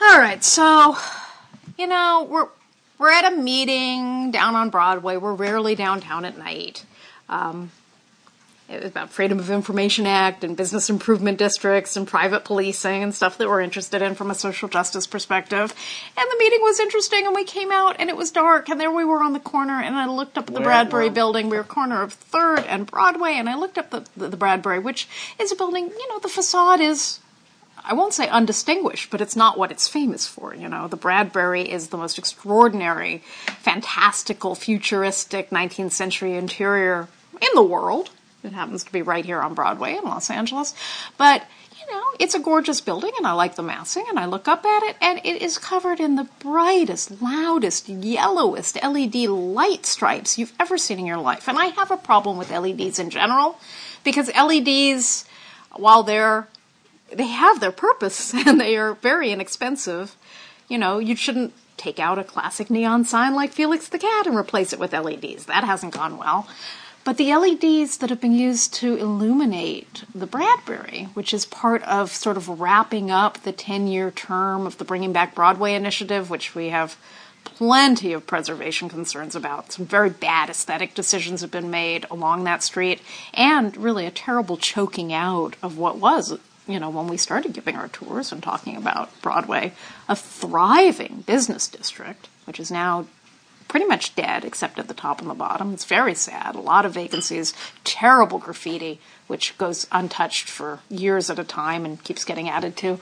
All 0.00 0.18
right, 0.18 0.42
so 0.44 0.96
you 1.78 1.86
know 1.86 2.26
we're 2.28 2.48
we're 2.98 3.10
at 3.10 3.32
a 3.32 3.36
meeting 3.36 4.30
down 4.30 4.54
on 4.54 4.70
Broadway. 4.70 5.16
We're 5.16 5.34
rarely 5.34 5.74
downtown 5.74 6.24
at 6.24 6.36
night. 6.38 6.84
Um, 7.28 7.70
it 8.68 8.82
was 8.82 8.90
about 8.90 9.10
Freedom 9.10 9.38
of 9.38 9.48
Information 9.50 10.06
Act 10.06 10.42
and 10.42 10.56
business 10.56 10.90
improvement 10.90 11.38
districts 11.38 11.96
and 11.96 12.06
private 12.06 12.44
policing 12.44 13.02
and 13.02 13.14
stuff 13.14 13.38
that 13.38 13.48
we're 13.48 13.60
interested 13.60 14.02
in 14.02 14.16
from 14.16 14.30
a 14.30 14.34
social 14.34 14.68
justice 14.68 15.06
perspective. 15.06 15.72
And 16.16 16.30
the 16.30 16.36
meeting 16.38 16.60
was 16.62 16.80
interesting, 16.80 17.26
and 17.26 17.34
we 17.34 17.44
came 17.44 17.70
out, 17.70 17.96
and 18.00 18.10
it 18.10 18.16
was 18.16 18.32
dark, 18.32 18.68
and 18.68 18.80
there 18.80 18.90
we 18.90 19.04
were 19.04 19.22
on 19.22 19.34
the 19.34 19.40
corner, 19.40 19.80
and 19.80 19.94
I 19.94 20.06
looked 20.06 20.36
up 20.36 20.48
at 20.48 20.54
the 20.54 20.60
Where- 20.60 20.64
Bradbury 20.64 21.04
where- 21.04 21.12
building. 21.12 21.48
We 21.48 21.56
were 21.56 21.62
corner 21.64 22.02
of 22.02 22.12
Third 22.12 22.60
and 22.60 22.86
Broadway, 22.86 23.34
and 23.34 23.48
I 23.48 23.56
looked 23.56 23.78
up 23.78 23.90
the, 23.90 24.04
the, 24.16 24.28
the 24.30 24.36
Bradbury, 24.36 24.80
which 24.80 25.08
is 25.38 25.52
a 25.52 25.56
building. 25.56 25.84
You 25.88 26.08
know, 26.08 26.18
the 26.18 26.28
facade 26.28 26.80
is 26.80 27.20
I 27.88 27.94
won't 27.94 28.14
say 28.14 28.28
undistinguished, 28.28 29.10
but 29.10 29.20
it's 29.20 29.36
not 29.36 29.56
what 29.56 29.70
it's 29.70 29.86
famous 29.86 30.26
for. 30.26 30.52
You 30.54 30.68
know, 30.68 30.88
the 30.88 30.96
Bradbury 30.96 31.70
is 31.70 31.88
the 31.88 31.96
most 31.96 32.18
extraordinary, 32.18 33.22
fantastical, 33.60 34.56
futuristic 34.56 35.50
19th 35.50 35.92
century 35.92 36.34
interior 36.34 37.06
in 37.40 37.48
the 37.54 37.62
world. 37.62 38.10
It 38.42 38.52
happens 38.52 38.82
to 38.84 38.92
be 38.92 39.02
right 39.02 39.24
here 39.24 39.40
on 39.40 39.54
Broadway 39.54 39.96
in 39.96 40.02
Los 40.02 40.30
Angeles. 40.30 40.74
But, 41.16 41.44
you 41.78 41.92
know, 41.92 42.02
it's 42.18 42.34
a 42.34 42.40
gorgeous 42.40 42.80
building 42.80 43.12
and 43.18 43.26
I 43.26 43.32
like 43.32 43.54
the 43.54 43.62
massing 43.62 44.04
and 44.08 44.18
I 44.18 44.26
look 44.26 44.48
up 44.48 44.64
at 44.64 44.82
it 44.82 44.96
and 45.00 45.20
it 45.24 45.40
is 45.40 45.56
covered 45.56 46.00
in 46.00 46.16
the 46.16 46.28
brightest, 46.40 47.22
loudest, 47.22 47.88
yellowest 47.88 48.82
LED 48.82 49.14
light 49.14 49.86
stripes 49.86 50.38
you've 50.38 50.54
ever 50.58 50.76
seen 50.76 50.98
in 50.98 51.06
your 51.06 51.18
life. 51.18 51.48
And 51.48 51.56
I 51.56 51.66
have 51.66 51.92
a 51.92 51.96
problem 51.96 52.36
with 52.36 52.50
LEDs 52.50 52.98
in 52.98 53.10
general 53.10 53.60
because 54.02 54.28
LEDs, 54.34 55.24
while 55.72 56.02
they're 56.02 56.48
they 57.12 57.26
have 57.26 57.60
their 57.60 57.72
purpose 57.72 58.34
and 58.46 58.60
they 58.60 58.76
are 58.76 58.94
very 58.94 59.30
inexpensive. 59.30 60.16
You 60.68 60.78
know, 60.78 60.98
you 60.98 61.16
shouldn't 61.16 61.52
take 61.76 61.98
out 61.98 62.18
a 62.18 62.24
classic 62.24 62.70
neon 62.70 63.04
sign 63.04 63.34
like 63.34 63.52
Felix 63.52 63.88
the 63.88 63.98
Cat 63.98 64.26
and 64.26 64.36
replace 64.36 64.72
it 64.72 64.78
with 64.78 64.92
LEDs. 64.92 65.46
That 65.46 65.64
hasn't 65.64 65.94
gone 65.94 66.18
well. 66.18 66.48
But 67.04 67.18
the 67.18 67.36
LEDs 67.36 67.98
that 67.98 68.10
have 68.10 68.20
been 68.20 68.34
used 68.34 68.74
to 68.74 68.96
illuminate 68.96 70.02
the 70.12 70.26
Bradbury, 70.26 71.08
which 71.14 71.32
is 71.32 71.46
part 71.46 71.84
of 71.84 72.10
sort 72.10 72.36
of 72.36 72.60
wrapping 72.60 73.12
up 73.12 73.38
the 73.42 73.52
10 73.52 73.86
year 73.86 74.10
term 74.10 74.66
of 74.66 74.78
the 74.78 74.84
Bringing 74.84 75.12
Back 75.12 75.32
Broadway 75.32 75.74
initiative, 75.74 76.30
which 76.30 76.56
we 76.56 76.70
have 76.70 76.96
plenty 77.44 78.12
of 78.12 78.26
preservation 78.26 78.88
concerns 78.88 79.36
about. 79.36 79.70
Some 79.70 79.86
very 79.86 80.10
bad 80.10 80.50
aesthetic 80.50 80.94
decisions 80.94 81.42
have 81.42 81.50
been 81.52 81.70
made 81.70 82.06
along 82.10 82.42
that 82.42 82.64
street, 82.64 83.00
and 83.32 83.76
really 83.76 84.04
a 84.04 84.10
terrible 84.10 84.56
choking 84.56 85.12
out 85.12 85.54
of 85.62 85.78
what 85.78 85.98
was, 85.98 86.36
you 86.66 86.80
know, 86.80 86.90
when 86.90 87.06
we 87.06 87.16
started 87.16 87.52
giving 87.52 87.76
our 87.76 87.88
tours 87.88 88.32
and 88.32 88.42
talking 88.42 88.76
about 88.76 89.10
Broadway, 89.22 89.72
a 90.08 90.16
thriving 90.16 91.22
business 91.26 91.68
district, 91.68 92.28
which 92.44 92.58
is 92.58 92.70
now 92.70 93.06
pretty 93.68 93.86
much 93.86 94.14
dead 94.14 94.44
except 94.44 94.78
at 94.78 94.88
the 94.88 94.94
top 94.94 95.20
and 95.20 95.28
the 95.28 95.34
bottom. 95.34 95.72
It's 95.72 95.84
very 95.84 96.14
sad. 96.14 96.54
A 96.54 96.60
lot 96.60 96.86
of 96.86 96.94
vacancies, 96.94 97.52
terrible 97.84 98.38
graffiti, 98.38 99.00
which 99.26 99.56
goes 99.58 99.86
untouched 99.90 100.48
for 100.48 100.80
years 100.88 101.30
at 101.30 101.38
a 101.38 101.44
time 101.44 101.84
and 101.84 102.02
keeps 102.02 102.24
getting 102.24 102.48
added 102.48 102.76
to. 102.78 103.00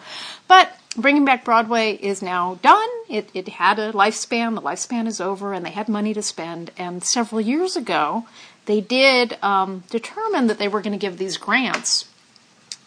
But 0.49 0.75
Bringing 0.97 1.25
Back 1.25 1.45
Broadway 1.45 1.93
is 1.93 2.23
now 2.23 2.59
done. 2.63 2.89
It, 3.09 3.29
it 3.35 3.49
had 3.49 3.79
a 3.79 3.93
lifespan. 3.93 4.55
The 4.55 4.63
lifespan 4.63 5.07
is 5.07 5.21
over, 5.21 5.53
and 5.53 5.67
they 5.67 5.71
had 5.71 5.89
money 5.89 6.15
to 6.15 6.23
spend. 6.23 6.71
And 6.79 7.03
several 7.03 7.41
years 7.41 7.77
ago, 7.77 8.27
they 8.67 8.81
did 8.81 9.37
um, 9.43 9.83
determine 9.91 10.47
that 10.47 10.59
they 10.59 10.69
were 10.69 10.81
going 10.81 10.93
to 10.93 10.99
give 10.99 11.19
these 11.19 11.37
grants 11.37 12.07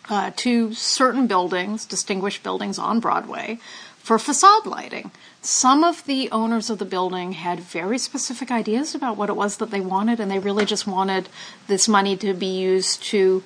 uh, 0.10 0.32
to 0.38 0.74
certain 0.74 1.28
buildings, 1.28 1.86
distinguished 1.86 2.44
buildings 2.44 2.80
on 2.80 3.00
Broadway, 3.00 3.60
for 3.98 4.18
facade 4.18 4.66
lighting. 4.66 5.12
Some 5.42 5.84
of 5.84 6.06
the 6.06 6.30
owners 6.32 6.70
of 6.70 6.78
the 6.78 6.86
building 6.86 7.34
had 7.34 7.60
very 7.60 7.98
specific 7.98 8.52
ideas 8.52 8.96
about 8.96 9.18
what 9.18 9.30
it 9.30 9.36
was 9.36 9.58
that 9.58 9.72
they 9.72 9.82
wanted, 9.82 10.20
and 10.20 10.32
they 10.32 10.40
really 10.40 10.66
just 10.66 10.88
wanted 10.88 11.30
this 11.68 11.88
money 11.88 12.16
to 12.18 12.34
be 12.34 12.48
used 12.48 13.04
to 13.04 13.44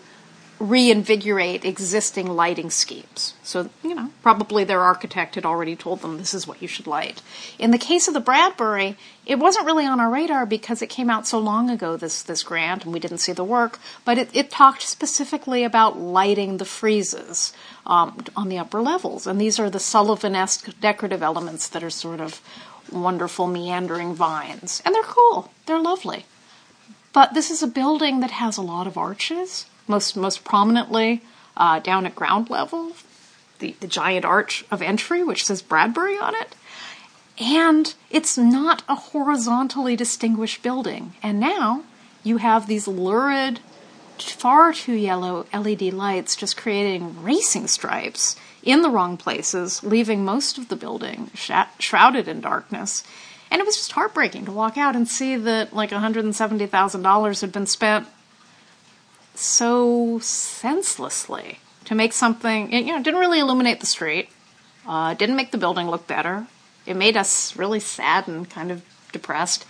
reinvigorate 0.62 1.66
existing 1.66 2.28
lighting 2.28 2.70
schemes. 2.70 3.34
So, 3.42 3.70
you 3.84 3.96
know, 3.96 4.12
probably 4.22 4.64
their 4.64 4.82
architect 4.82 5.34
had 5.36 5.46
already 5.46 5.76
told 5.76 6.02
them 6.02 6.18
this 6.18 6.36
is 6.36 6.46
what 6.46 6.62
you 6.62 6.68
should 6.68 6.86
light. 6.86 7.22
In 7.58 7.72
the 7.72 7.80
case 7.80 8.08
of 8.08 8.14
the 8.14 8.20
Bradbury, 8.20 8.96
it 9.26 9.40
wasn't 9.40 9.66
really 9.66 9.88
on 9.88 10.00
our 10.00 10.12
radar 10.12 10.46
because 10.46 10.84
it 10.84 10.88
came 10.88 11.10
out 11.10 11.26
so 11.26 11.40
long 11.40 11.72
ago, 11.72 11.98
this, 11.98 12.22
this 12.22 12.44
grant, 12.44 12.84
and 12.84 12.94
we 12.94 13.00
didn't 13.00 13.18
see 13.18 13.32
the 13.32 13.44
work, 13.44 13.80
but 14.06 14.20
it, 14.20 14.30
it 14.34 14.52
talked 14.52 14.84
specifically 14.84 15.64
about 15.64 16.00
lighting 16.00 16.58
the 16.58 16.66
friezes 16.66 17.54
um, 17.88 18.24
on 18.36 18.48
the 18.48 18.60
upper 18.60 18.82
levels. 18.82 19.26
And 19.26 19.42
these 19.42 19.60
are 19.60 19.70
the 19.70 19.80
Sullivan-esque 19.80 20.80
decorative 20.80 21.24
elements 21.24 21.68
that 21.70 21.84
are 21.84 21.90
sort 21.90 22.22
of 22.22 22.40
wonderful 22.92 23.48
meandering 23.48 24.14
vines. 24.14 24.82
And 24.86 24.94
they're 24.94 25.02
cool. 25.04 25.52
They're 25.66 25.82
lovely. 25.82 26.26
But 27.14 27.34
this 27.34 27.52
is 27.52 27.64
a 27.64 27.68
building 27.68 28.20
that 28.22 28.32
has 28.32 28.58
a 28.58 28.62
lot 28.62 28.88
of 28.88 28.98
arches, 28.98 29.66
most 29.92 30.18
most 30.18 30.44
prominently 30.44 31.22
uh, 31.56 31.80
down 31.80 32.06
at 32.08 32.16
ground 32.16 32.50
level, 32.50 32.94
the, 33.60 33.76
the 33.80 33.88
giant 33.88 34.26
arch 34.26 34.66
of 34.72 34.82
entry, 34.82 35.24
which 35.24 35.46
says 35.46 35.62
Bradbury 35.62 36.18
on 36.18 36.34
it. 36.36 36.56
And 37.40 37.94
it's 38.10 38.38
not 38.38 38.84
a 38.88 38.96
horizontally 38.96 39.96
distinguished 39.96 40.62
building. 40.62 41.14
And 41.24 41.40
now 41.40 41.84
you 42.24 42.38
have 42.38 42.68
these 42.68 42.88
lurid, 42.88 43.60
far 44.18 44.74
too 44.74 44.94
yellow 44.94 45.46
LED 45.54 45.82
lights 45.94 46.36
just 46.36 46.58
creating 46.58 47.24
racing 47.24 47.68
stripes 47.68 48.36
in 48.64 48.84
the 48.84 48.90
wrong 48.90 49.18
places, 49.18 49.84
leaving 49.84 50.24
most 50.24 50.58
of 50.58 50.70
the 50.70 50.76
building 50.76 51.32
sh- 51.34 51.52
shrouded 51.80 52.28
in 52.28 52.42
darkness. 52.42 53.04
And 53.50 53.60
it 53.60 53.66
was 53.66 53.76
just 53.76 53.94
heartbreaking 53.94 54.46
to 54.46 54.52
walk 54.52 54.78
out 54.78 54.96
and 54.96 55.08
see 55.08 55.36
that 55.36 55.74
like 55.74 55.90
$170,000 55.90 57.42
had 57.42 57.52
been 57.52 57.66
spent 57.66 58.08
so 59.36 60.20
senselessly 60.20 61.60
to 61.86 61.96
make 61.96 62.14
something, 62.14 62.72
it, 62.72 62.86
you 62.86 62.92
know, 62.92 63.02
didn't 63.02 63.20
really 63.20 63.40
illuminate 63.40 63.80
the 63.80 63.86
street, 63.86 64.30
uh, 64.88 65.14
didn't 65.14 65.36
make 65.36 65.52
the 65.52 65.58
building 65.58 65.90
look 65.90 66.08
better. 66.08 66.48
It 66.86 66.96
made 66.96 67.18
us 67.18 67.56
really 67.56 67.80
sad 67.80 68.28
and 68.28 68.50
kind 68.50 68.72
of 68.72 68.84
depressed. 69.12 69.66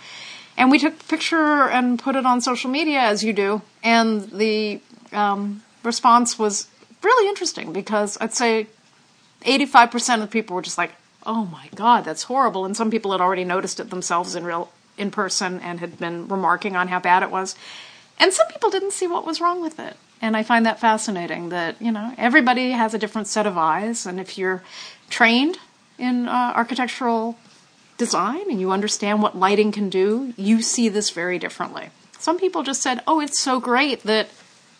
And 0.56 0.70
we 0.70 0.78
took 0.78 1.00
a 1.00 1.04
picture 1.04 1.68
and 1.68 1.98
put 1.98 2.16
it 2.16 2.26
on 2.26 2.40
social 2.40 2.70
media, 2.70 3.00
as 3.00 3.24
you 3.24 3.32
do, 3.32 3.62
and 3.82 4.30
the 4.30 4.80
um, 5.12 5.62
response 5.82 6.38
was 6.38 6.68
really 7.02 7.28
interesting 7.28 7.72
because 7.72 8.18
I'd 8.20 8.34
say 8.34 8.66
85% 9.44 10.22
of 10.22 10.30
people 10.30 10.54
were 10.54 10.62
just 10.62 10.78
like, 10.78 10.92
"Oh 11.24 11.46
my 11.46 11.68
god, 11.74 12.04
that's 12.04 12.24
horrible." 12.24 12.64
And 12.64 12.76
some 12.76 12.90
people 12.90 13.12
had 13.12 13.20
already 13.20 13.44
noticed 13.44 13.80
it 13.80 13.90
themselves 13.90 14.34
in 14.36 14.44
real 14.44 14.70
in 14.98 15.10
person 15.10 15.58
and 15.60 15.80
had 15.80 15.98
been 15.98 16.28
remarking 16.28 16.76
on 16.76 16.88
how 16.88 17.00
bad 17.00 17.22
it 17.22 17.30
was. 17.30 17.56
And 18.18 18.32
some 18.32 18.46
people 18.48 18.70
didn't 18.70 18.92
see 18.92 19.06
what 19.06 19.26
was 19.26 19.40
wrong 19.40 19.60
with 19.60 19.78
it. 19.78 19.96
And 20.20 20.36
I 20.36 20.42
find 20.42 20.64
that 20.66 20.78
fascinating 20.78 21.48
that, 21.48 21.80
you 21.82 21.90
know, 21.90 22.14
everybody 22.16 22.70
has 22.70 22.94
a 22.94 22.98
different 22.98 23.26
set 23.26 23.46
of 23.46 23.58
eyes 23.58 24.06
and 24.06 24.20
if 24.20 24.38
you're 24.38 24.62
trained 25.10 25.58
in 25.98 26.28
uh, 26.28 26.52
architectural 26.54 27.36
design 27.98 28.50
and 28.50 28.60
you 28.60 28.70
understand 28.70 29.22
what 29.22 29.36
lighting 29.36 29.72
can 29.72 29.90
do, 29.90 30.32
you 30.36 30.62
see 30.62 30.88
this 30.88 31.10
very 31.10 31.38
differently. 31.38 31.90
Some 32.18 32.38
people 32.38 32.62
just 32.62 32.82
said, 32.82 33.00
"Oh, 33.06 33.20
it's 33.20 33.40
so 33.40 33.58
great 33.60 34.04
that 34.04 34.28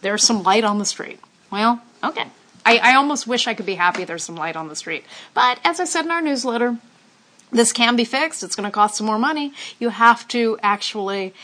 there's 0.00 0.22
some 0.22 0.42
light 0.44 0.64
on 0.64 0.78
the 0.78 0.84
street." 0.84 1.18
Well, 1.50 1.82
okay. 2.02 2.26
I, 2.64 2.78
I 2.78 2.94
almost 2.94 3.26
wish 3.26 3.48
I 3.48 3.54
could 3.54 3.66
be 3.66 3.74
happy 3.74 4.04
there's 4.04 4.24
some 4.24 4.36
light 4.36 4.56
on 4.56 4.68
the 4.68 4.76
street. 4.76 5.04
But 5.34 5.58
as 5.64 5.80
I 5.80 5.84
said 5.84 6.04
in 6.04 6.10
our 6.10 6.22
newsletter, 6.22 6.78
this 7.50 7.72
can 7.72 7.96
be 7.96 8.04
fixed. 8.04 8.42
It's 8.42 8.54
going 8.54 8.68
to 8.68 8.72
cost 8.72 8.96
some 8.96 9.06
more 9.06 9.18
money. 9.18 9.52
You 9.78 9.90
have 9.90 10.26
to 10.28 10.58
actually, 10.62 11.34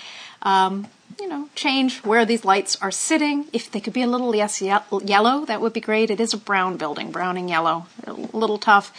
um, 0.43 0.87
you 1.21 1.29
know, 1.29 1.49
change 1.55 1.99
where 2.05 2.25
these 2.25 2.45
lights 2.45 2.77
are 2.81 2.91
sitting. 2.91 3.47
If 3.53 3.71
they 3.71 3.81
could 3.81 3.93
be 3.93 4.03
a 4.03 4.07
little 4.07 4.29
less 4.29 4.63
ye- 4.63 4.77
yellow, 5.05 5.45
that 5.47 5.61
would 5.61 5.73
be 5.73 5.81
great. 5.81 6.11
It 6.11 6.21
is 6.21 6.33
a 6.33 6.39
brown 6.39 6.77
building, 6.77 7.11
browning 7.11 7.49
yellow, 7.49 7.87
a 8.07 8.13
little 8.13 8.59
tough. 8.59 8.93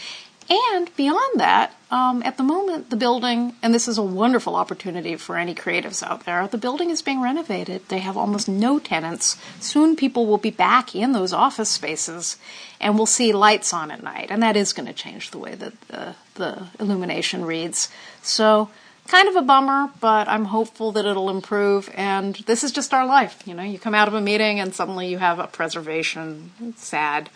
And 0.49 0.93
beyond 0.95 1.39
that, 1.39 1.75
um, 1.91 2.23
at 2.23 2.37
the 2.37 2.43
moment, 2.43 2.89
the 2.89 2.95
building, 2.95 3.53
and 3.61 3.73
this 3.73 3.87
is 3.87 3.99
a 3.99 4.03
wonderful 4.03 4.55
opportunity 4.55 5.15
for 5.15 5.37
any 5.37 5.53
creatives 5.53 6.01
out 6.01 6.25
there, 6.25 6.47
the 6.47 6.57
building 6.57 6.89
is 6.89 7.03
being 7.03 7.21
renovated. 7.21 7.87
They 7.87 7.99
have 7.99 8.17
almost 8.17 8.49
no 8.49 8.79
tenants. 8.79 9.37
Soon 9.59 9.95
people 9.95 10.25
will 10.25 10.39
be 10.39 10.49
back 10.49 10.95
in 10.95 11.11
those 11.11 11.33
office 11.33 11.69
spaces 11.69 12.37
and 12.81 12.95
we'll 12.95 13.05
see 13.05 13.31
lights 13.31 13.73
on 13.73 13.91
at 13.91 14.01
night. 14.01 14.27
And 14.31 14.41
that 14.41 14.57
is 14.57 14.73
going 14.73 14.87
to 14.87 14.93
change 14.93 15.29
the 15.29 15.37
way 15.37 15.53
that 15.53 15.81
the, 15.87 16.15
the 16.33 16.67
illumination 16.79 17.45
reads. 17.45 17.89
So, 18.23 18.71
kind 19.09 19.27
of 19.27 19.35
a 19.35 19.41
bummer, 19.41 19.89
but 19.99 20.27
I'm 20.27 20.45
hopeful 20.45 20.91
that 20.93 21.05
it'll 21.05 21.29
improve. 21.29 21.89
And 21.95 22.35
this 22.45 22.63
is 22.63 22.71
just 22.71 22.93
our 22.93 23.05
life. 23.05 23.41
You 23.45 23.55
know, 23.55 23.63
you 23.63 23.79
come 23.79 23.95
out 23.95 24.07
of 24.07 24.13
a 24.13 24.21
meeting 24.21 24.59
and 24.59 24.73
suddenly 24.73 25.07
you 25.07 25.17
have 25.17 25.39
a 25.39 25.47
preservation 25.47 26.51
sad 26.77 27.29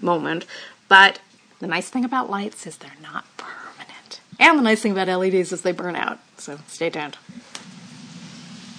moment. 0.00 0.46
But 0.88 1.20
the 1.58 1.66
nice 1.66 1.90
thing 1.90 2.04
about 2.04 2.30
lights 2.30 2.66
is 2.66 2.78
they're 2.78 2.90
not 3.02 3.24
permanent. 3.36 4.20
And 4.38 4.58
the 4.58 4.62
nice 4.62 4.80
thing 4.80 4.92
about 4.92 5.08
LEDs 5.08 5.52
is 5.52 5.60
they 5.60 5.72
burn 5.72 5.94
out. 5.94 6.18
So 6.38 6.58
stay 6.66 6.88
tuned. 6.88 7.18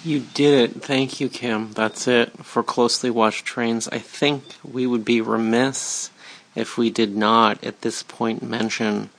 You 0.04 0.24
did 0.34 0.70
it. 0.70 0.82
Thank 0.82 1.20
you, 1.20 1.28
Kim. 1.28 1.72
That's 1.72 2.08
it 2.08 2.44
for 2.44 2.64
Closely 2.64 3.08
Watched 3.08 3.44
Trains. 3.44 3.86
I 3.88 3.98
think 3.98 4.42
we 4.64 4.84
would 4.84 5.04
be 5.04 5.20
remiss 5.20 6.10
if 6.56 6.76
we 6.76 6.90
did 6.90 7.16
not, 7.16 7.62
at 7.62 7.82
this 7.82 8.02
point, 8.02 8.42
mention 8.42 9.10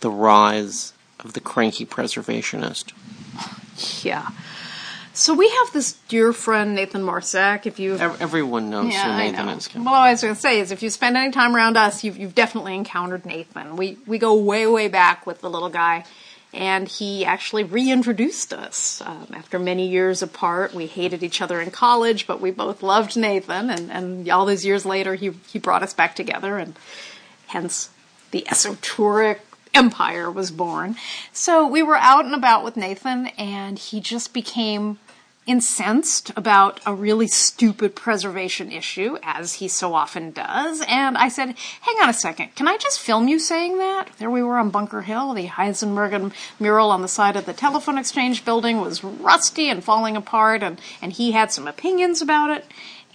the 0.00 0.10
rise 0.10 0.92
of 1.20 1.32
the 1.32 1.40
cranky 1.40 1.86
preservationist. 1.86 2.92
Yeah. 4.04 4.28
So 5.16 5.32
we 5.32 5.48
have 5.48 5.72
this 5.72 5.92
dear 6.08 6.34
friend 6.34 6.74
Nathan 6.74 7.02
Marsack. 7.02 7.64
If 7.64 7.80
you 7.80 7.96
Everyone 7.96 8.68
knows 8.68 8.92
yeah, 8.92 9.12
who 9.12 9.18
Nathan 9.18 9.46
know. 9.46 9.52
is. 9.52 9.74
Well, 9.74 9.84
what 9.84 9.94
I 9.94 10.10
was 10.10 10.20
going 10.20 10.34
to 10.34 10.40
say 10.40 10.60
is, 10.60 10.70
if 10.72 10.82
you 10.82 10.90
spend 10.90 11.16
any 11.16 11.32
time 11.32 11.56
around 11.56 11.78
us, 11.78 12.04
you've, 12.04 12.18
you've 12.18 12.34
definitely 12.34 12.74
encountered 12.74 13.24
Nathan. 13.24 13.76
We 13.76 13.96
we 14.06 14.18
go 14.18 14.34
way 14.34 14.66
way 14.66 14.88
back 14.88 15.26
with 15.26 15.40
the 15.40 15.48
little 15.48 15.70
guy, 15.70 16.04
and 16.52 16.86
he 16.86 17.24
actually 17.24 17.64
reintroduced 17.64 18.52
us 18.52 19.00
um, 19.06 19.28
after 19.32 19.58
many 19.58 19.88
years 19.88 20.20
apart. 20.20 20.74
We 20.74 20.86
hated 20.86 21.22
each 21.22 21.40
other 21.40 21.62
in 21.62 21.70
college, 21.70 22.26
but 22.26 22.42
we 22.42 22.50
both 22.50 22.82
loved 22.82 23.16
Nathan, 23.16 23.70
and 23.70 23.90
and 23.90 24.28
all 24.28 24.44
those 24.44 24.66
years 24.66 24.84
later, 24.84 25.14
he 25.14 25.30
he 25.48 25.58
brought 25.58 25.82
us 25.82 25.94
back 25.94 26.14
together, 26.14 26.58
and 26.58 26.78
hence 27.46 27.88
the 28.32 28.44
Esotouric 28.48 29.38
empire 29.76 30.30
was 30.30 30.50
born. 30.50 30.96
So 31.32 31.66
we 31.66 31.82
were 31.82 31.96
out 31.96 32.24
and 32.24 32.34
about 32.34 32.64
with 32.64 32.76
Nathan, 32.76 33.26
and 33.38 33.78
he 33.78 34.00
just 34.00 34.32
became 34.32 34.98
incensed 35.46 36.32
about 36.36 36.80
a 36.84 36.92
really 36.92 37.28
stupid 37.28 37.94
preservation 37.94 38.72
issue, 38.72 39.16
as 39.22 39.54
he 39.54 39.68
so 39.68 39.94
often 39.94 40.32
does. 40.32 40.82
And 40.88 41.16
I 41.16 41.28
said, 41.28 41.54
Hang 41.82 41.96
on 42.02 42.08
a 42.08 42.14
second, 42.14 42.54
can 42.56 42.66
I 42.66 42.76
just 42.78 42.98
film 42.98 43.28
you 43.28 43.38
saying 43.38 43.78
that? 43.78 44.08
There 44.18 44.30
we 44.30 44.42
were 44.42 44.58
on 44.58 44.70
Bunker 44.70 45.02
Hill. 45.02 45.34
The 45.34 45.46
Heisenberg 45.46 46.32
mural 46.58 46.90
on 46.90 47.02
the 47.02 47.08
side 47.08 47.36
of 47.36 47.46
the 47.46 47.52
telephone 47.52 47.98
exchange 47.98 48.44
building 48.44 48.80
was 48.80 49.04
rusty 49.04 49.70
and 49.70 49.84
falling 49.84 50.16
apart, 50.16 50.62
and, 50.62 50.80
and 51.00 51.12
he 51.12 51.32
had 51.32 51.52
some 51.52 51.68
opinions 51.68 52.20
about 52.20 52.50
it. 52.50 52.66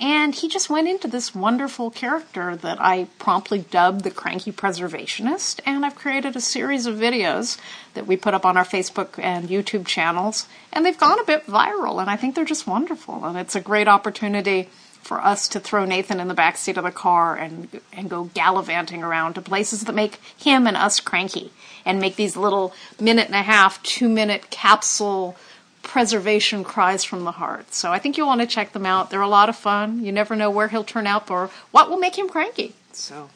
And 0.01 0.33
he 0.33 0.47
just 0.47 0.67
went 0.67 0.87
into 0.87 1.07
this 1.07 1.35
wonderful 1.35 1.91
character 1.91 2.55
that 2.55 2.81
I 2.81 3.07
promptly 3.19 3.59
dubbed 3.59 4.03
the 4.03 4.09
Cranky 4.09 4.51
Preservationist. 4.51 5.59
And 5.63 5.85
I've 5.85 5.93
created 5.93 6.35
a 6.35 6.41
series 6.41 6.87
of 6.87 6.95
videos 6.95 7.59
that 7.93 8.07
we 8.07 8.17
put 8.17 8.33
up 8.33 8.43
on 8.43 8.57
our 8.57 8.65
Facebook 8.65 9.23
and 9.23 9.47
YouTube 9.47 9.85
channels. 9.85 10.47
And 10.73 10.83
they've 10.83 10.97
gone 10.97 11.19
a 11.19 11.23
bit 11.23 11.45
viral, 11.45 12.01
and 12.01 12.09
I 12.09 12.15
think 12.15 12.33
they're 12.33 12.45
just 12.45 12.65
wonderful. 12.65 13.23
And 13.23 13.37
it's 13.37 13.55
a 13.55 13.61
great 13.61 13.87
opportunity 13.87 14.69
for 15.03 15.23
us 15.23 15.47
to 15.49 15.59
throw 15.59 15.85
Nathan 15.85 16.19
in 16.19 16.27
the 16.27 16.35
backseat 16.35 16.77
of 16.77 16.83
the 16.83 16.91
car 16.91 17.35
and, 17.35 17.69
and 17.93 18.09
go 18.09 18.23
gallivanting 18.33 19.03
around 19.03 19.33
to 19.35 19.41
places 19.41 19.83
that 19.83 19.93
make 19.93 20.15
him 20.35 20.65
and 20.65 20.77
us 20.77 20.99
cranky. 20.99 21.51
And 21.85 21.99
make 21.99 22.15
these 22.15 22.35
little 22.35 22.73
minute 22.99 23.27
and 23.27 23.35
a 23.35 23.41
half, 23.43 23.81
two 23.83 24.09
minute 24.09 24.49
capsule 24.49 25.35
preservation 25.83 26.63
cries 26.63 27.03
from 27.03 27.23
the 27.23 27.31
heart. 27.31 27.73
So 27.73 27.91
I 27.91 27.99
think 27.99 28.17
you'll 28.17 28.27
want 28.27 28.41
to 28.41 28.47
check 28.47 28.73
them 28.73 28.85
out. 28.85 29.09
They're 29.09 29.21
a 29.21 29.27
lot 29.27 29.49
of 29.49 29.55
fun. 29.55 30.03
You 30.03 30.11
never 30.11 30.35
know 30.35 30.49
where 30.49 30.67
he'll 30.67 30.83
turn 30.83 31.07
out 31.07 31.29
or 31.29 31.49
what 31.71 31.89
will 31.89 31.97
make 31.97 32.17
him 32.17 32.29
cranky. 32.29 32.73
So 32.93 33.29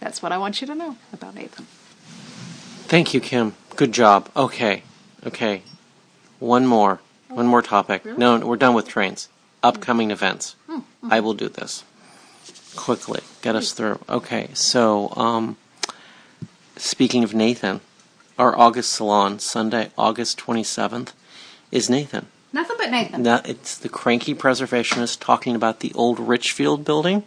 that's 0.00 0.22
what 0.22 0.32
I 0.32 0.38
want 0.38 0.60
you 0.60 0.66
to 0.66 0.74
know 0.74 0.96
about 1.12 1.34
Nathan. 1.34 1.66
Thank 2.88 3.14
you, 3.14 3.20
Kim. 3.20 3.54
Good 3.74 3.92
job. 3.92 4.30
Okay. 4.36 4.82
Okay. 5.26 5.62
One 6.38 6.66
more. 6.66 7.00
One 7.28 7.46
more 7.46 7.62
topic. 7.62 8.04
No, 8.04 8.38
we're 8.38 8.56
done 8.56 8.74
with 8.74 8.88
trains. 8.88 9.28
Upcoming 9.62 10.10
events. 10.10 10.56
I 11.02 11.20
will 11.20 11.34
do 11.34 11.48
this. 11.48 11.84
Quickly. 12.76 13.20
Get 13.42 13.56
us 13.56 13.72
through. 13.72 13.98
Okay. 14.08 14.50
So, 14.54 15.12
um, 15.16 15.56
speaking 16.76 17.24
of 17.24 17.34
Nathan, 17.34 17.80
our 18.38 18.56
August 18.56 18.92
salon, 18.92 19.38
Sunday, 19.38 19.90
August 19.96 20.38
27th, 20.38 21.12
is 21.70 21.90
Nathan. 21.90 22.26
Nothing 22.52 22.76
but 22.78 22.90
Nathan. 22.90 23.22
Now, 23.22 23.42
it's 23.44 23.76
the 23.76 23.88
cranky 23.88 24.34
preservationist 24.34 25.20
talking 25.20 25.54
about 25.54 25.80
the 25.80 25.92
old 25.94 26.18
Richfield 26.18 26.84
building. 26.84 27.24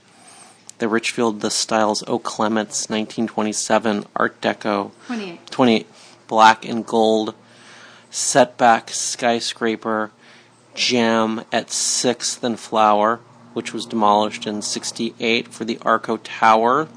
The 0.80 0.88
Richfield, 0.88 1.42
the 1.42 1.52
Stiles 1.52 2.04
O. 2.08 2.20
Clements, 2.20 2.90
1927, 2.90 4.06
Art 4.16 4.40
Deco. 4.42 4.92
28. 5.08 5.52
28 5.52 5.88
black 6.30 6.64
and 6.64 6.86
gold 6.86 7.34
setback 8.12 8.90
skyscraper 8.92 10.12
gem 10.74 11.44
at 11.52 11.68
6th 11.68 12.42
and 12.44 12.60
flower 12.60 13.20
which 13.54 13.74
was 13.74 13.86
demolished 13.86 14.48
in 14.48 14.62
68 14.62 15.48
for 15.48 15.66
the 15.66 15.78
arco 15.82 16.18
tower 16.18 16.88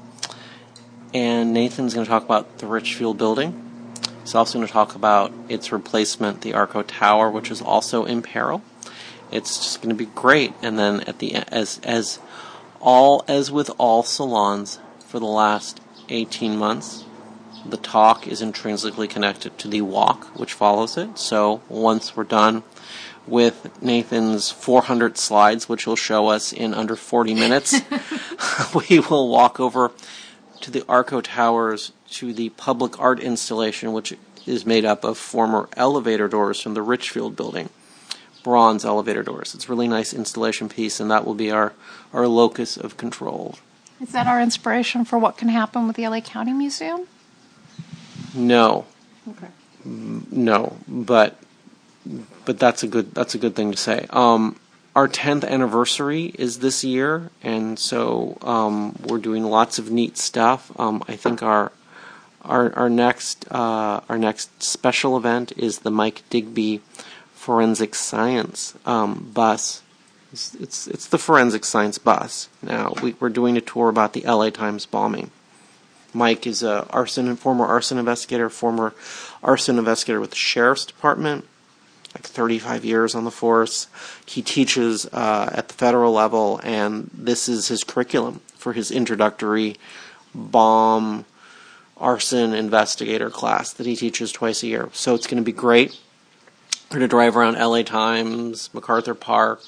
and 1.13 1.53
nathan's 1.53 1.93
going 1.93 2.05
to 2.05 2.09
talk 2.09 2.23
about 2.23 2.59
the 2.59 2.67
richfield 2.67 3.17
building 3.17 3.72
he's 4.23 4.35
also 4.35 4.57
going 4.57 4.67
to 4.67 4.73
talk 4.73 4.95
about 4.95 5.31
its 5.47 5.71
replacement 5.71 6.41
the 6.41 6.53
arco 6.53 6.81
tower 6.81 7.29
which 7.29 7.51
is 7.51 7.61
also 7.61 8.03
in 8.05 8.21
peril 8.21 8.61
it's 9.31 9.57
just 9.57 9.81
going 9.81 9.89
to 9.89 9.95
be 9.95 10.09
great 10.15 10.53
and 10.61 10.77
then 10.77 11.01
at 11.01 11.19
the 11.19 11.35
as 11.35 11.79
as 11.83 12.19
all 12.81 13.23
as 13.27 13.51
with 13.51 13.69
all 13.77 14.03
salons 14.03 14.79
for 15.07 15.19
the 15.19 15.25
last 15.25 15.79
18 16.09 16.57
months 16.57 17.05
the 17.65 17.77
talk 17.77 18.27
is 18.27 18.41
intrinsically 18.41 19.07
connected 19.07 19.57
to 19.59 19.67
the 19.67 19.81
walk, 19.81 20.25
which 20.37 20.53
follows 20.53 20.97
it. 20.97 21.17
So 21.17 21.61
once 21.69 22.15
we're 22.15 22.23
done 22.23 22.63
with 23.25 23.81
Nathan's 23.81 24.51
400 24.51 25.17
slides, 25.17 25.69
which 25.69 25.85
he'll 25.85 25.95
show 25.95 26.27
us 26.27 26.51
in 26.51 26.73
under 26.73 26.95
40 26.95 27.33
minutes, 27.33 27.79
we 28.89 28.99
will 28.99 29.29
walk 29.29 29.59
over 29.59 29.91
to 30.61 30.71
the 30.71 30.85
Arco 30.87 31.21
Towers 31.21 31.93
to 32.13 32.33
the 32.33 32.49
public 32.49 32.99
art 32.99 33.19
installation, 33.19 33.93
which 33.93 34.13
is 34.45 34.65
made 34.65 34.85
up 34.85 35.03
of 35.03 35.17
former 35.17 35.69
elevator 35.77 36.27
doors 36.27 36.59
from 36.61 36.73
the 36.73 36.81
Richfield 36.81 37.35
building. 37.35 37.69
Bronze 38.43 38.83
elevator 38.83 39.23
doors. 39.23 39.55
It's 39.55 39.65
a 39.65 39.69
really 39.69 39.87
nice 39.87 40.13
installation 40.13 40.67
piece, 40.67 40.99
and 40.99 41.09
that 41.09 41.25
will 41.25 41.33
be 41.33 41.49
our, 41.49 41.71
our 42.11 42.27
locus 42.27 42.75
of 42.75 42.97
control. 42.97 43.55
Is 44.01 44.11
that 44.11 44.27
our 44.27 44.41
inspiration 44.41 45.05
for 45.05 45.17
what 45.17 45.37
can 45.37 45.47
happen 45.47 45.87
with 45.87 45.95
the 45.95 46.05
LA 46.07 46.19
County 46.19 46.51
Museum? 46.51 47.07
No, 48.33 48.85
Okay. 49.29 49.47
no, 49.85 50.77
but 50.87 51.37
but 52.43 52.59
that's 52.59 52.83
a 52.83 52.87
good 52.87 53.13
that's 53.13 53.33
a 53.33 53.37
good 53.37 53.55
thing 53.55 53.71
to 53.71 53.77
say. 53.77 54.07
Um, 54.09 54.59
our 54.95 55.07
tenth 55.07 55.43
anniversary 55.45 56.33
is 56.37 56.59
this 56.59 56.83
year, 56.83 57.29
and 57.41 57.79
so 57.79 58.37
um, 58.41 58.97
we're 59.07 59.19
doing 59.19 59.43
lots 59.45 59.79
of 59.79 59.89
neat 59.89 60.17
stuff. 60.17 60.71
Um, 60.77 61.01
I 61.07 61.15
think 61.15 61.41
our 61.41 61.71
our 62.45 62.73
our 62.77 62.89
next 62.89 63.45
uh, 63.51 64.01
our 64.09 64.17
next 64.17 64.61
special 64.61 65.17
event 65.17 65.53
is 65.57 65.79
the 65.79 65.91
Mike 65.91 66.23
Digby 66.29 66.81
Forensic 67.33 67.95
Science 67.95 68.73
um, 68.85 69.31
bus. 69.33 69.81
It's, 70.31 70.55
it's 70.55 70.87
it's 70.87 71.07
the 71.07 71.17
forensic 71.17 71.63
science 71.63 71.97
bus. 71.97 72.49
Now 72.61 72.93
we, 73.01 73.13
we're 73.19 73.29
doing 73.29 73.55
a 73.55 73.61
tour 73.61 73.89
about 73.89 74.13
the 74.13 74.21
LA 74.21 74.49
Times 74.49 74.85
bombing. 74.85 75.31
Mike 76.13 76.45
is 76.45 76.63
a 76.63 76.87
arson 76.89 77.35
former 77.35 77.65
arson 77.65 77.97
investigator, 77.97 78.49
former 78.49 78.93
arson 79.41 79.77
investigator 79.77 80.19
with 80.19 80.31
the 80.31 80.35
sheriff's 80.35 80.85
department, 80.85 81.45
like 82.13 82.23
35 82.23 82.85
years 82.85 83.15
on 83.15 83.25
the 83.25 83.31
force. 83.31 83.87
He 84.25 84.41
teaches 84.41 85.05
uh, 85.07 85.49
at 85.53 85.69
the 85.69 85.73
federal 85.73 86.13
level, 86.13 86.59
and 86.63 87.09
this 87.13 87.49
is 87.49 87.67
his 87.67 87.83
curriculum 87.83 88.41
for 88.55 88.73
his 88.73 88.91
introductory 88.91 89.77
bomb 90.33 91.25
arson 91.97 92.53
investigator 92.53 93.29
class 93.29 93.73
that 93.73 93.85
he 93.85 93.95
teaches 93.95 94.31
twice 94.31 94.63
a 94.63 94.67
year. 94.67 94.89
So 94.93 95.15
it's 95.15 95.27
going 95.27 95.41
to 95.41 95.45
be 95.45 95.51
great. 95.51 95.91
We're 96.89 96.97
going 96.99 97.01
to 97.01 97.07
drive 97.07 97.35
around 97.37 97.55
LA 97.55 97.83
Times, 97.83 98.69
MacArthur 98.73 99.15
Park. 99.15 99.61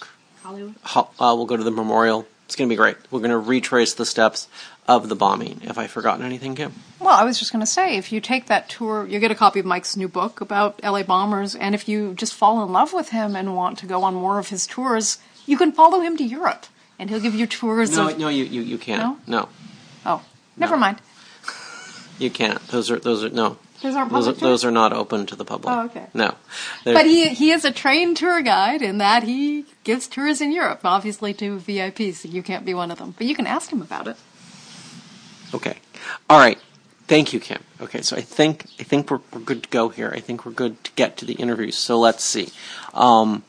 Hollywood. 0.43 0.75
Ho- 0.83 1.09
Uh, 1.19 1.33
we'll 1.35 1.45
go 1.45 1.57
to 1.57 1.63
the 1.63 1.71
memorial. 1.71 2.27
It's 2.45 2.55
going 2.55 2.69
to 2.69 2.71
be 2.73 2.77
great. 2.77 2.97
We're 3.09 3.19
going 3.19 3.31
to 3.31 3.37
retrace 3.39 3.95
the 3.95 4.05
steps 4.05 4.47
of 4.87 5.09
the 5.09 5.15
bombing. 5.15 5.61
If 5.63 5.79
I've 5.79 5.89
forgotten 5.89 6.23
anything, 6.23 6.53
Kim? 6.53 6.73
Well, 6.99 7.15
I 7.15 7.23
was 7.23 7.39
just 7.39 7.51
going 7.51 7.61
to 7.61 7.65
say, 7.65 7.97
if 7.97 8.11
you 8.11 8.21
take 8.21 8.45
that 8.47 8.69
tour, 8.69 9.07
you 9.07 9.19
get 9.19 9.31
a 9.31 9.35
copy 9.35 9.59
of 9.59 9.65
Mike's 9.65 9.97
new 9.97 10.07
book 10.07 10.41
about 10.41 10.83
LA 10.83 11.01
bombers, 11.01 11.55
and 11.55 11.73
if 11.73 11.89
you 11.89 12.13
just 12.13 12.35
fall 12.35 12.63
in 12.63 12.71
love 12.71 12.93
with 12.93 13.09
him 13.09 13.35
and 13.35 13.55
want 13.55 13.79
to 13.79 13.87
go 13.87 14.03
on 14.03 14.13
more 14.13 14.37
of 14.37 14.49
his 14.49 14.67
tours, 14.67 15.17
you 15.47 15.57
can 15.57 15.71
follow 15.71 16.01
him 16.01 16.15
to 16.17 16.23
Europe, 16.23 16.67
and 16.99 17.09
he'll 17.09 17.19
give 17.19 17.33
you 17.33 17.47
tours 17.47 17.95
No, 17.97 18.09
of. 18.09 18.19
no, 18.19 18.27
you, 18.27 18.43
you, 18.43 18.61
you 18.61 18.77
can't. 18.77 19.27
No? 19.27 19.49
Oh, 20.05 20.21
never 20.55 20.77
mind. 20.77 20.97
You 22.19 22.29
can't. 22.29 22.59
Those 22.67 22.89
are 22.91 22.99
those 22.99 23.23
are 23.23 23.29
no. 23.29 23.57
Those 23.81 23.95
aren't 23.95 24.09
public 24.11 24.35
tours? 24.35 24.39
those 24.41 24.65
are 24.65 24.71
not 24.71 24.93
open 24.93 25.25
to 25.27 25.35
the 25.35 25.45
public. 25.45 25.73
Oh, 25.75 25.81
okay. 25.85 26.07
No. 26.13 26.35
They're- 26.83 26.93
But 26.93 27.05
he 27.05 27.29
he 27.29 27.51
is 27.51 27.65
a 27.65 27.71
trained 27.71 28.17
tour 28.17 28.41
guide 28.41 28.81
in 28.81 28.97
that 28.99 29.23
he 29.23 29.65
gives 29.83 30.07
tours 30.07 30.41
in 30.41 30.51
Europe, 30.51 30.81
obviously 30.83 31.33
to 31.35 31.57
VIPs. 31.59 32.15
So 32.15 32.29
you 32.29 32.41
can't 32.41 32.65
be 32.65 32.73
one 32.73 32.89
of 32.91 32.97
them, 32.97 33.13
but 33.17 33.27
you 33.27 33.35
can 33.35 33.45
ask 33.47 33.71
him 33.71 33.81
about 33.81 34.07
it. 34.07 34.15
Okay. 35.53 35.77
All 36.29 36.39
right. 36.39 36.57
Thank 37.07 37.33
you, 37.33 37.39
Kim. 37.39 37.61
Okay, 37.79 38.01
so 38.01 38.15
I 38.17 38.21
think 38.21 38.65
I 38.79 38.83
think 38.83 39.11
we're 39.11 39.19
we're 39.31 39.41
good 39.41 39.61
to 39.63 39.69
go 39.69 39.89
here. 39.89 40.11
I 40.15 40.19
think 40.19 40.45
we're 40.45 40.51
good 40.53 40.83
to 40.85 40.91
get 40.93 41.17
to 41.17 41.25
the 41.25 41.33
interviews. 41.33 41.77
So 41.77 41.99
let's 41.99 42.23
see. 42.23 42.49
Um, 42.95 43.43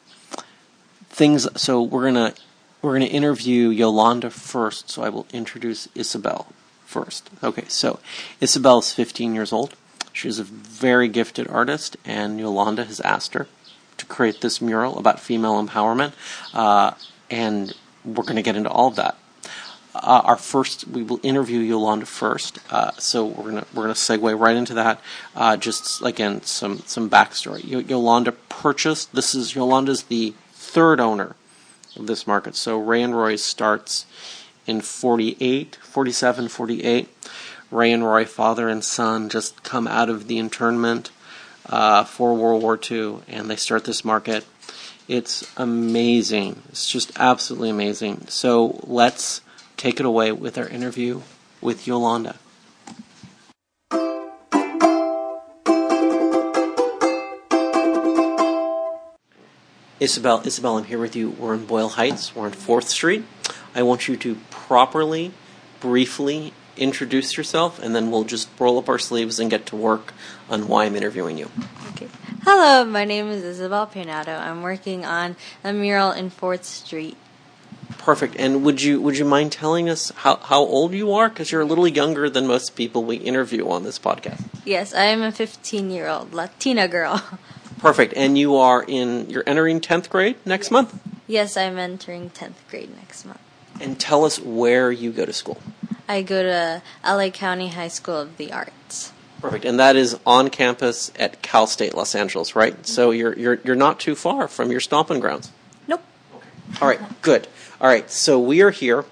things. 1.08 1.48
So 1.60 1.80
we're 1.82 2.04
gonna 2.04 2.34
we're 2.82 2.92
gonna 2.92 3.06
interview 3.06 3.68
Yolanda 3.70 4.28
first. 4.30 4.90
So 4.90 5.02
I 5.02 5.08
will 5.08 5.26
introduce 5.32 5.88
Isabel 5.94 6.48
first. 6.86 7.28
Okay. 7.42 7.64
So 7.68 7.98
Isabel 8.40 8.78
is 8.78 8.92
15 8.92 9.34
years 9.34 9.52
old. 9.52 9.74
She's 10.12 10.38
a 10.38 10.44
very 10.44 11.08
gifted 11.08 11.46
artist, 11.48 11.98
and 12.04 12.40
Yolanda 12.40 12.84
has 12.84 13.00
asked 13.00 13.34
her 13.34 13.48
to 13.98 14.06
create 14.06 14.40
this 14.40 14.62
mural 14.62 14.98
about 14.98 15.20
female 15.20 15.62
empowerment, 15.62 16.12
uh, 16.54 16.92
and 17.30 17.74
we're 18.02 18.22
going 18.22 18.36
to 18.36 18.42
get 18.42 18.56
into 18.56 18.70
all 18.70 18.88
of 18.88 18.96
that. 18.96 19.18
Uh, 19.94 20.22
our 20.24 20.36
first, 20.36 20.88
we 20.88 21.02
will 21.02 21.20
interview 21.22 21.60
Yolanda 21.60 22.06
first, 22.06 22.58
uh, 22.70 22.92
so 22.98 23.24
we're 23.24 23.50
gonna 23.50 23.66
we're 23.72 23.82
gonna 23.84 23.94
segue 23.94 24.38
right 24.38 24.56
into 24.56 24.74
that. 24.74 25.00
Uh, 25.34 25.56
just 25.56 26.02
again, 26.02 26.42
some 26.42 26.80
some 26.80 27.08
backstory. 27.08 27.64
Y- 27.64 27.84
Yolanda 27.88 28.32
purchased. 28.32 29.14
This 29.14 29.34
is 29.34 29.54
Yolanda's 29.54 30.04
the 30.04 30.34
third 30.52 31.00
owner 31.00 31.34
of 31.96 32.06
this 32.06 32.26
market. 32.26 32.56
So 32.56 32.78
Ray 32.78 33.02
and 33.02 33.16
Roy 33.16 33.36
starts 33.36 34.04
in 34.66 34.80
48, 34.80 35.78
47, 35.82 36.48
48. 36.48 37.08
Ray 37.70 37.92
and 37.92 38.04
Roy, 38.04 38.24
father 38.24 38.68
and 38.68 38.84
son, 38.84 39.28
just 39.28 39.62
come 39.62 39.88
out 39.88 40.08
of 40.08 40.28
the 40.28 40.38
internment 40.38 41.10
uh, 41.68 42.04
for 42.04 42.34
World 42.34 42.62
War 42.62 42.78
II, 42.90 43.18
and 43.28 43.50
they 43.50 43.56
start 43.56 43.84
this 43.84 44.04
market. 44.04 44.44
It's 45.08 45.52
amazing. 45.56 46.62
It's 46.68 46.88
just 46.88 47.12
absolutely 47.18 47.70
amazing. 47.70 48.26
So 48.28 48.80
let's 48.84 49.40
take 49.76 50.00
it 50.00 50.06
away 50.06 50.32
with 50.32 50.58
our 50.58 50.68
interview 50.68 51.22
with 51.60 51.86
Yolanda. 51.86 52.36
Isabel, 59.98 60.42
Isabel, 60.44 60.76
I'm 60.76 60.84
here 60.84 60.98
with 60.98 61.16
you. 61.16 61.30
We're 61.30 61.54
in 61.54 61.64
Boyle 61.64 61.88
Heights. 61.88 62.36
We're 62.36 62.44
on 62.44 62.52
Fourth 62.52 62.88
Street. 62.88 63.24
I 63.76 63.82
want 63.82 64.08
you 64.08 64.16
to 64.16 64.36
properly, 64.48 65.32
briefly 65.80 66.54
introduce 66.78 67.36
yourself, 67.36 67.78
and 67.78 67.94
then 67.94 68.10
we'll 68.10 68.24
just 68.24 68.48
roll 68.58 68.78
up 68.78 68.88
our 68.88 68.98
sleeves 68.98 69.38
and 69.38 69.50
get 69.50 69.66
to 69.66 69.76
work 69.76 70.14
on 70.48 70.66
why 70.66 70.86
I'm 70.86 70.96
interviewing 70.96 71.36
you. 71.36 71.50
Okay. 71.90 72.08
Hello, 72.42 72.86
my 72.86 73.04
name 73.04 73.28
is 73.28 73.44
Isabel 73.44 73.86
Pineda. 73.86 74.30
I'm 74.30 74.62
working 74.62 75.04
on 75.04 75.36
a 75.62 75.74
mural 75.74 76.10
in 76.10 76.30
Fourth 76.30 76.64
Street. 76.64 77.18
Perfect. 77.98 78.36
And 78.38 78.64
would 78.64 78.82
you 78.82 79.00
would 79.00 79.18
you 79.18 79.26
mind 79.26 79.52
telling 79.52 79.90
us 79.90 80.10
how, 80.16 80.36
how 80.36 80.60
old 80.60 80.94
you 80.94 81.12
are? 81.12 81.28
Because 81.28 81.52
you're 81.52 81.60
a 81.60 81.66
little 81.66 81.86
younger 81.86 82.30
than 82.30 82.46
most 82.46 82.76
people 82.76 83.04
we 83.04 83.16
interview 83.16 83.68
on 83.68 83.82
this 83.82 83.98
podcast. 83.98 84.42
Yes, 84.64 84.94
I 84.94 85.04
am 85.04 85.20
a 85.20 85.30
15 85.30 85.90
year 85.90 86.08
old 86.08 86.32
Latina 86.32 86.88
girl. 86.88 87.22
Perfect. 87.78 88.14
And 88.16 88.38
you 88.38 88.56
are 88.56 88.82
in 88.82 89.28
you're 89.28 89.44
entering 89.46 89.80
tenth 89.80 90.08
grade 90.08 90.36
next 90.46 90.70
month. 90.70 90.98
Yes, 91.26 91.56
I'm 91.56 91.78
entering 91.78 92.30
10th 92.30 92.54
grade 92.70 92.94
next 92.96 93.24
month. 93.24 93.40
And 93.80 93.98
tell 93.98 94.24
us 94.24 94.40
where 94.40 94.90
you 94.90 95.12
go 95.12 95.26
to 95.26 95.32
school. 95.32 95.60
I 96.08 96.22
go 96.22 96.42
to 96.42 96.82
LA 97.04 97.30
County 97.30 97.68
High 97.68 97.88
School 97.88 98.16
of 98.16 98.36
the 98.36 98.52
Arts. 98.52 99.12
Perfect. 99.40 99.64
And 99.64 99.78
that 99.78 99.96
is 99.96 100.18
on 100.24 100.48
campus 100.50 101.12
at 101.18 101.42
Cal 101.42 101.66
State 101.66 101.94
Los 101.94 102.14
Angeles, 102.14 102.56
right? 102.56 102.86
So 102.86 103.10
you're 103.10 103.34
you're 103.34 103.60
you're 103.64 103.76
not 103.76 104.00
too 104.00 104.14
far 104.14 104.48
from 104.48 104.70
your 104.70 104.80
stomping 104.80 105.20
grounds. 105.20 105.52
Nope. 105.86 106.02
All 106.80 106.88
right, 106.88 107.00
good. 107.22 107.46
All 107.80 107.88
right, 107.88 108.10
so 108.10 108.40
we 108.40 108.62
are 108.62 108.70
here 108.70 109.04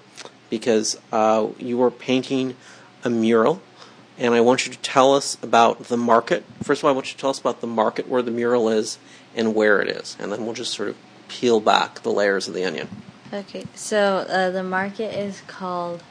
because 0.49 0.99
uh, 1.11 1.47
you 1.59 1.81
are 1.83 1.91
painting 1.91 2.55
a 3.03 3.09
mural, 3.09 3.61
and 4.17 4.33
I 4.33 4.41
want 4.41 4.65
you 4.65 4.73
to 4.73 4.79
tell 4.79 5.13
us 5.13 5.37
about 5.43 5.85
the 5.85 5.97
market. 5.97 6.43
First 6.63 6.81
of 6.81 6.85
all, 6.85 6.91
I 6.91 6.93
want 6.93 7.07
you 7.07 7.13
to 7.13 7.19
tell 7.19 7.29
us 7.29 7.39
about 7.39 7.61
the 7.61 7.67
market 7.67 8.07
where 8.07 8.23
the 8.23 8.31
mural 8.31 8.69
is 8.69 8.97
and 9.35 9.53
where 9.53 9.81
it 9.81 9.89
is, 9.89 10.17
and 10.19 10.31
then 10.31 10.45
we'll 10.45 10.55
just 10.55 10.73
sort 10.73 10.89
of 10.89 10.97
peel 11.27 11.59
back 11.59 12.01
the 12.01 12.11
layers 12.11 12.47
of 12.47 12.55
the 12.55 12.65
onion. 12.65 12.89
Okay, 13.33 13.65
so 13.73 14.25
uh, 14.29 14.51
the 14.51 14.63
market 14.63 15.17
is 15.17 15.41
called 15.47 16.03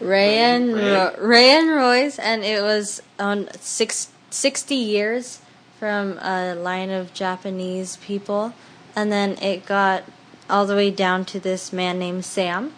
Ray 0.00 0.38
and 0.38 0.74
Ray. 0.74 0.92
Ro- 0.92 1.14
Ray 1.18 1.50
and 1.50 1.68
Roy's, 1.68 2.18
and 2.18 2.44
it 2.44 2.62
was 2.62 3.02
on 3.18 3.48
six, 3.58 4.10
60 4.30 4.74
years 4.74 5.40
from 5.78 6.18
a 6.18 6.54
line 6.54 6.90
of 6.90 7.12
Japanese 7.12 7.96
people, 7.96 8.54
and 8.94 9.10
then 9.10 9.36
it 9.42 9.66
got 9.66 10.04
all 10.48 10.66
the 10.66 10.76
way 10.76 10.90
down 10.90 11.24
to 11.24 11.40
this 11.40 11.72
man 11.72 11.98
named 11.98 12.24
Sam. 12.24 12.72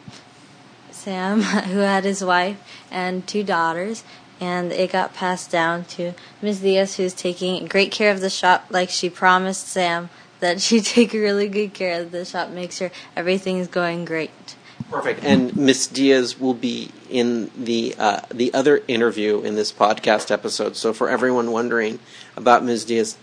Sam, 0.91 1.43
who 1.43 1.79
had 1.79 2.05
his 2.05 2.25
wife 2.25 2.59
and 2.91 3.27
two 3.27 3.45
daughters, 3.45 4.03
and 4.41 4.73
it 4.73 4.91
got 4.91 5.15
passed 5.15 5.51
down 5.51 5.85
to 5.85 6.15
Miss 6.41 6.61
Diaz, 6.61 6.97
who's 6.97 7.15
taking 7.15 7.67
great 7.67 7.93
care 7.93 8.11
of 8.11 8.21
the 8.21 8.31
shop, 8.31 8.67
like 8.71 8.89
she 8.89 9.09
promised 9.11 9.69
Sam 9.69 10.09
that 10.43 10.61
she'd 10.61 10.85
take 10.97 11.15
really 11.15 11.49
good 11.49 11.73
care 11.73 12.03
of 12.03 12.11
the 12.11 12.27
shop, 12.27 12.51
make 12.51 12.73
sure 12.73 12.91
everything's 13.17 13.69
going 13.69 14.05
great. 14.05 14.57
Perfect. 14.91 15.25
And 15.25 15.57
Miss 15.57 15.87
Diaz 15.87 16.39
will 16.39 16.53
be 16.53 16.91
in 17.09 17.51
the 17.57 17.95
uh, 17.99 18.21
the 18.31 18.53
other 18.53 18.83
interview 18.87 19.41
in 19.41 19.55
this 19.55 19.73
podcast 19.73 20.31
episode. 20.31 20.77
So 20.77 20.93
for 20.93 21.09
everyone 21.09 21.51
wondering 21.51 21.99
about 22.37 22.63
Miss 22.63 22.85
Diaz, 22.85 23.17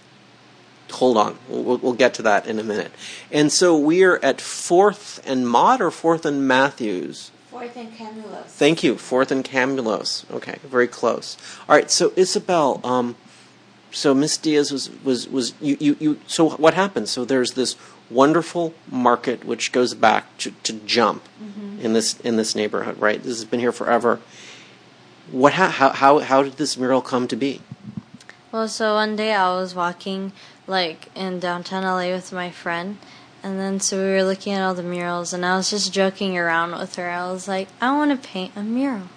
hold 0.90 1.18
on. 1.18 1.38
We'll, 1.48 1.78
we'll 1.78 1.94
get 1.94 2.16
to 2.16 2.24
that 2.24 2.48
in 2.48 2.58
a 2.58 2.64
minute. 2.64 2.92
And 3.32 3.52
so 3.52 3.78
we 3.78 4.04
are 4.04 4.18
at 4.24 4.42
Fourth 4.42 5.22
and 5.28 5.48
Mott 5.48 5.80
or 5.80 5.92
Fourth 5.92 6.26
and 6.26 6.48
Matthews. 6.48 7.30
Fourth 7.52 7.76
and 7.78 7.94
Camulos. 7.94 8.46
Thank 8.46 8.84
you, 8.84 8.98
Fourth 8.98 9.32
and 9.32 9.44
Camulos. 9.44 10.30
Okay, 10.32 10.58
very 10.64 10.88
close. 10.88 11.38
All 11.68 11.76
right, 11.76 11.92
so 11.92 12.14
Isabel, 12.16 12.80
um, 12.84 13.16
so 13.92 14.14
Miss 14.14 14.38
Diaz 14.38 14.72
was 14.72 14.90
was 15.04 15.28
was 15.28 15.54
you, 15.62 15.78
you 15.80 15.98
you. 16.00 16.20
So 16.28 16.50
what 16.50 16.74
happened? 16.74 17.10
So 17.10 17.26
there's 17.26 17.52
this 17.52 17.76
wonderful 18.10 18.74
market 18.90 19.44
which 19.46 19.72
goes 19.72 19.94
back 19.94 20.38
to, 20.40 20.52
to 20.64 20.74
jump 20.74 21.24
mm-hmm. 21.42 21.80
in 21.82 21.94
this 21.94 22.20
in 22.22 22.36
this 22.36 22.56
neighborhood, 22.56 23.00
right? 23.00 23.22
This 23.22 23.38
has 23.38 23.46
been 23.46 23.60
here 23.60 23.72
forever. 23.72 24.20
What 25.32 25.54
ha- 25.54 25.70
how 25.70 25.90
how 25.90 26.20
how 26.20 26.44
did 26.44 26.54
this 26.54 26.78
mural 26.78 27.02
come 27.02 27.28
to 27.28 27.36
be? 27.36 27.62
Well, 28.52 28.68
so 28.68 28.96
one 28.96 29.16
day 29.16 29.34
I 29.34 29.50
was 29.56 29.76
walking 29.76 30.32
like 30.68 31.08
in 31.16 31.40
downtown 31.40 31.84
LA 31.84 32.14
with 32.14 32.32
my 32.32 32.50
friend, 32.50 32.98
and 33.44 33.60
then 33.60 33.80
so 33.80 33.98
we 33.98 34.12
were 34.12 34.24
looking 34.24 34.54
at 34.54 34.62
all 34.62 34.74
the 34.74 34.84
murals, 34.84 35.34
and 35.34 35.46
I 35.46 35.56
was 35.56 35.70
just 35.70 35.94
joking 35.94 36.38
around 36.38 36.72
with 36.72 36.96
her. 36.96 37.10
I 37.10 37.32
was 37.32 37.48
like, 37.48 37.68
I 37.82 37.96
want 37.96 38.12
to 38.12 38.28
paint 38.28 38.54
a 38.56 38.64
mural. 38.64 39.10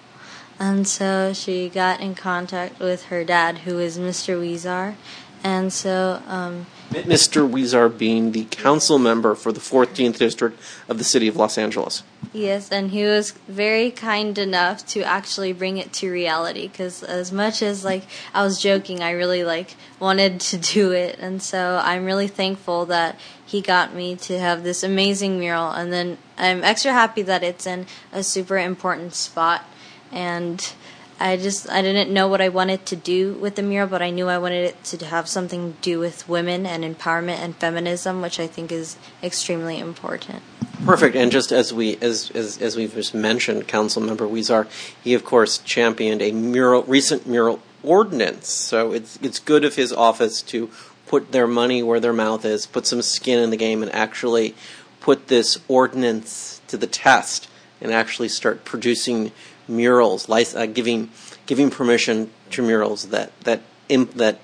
And 0.63 0.87
so 0.87 1.33
she 1.33 1.69
got 1.69 2.01
in 2.01 2.15
contact 2.15 2.79
with 2.79 3.07
her 3.07 3.25
dad, 3.25 3.59
who 3.67 3.81
is 3.81 3.99
Mr. 3.99 4.41
Huizar. 4.41 4.95
And 5.43 5.73
so, 5.73 6.23
um, 6.29 6.67
Mr. 6.93 7.51
Huizar 7.51 7.89
being 7.89 8.31
the 8.31 8.45
council 8.45 8.97
member 9.01 9.35
for 9.35 9.51
the 9.51 9.59
14th 9.59 10.19
district 10.19 10.61
of 10.89 10.99
the 10.99 11.05
city 11.05 11.27
of 11.27 11.35
Los 11.35 11.59
Angeles. 11.59 12.05
yes, 12.33 12.71
and 12.71 12.93
he 12.93 13.03
was 13.03 13.33
very 13.49 13.91
kind 13.91 14.39
enough 14.39 14.87
to 14.87 15.03
actually 15.03 15.53
bring 15.53 15.79
it 15.79 15.93
to 15.95 16.13
reality. 16.13 16.69
Because 16.69 17.03
as 17.03 17.33
much 17.33 17.61
as 17.61 17.85
like 17.85 18.05
I 18.33 18.45
was 18.45 18.63
joking, 18.63 19.03
I 19.03 19.11
really 19.11 19.43
like 19.43 19.75
wanted 19.99 20.39
to 20.43 20.59
do 20.59 20.93
it, 20.93 21.19
and 21.19 21.43
so 21.43 21.81
I'm 21.83 22.05
really 22.05 22.29
thankful 22.29 22.87
that 22.87 23.19
he 23.45 23.61
got 23.63 23.97
me 23.97 24.15
to 24.15 24.39
have 24.39 24.63
this 24.63 24.85
amazing 24.85 25.41
mural. 25.41 25.73
And 25.73 25.93
then 25.93 26.19
I'm 26.39 26.63
extra 26.63 26.93
happy 26.93 27.23
that 27.23 27.43
it's 27.43 27.67
in 27.67 27.87
a 28.13 28.23
super 28.23 28.59
important 28.59 29.15
spot, 29.15 29.65
and 30.13 30.73
I 31.19 31.37
just 31.37 31.71
I 31.71 31.83
didn't 31.83 32.13
know 32.13 32.27
what 32.27 32.41
I 32.41 32.49
wanted 32.49 32.85
to 32.87 32.97
do 32.97 33.35
with 33.35 33.55
the 33.55 33.63
mural, 33.63 33.89
but 33.89 34.03
I 34.03 34.11
knew 34.11 34.29
I 34.29 34.39
wanted 34.39 34.65
it 34.65 34.85
to 34.85 35.07
have 35.07 35.29
something 35.29 35.75
to 35.75 35.79
do 35.81 36.01
with 36.01 36.29
women 36.29 36.67
and 36.67 36.85
empowerment 36.85 37.39
and 37.39 37.55
feminism, 37.55 38.21
which 38.21 38.41
I 38.41 38.47
think 38.47 38.73
is 38.73 38.97
extremely 39.23 39.79
important. 39.79 40.43
Perfect. 40.85 41.15
And 41.15 41.31
just 41.31 41.53
as 41.53 41.73
we 41.73 41.97
as 42.01 42.33
as, 42.33 42.59
as 42.59 42.77
we've 42.77 42.93
just 42.93 43.15
mentioned, 43.15 43.69
Council 43.69 44.03
Member 44.03 44.27
Huizar, 44.27 44.67
he 45.03 45.15
of 45.15 45.25
course 45.25 45.59
championed 45.59 46.21
a 46.21 46.33
mural 46.33 46.83
recent 46.83 47.25
mural 47.25 47.61
ordinance. 47.85 48.49
So 48.49 48.93
it's 48.93 49.17
it's 49.23 49.39
good 49.39 49.65
of 49.65 49.77
his 49.77 49.93
office 49.93 50.43
to 50.43 50.71
put 51.07 51.31
their 51.31 51.47
money 51.47 51.85
where 51.85 52.01
their 52.01 52.13
mouth 52.13 52.45
is, 52.45 52.67
put 52.67 52.87
some 52.87 53.03
skin 53.03 53.39
in 53.39 53.51
the 53.51 53.57
game, 53.57 53.83
and 53.83 53.93
actually 53.93 54.57
put 55.01 55.29
this 55.29 55.59
ordinance 55.69 56.61
to 56.67 56.77
the 56.77 56.87
test, 56.89 57.49
and 57.81 57.93
actually 57.93 58.29
start 58.29 58.65
producing 58.65 59.31
murals, 59.69 60.29
lic- 60.29 60.55
uh, 60.55 60.67
giving 60.67 61.11
giving 61.47 61.71
permission 61.71 62.31
to 62.51 62.63
murals 62.63 63.09
that 63.09 63.39
that 63.41 63.61
imp- 63.89 64.15
that 64.15 64.41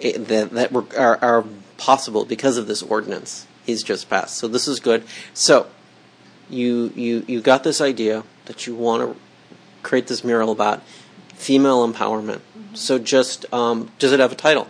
eh, 0.00 0.16
that 0.18 0.50
that 0.50 0.72
were, 0.72 0.84
are, 0.98 1.18
are 1.22 1.44
possible 1.76 2.24
because 2.24 2.56
of 2.56 2.66
this 2.66 2.82
ordinance 2.82 3.46
he's 3.64 3.82
just 3.82 4.08
passed. 4.08 4.36
So 4.36 4.48
this 4.48 4.68
is 4.68 4.80
good. 4.80 5.04
So 5.34 5.66
you 6.50 6.92
you 6.94 7.24
you 7.26 7.40
got 7.40 7.64
this 7.64 7.80
idea 7.80 8.24
that 8.46 8.66
you 8.66 8.74
want 8.74 9.02
to 9.02 9.20
create 9.82 10.06
this 10.06 10.24
mural 10.24 10.50
about 10.50 10.82
female 11.34 11.86
empowerment. 11.86 12.40
So 12.74 12.98
just 12.98 13.52
um, 13.52 13.90
does 13.98 14.12
it 14.12 14.20
have 14.20 14.32
a 14.32 14.36
title? 14.36 14.68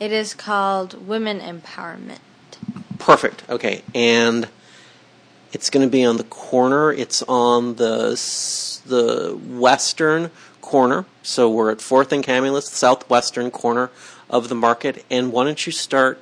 It 0.00 0.12
is 0.12 0.34
called 0.34 1.06
Women 1.06 1.40
Empowerment. 1.40 2.18
Perfect. 2.98 3.48
Okay, 3.48 3.82
and 3.94 4.48
it's 5.54 5.70
going 5.70 5.86
to 5.86 5.90
be 5.90 6.04
on 6.04 6.16
the 6.16 6.24
corner. 6.24 6.92
It's 6.92 7.22
on 7.22 7.76
the 7.76 8.10
the 8.84 9.38
western 9.56 10.30
corner. 10.60 11.06
So 11.22 11.48
we're 11.48 11.70
at 11.70 11.80
Fourth 11.80 12.12
and 12.12 12.24
Camulos, 12.24 12.64
southwestern 12.64 13.50
corner 13.50 13.90
of 14.28 14.48
the 14.48 14.54
market. 14.54 15.04
And 15.10 15.32
why 15.32 15.44
don't 15.44 15.64
you 15.64 15.72
start 15.72 16.20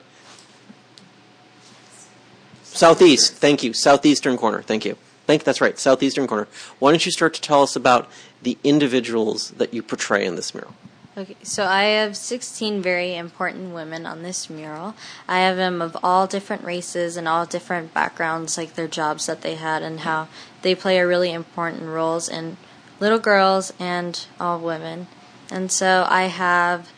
southeast? 2.62 3.32
Thank 3.34 3.62
you, 3.62 3.72
southeastern 3.72 4.36
corner. 4.36 4.62
Thank 4.62 4.84
you. 4.84 4.96
Think 5.26 5.44
that's 5.44 5.60
right, 5.60 5.78
southeastern 5.78 6.26
corner. 6.26 6.46
Why 6.78 6.90
don't 6.90 7.06
you 7.06 7.12
start 7.12 7.32
to 7.34 7.40
tell 7.40 7.62
us 7.62 7.74
about 7.74 8.10
the 8.42 8.58
individuals 8.62 9.50
that 9.52 9.72
you 9.72 9.82
portray 9.82 10.26
in 10.26 10.36
this 10.36 10.54
mural? 10.54 10.74
Okay, 11.14 11.36
so 11.42 11.66
I 11.66 11.82
have 11.82 12.16
16 12.16 12.80
very 12.80 13.14
important 13.14 13.74
women 13.74 14.06
on 14.06 14.22
this 14.22 14.48
mural. 14.48 14.94
I 15.28 15.40
have 15.40 15.56
them 15.56 15.82
of 15.82 15.94
all 16.02 16.26
different 16.26 16.64
races 16.64 17.18
and 17.18 17.28
all 17.28 17.44
different 17.44 17.92
backgrounds, 17.92 18.56
like 18.56 18.76
their 18.76 18.88
jobs 18.88 19.26
that 19.26 19.42
they 19.42 19.56
had 19.56 19.82
and 19.82 20.00
how 20.00 20.28
they 20.62 20.74
play 20.74 20.96
a 20.96 21.06
really 21.06 21.30
important 21.30 21.82
roles 21.82 22.30
in 22.30 22.56
little 22.98 23.18
girls 23.18 23.74
and 23.78 24.24
all 24.40 24.58
women. 24.58 25.06
And 25.50 25.70
so 25.70 26.06
I 26.08 26.24
have 26.24 26.88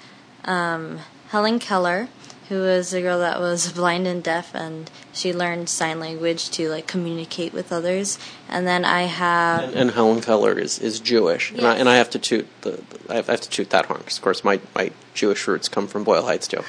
um, 0.45 1.01
Helen 1.31 1.59
Keller, 1.59 2.09
who 2.49 2.61
was 2.61 2.93
a 2.93 3.01
girl 3.01 3.21
that 3.21 3.41
was 3.41 3.73
blind 3.73 4.07
and 4.07 4.23
deaf, 4.23 4.55
and 4.55 4.91
she 5.13 5.33
learned 5.33 5.69
sign 5.69 5.99
language 5.99 6.51
to 6.51 6.69
like 6.69 6.87
communicate 6.87 7.53
with 7.53 7.73
others. 7.73 8.19
And 8.49 8.67
then 8.67 8.85
I 8.85 9.03
have 9.03 9.65
And, 9.65 9.75
and 9.75 9.91
Helen 9.93 10.21
Keller 10.21 10.59
is, 10.59 10.79
is 10.79 11.01
Jewish, 11.01 11.51
and, 11.53 11.67
I, 11.67 11.77
and 11.77 11.89
I 11.89 11.97
have 11.97 12.11
to 12.11 12.19
toot 12.19 12.47
the 12.61 12.83
I 13.09 13.17
have, 13.17 13.29
I 13.29 13.33
have 13.33 13.41
to 13.43 13.51
toot 13.51 13.71
that 13.71 13.87
horn 13.87 14.01
because 14.01 14.19
of 14.19 14.23
course 14.23 14.45
my, 14.45 14.61
my 14.75 14.91
Jewish 15.15 15.47
roots 15.47 15.69
come 15.69 15.87
from 15.87 16.05
Boyle 16.05 16.25
Heights 16.25 16.49
too. 16.49 16.63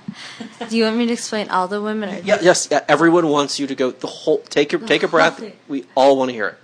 Do 0.68 0.76
you 0.76 0.84
want 0.84 0.96
me 0.96 1.06
to 1.06 1.12
explain 1.12 1.48
all 1.48 1.68
the 1.68 1.80
women? 1.80 2.14
Or 2.14 2.18
yeah, 2.18 2.38
yes, 2.40 2.68
yeah, 2.70 2.84
everyone 2.88 3.28
wants 3.28 3.58
you 3.58 3.66
to 3.66 3.74
go 3.74 3.90
the 3.90 4.06
whole. 4.06 4.38
Take 4.38 4.72
your 4.72 4.80
take 4.80 5.02
a 5.02 5.08
breath. 5.08 5.42
We 5.68 5.84
all 5.94 6.16
want 6.16 6.30
to 6.30 6.34
hear 6.34 6.48
it. 6.48 6.58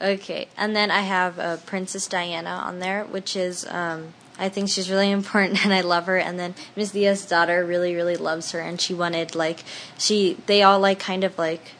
Okay, 0.00 0.48
and 0.56 0.76
then 0.76 0.90
I 0.90 1.00
have 1.00 1.38
uh, 1.38 1.56
Princess 1.58 2.06
Diana 2.06 2.50
on 2.50 2.80
there, 2.80 3.04
which 3.04 3.34
is 3.34 3.66
um, 3.66 4.12
I 4.38 4.48
think 4.48 4.68
she's 4.68 4.90
really 4.90 5.10
important 5.10 5.64
and 5.64 5.72
I 5.72 5.80
love 5.80 6.06
her. 6.06 6.16
And 6.16 6.38
then 6.38 6.54
Miss 6.74 6.92
Diaz's 6.92 7.26
daughter 7.26 7.64
really 7.64 7.94
really 7.94 8.16
loves 8.16 8.52
her, 8.52 8.60
and 8.60 8.80
she 8.80 8.94
wanted 8.94 9.34
like 9.34 9.64
she 9.98 10.36
they 10.46 10.62
all 10.62 10.78
like 10.78 10.98
kind 10.98 11.24
of 11.24 11.38
like 11.38 11.72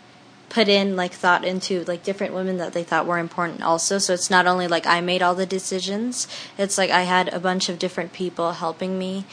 put 0.48 0.68
in 0.68 0.96
like 0.96 1.12
thought 1.12 1.44
into 1.44 1.84
like 1.84 2.02
different 2.02 2.32
women 2.32 2.58
that 2.58 2.72
they 2.72 2.84
thought 2.84 3.06
were 3.06 3.18
important 3.18 3.62
also. 3.62 3.98
So 3.98 4.14
it's 4.14 4.30
not 4.30 4.46
only 4.46 4.68
like 4.68 4.86
I 4.86 5.00
made 5.00 5.22
all 5.22 5.34
the 5.34 5.46
decisions; 5.46 6.28
it's 6.58 6.78
like 6.78 6.90
I 6.90 7.02
had 7.02 7.32
a 7.32 7.40
bunch 7.40 7.68
of 7.68 7.78
different 7.78 8.12
people 8.12 8.52
helping 8.52 8.98
me 8.98 9.24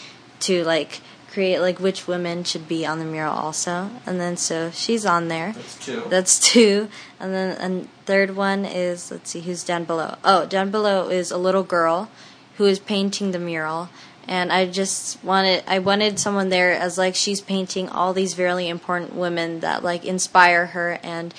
to 0.41 0.63
like 0.63 1.01
create 1.31 1.59
like 1.59 1.79
which 1.79 2.07
women 2.07 2.43
should 2.43 2.67
be 2.67 2.85
on 2.85 2.99
the 2.99 3.05
mural 3.05 3.33
also. 3.33 3.89
And 4.05 4.19
then 4.19 4.37
so 4.37 4.69
she's 4.71 5.05
on 5.05 5.29
there. 5.29 5.53
That's 5.53 5.85
two. 5.85 6.03
That's 6.09 6.39
two. 6.39 6.89
And 7.19 7.33
then 7.33 7.57
and 7.57 7.89
third 8.05 8.35
one 8.35 8.65
is 8.65 9.09
let's 9.09 9.31
see 9.31 9.41
who's 9.41 9.63
down 9.63 9.85
below. 9.85 10.15
Oh, 10.23 10.45
down 10.45 10.69
below 10.69 11.09
is 11.09 11.31
a 11.31 11.37
little 11.37 11.63
girl 11.63 12.09
who 12.57 12.65
is 12.65 12.79
painting 12.79 13.31
the 13.31 13.39
mural. 13.39 13.89
And 14.27 14.53
I 14.53 14.65
just 14.67 15.21
wanted 15.23 15.63
I 15.67 15.79
wanted 15.79 16.17
someone 16.17 16.49
there 16.49 16.71
as 16.71 16.97
like 16.97 17.15
she's 17.15 17.41
painting 17.41 17.89
all 17.89 18.13
these 18.13 18.35
very 18.35 18.69
important 18.69 19.15
women 19.15 19.59
that 19.59 19.83
like 19.83 20.05
inspire 20.05 20.67
her 20.67 20.99
and 21.03 21.33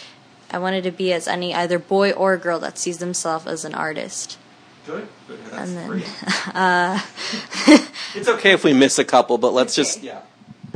I 0.50 0.58
wanted 0.58 0.84
to 0.84 0.92
be 0.92 1.12
as 1.12 1.26
any 1.26 1.54
either 1.54 1.78
boy 1.78 2.12
or 2.12 2.36
girl 2.36 2.60
that 2.60 2.78
sees 2.78 2.98
themselves 2.98 3.46
as 3.46 3.64
an 3.64 3.74
artist. 3.74 4.38
Good. 4.86 5.08
And 5.52 5.76
then 5.76 6.02
uh, 6.54 7.00
it's 8.14 8.28
okay 8.28 8.52
if 8.52 8.64
we 8.64 8.72
miss 8.72 8.98
a 8.98 9.04
couple, 9.04 9.38
but 9.38 9.52
let's 9.52 9.74
just 9.74 10.02
yeah. 10.02 10.20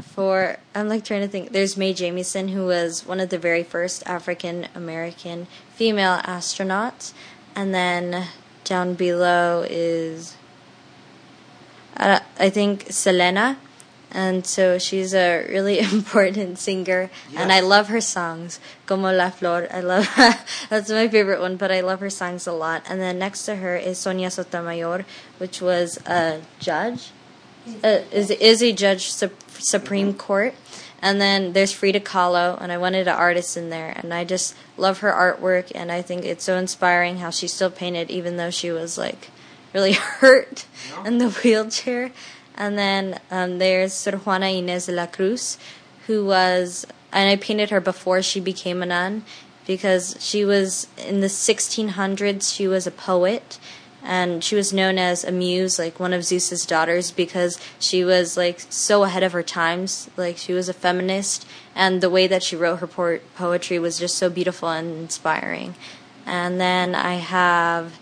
for 0.03 0.57
I'm 0.74 0.89
like 0.89 1.05
trying 1.05 1.20
to 1.20 1.28
think. 1.28 1.53
There's 1.53 1.76
Mae 1.76 1.93
Jemison, 1.93 2.51
who 2.51 2.66
was 2.66 3.07
one 3.07 3.20
of 3.20 3.28
the 3.28 3.39
very 3.39 3.62
first 3.62 4.03
African 4.07 4.66
American 4.74 5.47
female 5.74 6.18
astronauts, 6.24 7.12
and 7.55 7.74
then 7.74 8.26
down 8.69 8.95
below 8.95 9.64
is 9.69 10.37
uh, 11.97 12.21
I 12.39 12.51
think 12.51 12.87
Selena, 12.91 13.59
and 14.12 14.47
so 14.47 14.79
she's 14.79 15.14
a 15.14 15.45
really 15.49 15.79
important 15.93 16.59
singer, 16.59 17.11
and 17.35 17.53
I 17.53 17.61
love 17.61 17.89
her 17.89 18.01
songs. 18.01 18.61
Como 18.87 19.12
la 19.12 19.31
flor, 19.31 19.66
I 19.73 19.81
love 19.81 20.09
that's 20.71 20.91
my 20.91 21.09
favorite 21.09 21.41
one, 21.41 21.57
but 21.57 21.73
I 21.73 21.81
love 21.81 22.01
her 22.01 22.11
songs 22.11 22.47
a 22.47 22.53
lot. 22.53 22.85
And 22.89 23.01
then 23.01 23.19
next 23.19 23.45
to 23.47 23.57
her 23.57 23.77
is 23.77 23.99
Sonia 23.99 24.31
Sotomayor, 24.31 25.05
which 25.39 25.61
was 25.61 25.99
a 26.07 26.41
judge. 26.61 27.11
Uh, 27.85 28.01
is 28.12 28.31
is 28.31 28.62
a 28.62 28.73
judge 28.73 29.11
sup- 29.11 29.51
Supreme 29.59 30.14
Court, 30.14 30.55
and 31.01 31.20
then 31.20 31.53
there's 31.53 31.72
Frida 31.72 32.01
Kahlo, 32.01 32.61
and 32.61 32.72
I 32.72 32.78
wanted 32.78 33.07
an 33.07 33.14
artist 33.14 33.57
in 33.57 33.70
there, 33.70 33.92
and 33.96 34.12
I 34.12 34.24
just 34.24 34.55
love 34.76 34.99
her 34.99 35.12
artwork, 35.12 35.70
and 35.74 35.92
I 35.92 36.03
think 36.03 36.24
it's 36.24 36.44
so 36.44 36.57
inspiring 36.57 37.18
how 37.18 37.30
she 37.30 37.46
still 37.46 37.70
painted 37.70 38.11
even 38.11 38.36
though 38.36 38.51
she 38.51 38.70
was 38.70 38.99
like 38.99 39.30
really 39.72 39.92
hurt 40.20 40.66
in 41.05 41.18
the 41.18 41.30
wheelchair. 41.30 42.12
And 42.57 42.76
then 42.76 43.20
um, 43.30 43.59
there's 43.59 43.92
Sor 43.92 44.14
Juana 44.14 44.46
Inés 44.46 44.86
de 44.86 44.92
la 44.92 45.07
Cruz, 45.07 45.59
who 46.07 46.26
was, 46.26 46.84
and 47.12 47.30
I 47.30 47.36
painted 47.36 47.70
her 47.70 47.80
before 47.80 48.20
she 48.20 48.40
became 48.40 48.82
a 48.82 48.86
nun 48.86 49.24
because 49.64 50.16
she 50.18 50.44
was 50.44 50.88
in 50.96 51.20
the 51.20 51.28
1600s. 51.28 52.53
She 52.53 52.66
was 52.66 52.86
a 52.86 52.90
poet, 52.90 53.61
and 54.09 54.43
she 54.43 54.57
was 54.57 54.73
known 54.73 54.97
as 54.97 55.23
a 55.23 55.31
muse, 55.31 55.79
like 55.79 56.01
one 56.01 56.15
of 56.15 56.25
Zeus's 56.25 56.65
daughters, 56.65 57.11
because 57.11 57.61
she 57.79 58.07
was 58.07 58.39
like 58.39 58.59
so 58.71 59.05
ahead 59.05 59.23
of 59.23 59.33
her 59.33 59.43
times. 59.43 60.09
Like 60.17 60.39
she 60.39 60.55
was 60.55 60.67
a 60.67 60.73
feminist, 60.73 61.47
and 61.77 62.01
the 62.01 62.09
way 62.09 62.27
that 62.27 62.43
she 62.43 62.57
wrote 62.57 62.77
her 62.77 62.87
po- 62.87 63.21
poetry 63.37 63.79
was 63.79 63.99
just 63.99 64.17
so 64.17 64.31
beautiful 64.31 64.71
and 64.71 64.99
inspiring. 64.99 65.75
And 66.25 66.59
then 66.59 66.95
I 66.95 67.17
have 67.17 67.99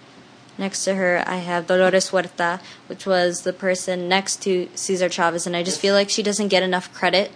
next 0.56 0.84
to 0.84 0.94
her, 0.94 1.24
I 1.26 1.38
have 1.38 1.66
Dolores 1.66 2.10
Huerta, 2.10 2.60
which 2.86 3.04
was 3.04 3.42
the 3.42 3.52
person 3.52 4.08
next 4.08 4.40
to 4.42 4.68
Cesar 4.76 5.08
Chavez, 5.08 5.44
and 5.44 5.56
I 5.56 5.64
just 5.64 5.80
feel 5.80 5.94
like 5.94 6.08
she 6.08 6.22
doesn't 6.22 6.48
get 6.48 6.62
enough 6.62 6.94
credit 6.94 7.32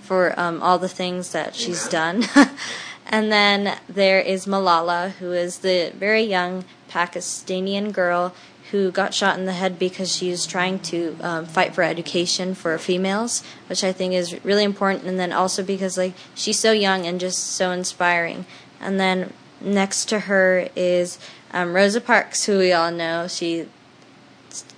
for 0.00 0.38
um, 0.40 0.62
all 0.62 0.78
the 0.78 0.88
things 0.88 1.32
that 1.32 1.54
she's 1.54 1.86
done. 1.88 2.24
and 3.06 3.30
then 3.30 3.78
there 3.88 4.20
is 4.20 4.46
Malala, 4.46 5.10
who 5.12 5.32
is 5.32 5.58
the 5.58 5.92
very 5.96 6.22
young 6.22 6.64
Pakistani 6.88 7.92
girl 7.92 8.34
who 8.70 8.90
got 8.90 9.14
shot 9.14 9.38
in 9.38 9.44
the 9.44 9.52
head 9.52 9.78
because 9.78 10.14
she 10.14 10.30
was 10.30 10.46
trying 10.46 10.78
to 10.80 11.16
um, 11.20 11.46
fight 11.46 11.74
for 11.74 11.82
education 11.82 12.54
for 12.54 12.76
females, 12.78 13.42
which 13.68 13.84
I 13.84 13.92
think 13.92 14.14
is 14.14 14.42
really 14.44 14.64
important. 14.64 15.04
And 15.04 15.18
then 15.18 15.32
also 15.32 15.62
because 15.62 15.98
like 15.98 16.14
she's 16.34 16.58
so 16.58 16.72
young 16.72 17.06
and 17.06 17.20
just 17.20 17.38
so 17.38 17.70
inspiring. 17.70 18.46
And 18.80 18.98
then 18.98 19.32
next 19.60 20.06
to 20.06 20.20
her 20.20 20.68
is 20.74 21.18
um, 21.52 21.74
Rosa 21.74 22.00
Parks, 22.00 22.46
who 22.46 22.58
we 22.58 22.72
all 22.72 22.90
know. 22.90 23.28
She 23.28 23.68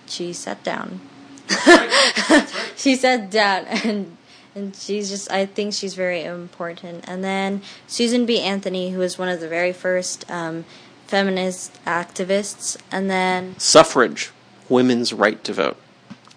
she 0.06 0.32
sat 0.32 0.62
down. 0.62 1.00
she 2.76 2.96
sat 2.96 3.30
down 3.30 3.64
and 3.66 4.15
and 4.56 4.74
she's 4.74 5.08
just 5.10 5.30
I 5.30 5.46
think 5.46 5.74
she's 5.74 5.94
very 5.94 6.24
important. 6.24 7.04
And 7.08 7.22
then 7.22 7.62
Susan 7.86 8.26
B. 8.26 8.40
Anthony, 8.40 8.90
who 8.90 8.98
was 8.98 9.18
one 9.18 9.28
of 9.28 9.38
the 9.40 9.48
very 9.48 9.72
first 9.72 10.28
um, 10.30 10.64
feminist 11.06 11.78
activists, 11.84 12.76
and 12.90 13.08
then 13.10 13.56
Suffrage, 13.58 14.30
women's 14.68 15.12
right 15.12 15.42
to 15.44 15.52
vote. 15.52 15.76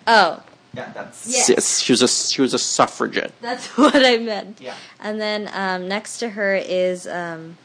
oh, 0.05 0.43
Yeah, 0.73 0.91
that's 0.93 1.27
Yes. 1.27 1.49
yes. 1.49 1.79
She 1.79 1.93
was 1.93 2.01
a 2.03 2.07
she 2.07 2.41
was 2.41 2.53
a 2.53 2.59
suffragette. 2.59 3.31
that's 3.41 3.65
what 3.77 3.95
I 4.05 4.17
meant. 4.17 4.59
Yeah. 4.61 4.75
And 4.99 5.19
then 5.19 5.49
um, 5.53 5.87
next 5.87 6.19
to 6.19 6.29
her 6.31 6.53
is 6.55 7.07
um, 7.07 7.57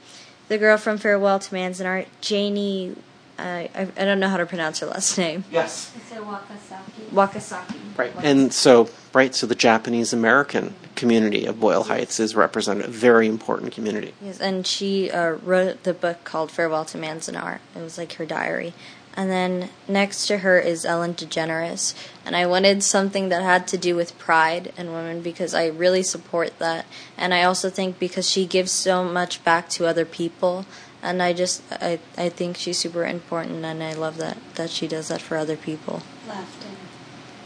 the 0.48 0.56
girl 0.56 0.78
from 0.78 0.96
Farewell 0.98 1.38
to 1.40 1.50
Manzanar, 1.54 2.06
Janie. 2.20 2.94
I, 3.38 3.68
I 3.96 4.04
don't 4.04 4.20
know 4.20 4.28
how 4.28 4.36
to 4.36 4.46
pronounce 4.46 4.78
her 4.80 4.86
last 4.86 5.18
name. 5.18 5.44
Yes. 5.50 5.92
Wakasaki. 6.10 7.10
Wakasaki. 7.12 7.76
Right. 7.96 8.12
And 8.22 8.52
so 8.52 8.88
right, 9.12 9.34
so 9.34 9.46
the 9.46 9.54
Japanese 9.54 10.12
American 10.12 10.74
community 10.94 11.46
of 11.46 11.60
Boyle 11.60 11.84
Heights 11.84 12.20
is 12.20 12.34
represented. 12.34 12.86
A 12.86 12.88
very 12.88 13.26
important 13.26 13.72
community. 13.72 14.14
Yes, 14.22 14.40
and 14.40 14.66
she 14.66 15.10
uh, 15.10 15.32
wrote 15.32 15.82
the 15.82 15.94
book 15.94 16.24
called 16.24 16.50
Farewell 16.50 16.84
to 16.86 16.98
Manzanar. 16.98 17.58
It 17.74 17.80
was 17.80 17.98
like 17.98 18.14
her 18.14 18.26
diary. 18.26 18.74
And 19.16 19.30
then 19.30 19.70
next 19.86 20.26
to 20.26 20.38
her 20.38 20.58
is 20.58 20.84
Ellen 20.84 21.14
DeGeneres. 21.14 21.94
And 22.26 22.34
I 22.34 22.46
wanted 22.46 22.82
something 22.82 23.28
that 23.28 23.42
had 23.42 23.68
to 23.68 23.78
do 23.78 23.94
with 23.94 24.18
pride 24.18 24.72
and 24.76 24.92
women 24.92 25.22
because 25.22 25.54
I 25.54 25.66
really 25.68 26.02
support 26.02 26.58
that. 26.58 26.84
And 27.16 27.32
I 27.32 27.44
also 27.44 27.70
think 27.70 28.00
because 28.00 28.28
she 28.28 28.44
gives 28.44 28.72
so 28.72 29.04
much 29.04 29.44
back 29.44 29.68
to 29.70 29.86
other 29.86 30.04
people. 30.04 30.66
And 31.04 31.22
I 31.22 31.32
just, 31.32 31.62
I, 31.70 32.00
I 32.16 32.28
think 32.30 32.56
she's 32.56 32.78
super 32.78 33.04
important 33.04 33.64
and 33.64 33.82
I 33.82 33.92
love 33.92 34.16
that, 34.16 34.38
that 34.54 34.70
she 34.70 34.88
does 34.88 35.08
that 35.08 35.20
for 35.20 35.36
other 35.36 35.56
people. 35.56 36.02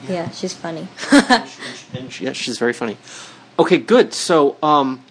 Yeah, 0.08 0.30
she's 0.30 0.54
funny. 0.54 0.86
and 1.12 2.12
she, 2.12 2.24
yeah, 2.24 2.32
she's 2.32 2.58
very 2.58 2.72
funny. 2.72 2.96
Okay, 3.58 3.78
good. 3.78 4.14
So, 4.14 4.56
um, 4.62 5.02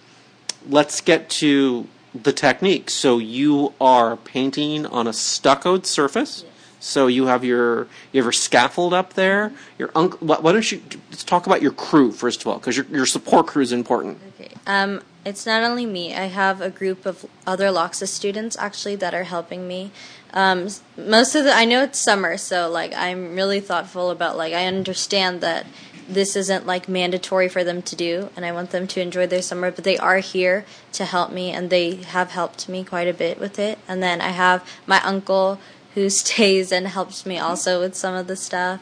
let's 0.68 1.00
get 1.00 1.28
to 1.30 1.86
the 2.14 2.32
technique. 2.32 2.90
So 2.90 3.18
you 3.18 3.72
are 3.80 4.16
painting 4.16 4.86
on 4.86 5.06
a 5.06 5.12
stuccoed 5.12 5.86
surface. 5.86 6.44
So 6.80 7.08
you 7.08 7.26
have 7.26 7.44
your 7.44 7.88
you 8.12 8.18
have 8.18 8.24
your 8.24 8.32
scaffold 8.32 8.94
up 8.94 9.14
there. 9.14 9.52
Your 9.78 9.90
uncle. 9.96 10.18
Why 10.20 10.36
why 10.38 10.52
don't 10.52 10.70
you 10.70 10.80
let's 11.10 11.24
talk 11.24 11.46
about 11.46 11.60
your 11.60 11.72
crew 11.72 12.12
first 12.12 12.40
of 12.40 12.46
all, 12.46 12.58
because 12.58 12.76
your 12.76 12.86
your 12.86 13.06
support 13.06 13.48
crew 13.48 13.62
is 13.62 13.72
important. 13.72 14.18
Okay. 14.34 14.54
Um, 14.66 15.02
it's 15.28 15.46
not 15.46 15.62
only 15.62 15.86
me. 15.86 16.14
I 16.14 16.26
have 16.26 16.60
a 16.60 16.70
group 16.70 17.04
of 17.04 17.26
other 17.46 17.66
LACHSA 17.66 18.08
students 18.08 18.56
actually 18.58 18.96
that 18.96 19.14
are 19.14 19.24
helping 19.24 19.68
me. 19.68 19.92
Um, 20.32 20.68
most 20.96 21.34
of 21.34 21.44
the 21.44 21.52
I 21.52 21.64
know 21.64 21.82
it's 21.82 21.98
summer, 21.98 22.36
so 22.36 22.68
like 22.68 22.94
I'm 22.94 23.34
really 23.34 23.60
thoughtful 23.60 24.10
about 24.10 24.36
like 24.36 24.52
I 24.52 24.66
understand 24.66 25.40
that 25.42 25.66
this 26.08 26.36
isn't 26.36 26.66
like 26.66 26.88
mandatory 26.88 27.48
for 27.48 27.62
them 27.62 27.82
to 27.82 27.94
do, 27.94 28.30
and 28.34 28.44
I 28.44 28.52
want 28.52 28.70
them 28.70 28.86
to 28.88 29.00
enjoy 29.00 29.26
their 29.26 29.42
summer. 29.42 29.70
But 29.70 29.84
they 29.84 29.98
are 29.98 30.18
here 30.18 30.64
to 30.92 31.04
help 31.04 31.30
me, 31.30 31.50
and 31.50 31.68
they 31.68 31.96
have 31.96 32.30
helped 32.30 32.68
me 32.68 32.82
quite 32.82 33.08
a 33.08 33.14
bit 33.14 33.38
with 33.38 33.58
it. 33.58 33.78
And 33.86 34.02
then 34.02 34.20
I 34.20 34.30
have 34.30 34.66
my 34.86 35.00
uncle 35.02 35.60
who 35.94 36.10
stays 36.22 36.72
and 36.72 36.88
helps 36.88 37.26
me 37.26 37.38
also 37.38 37.80
with 37.80 37.94
some 37.94 38.14
of 38.14 38.26
the 38.26 38.36
stuff. 38.36 38.80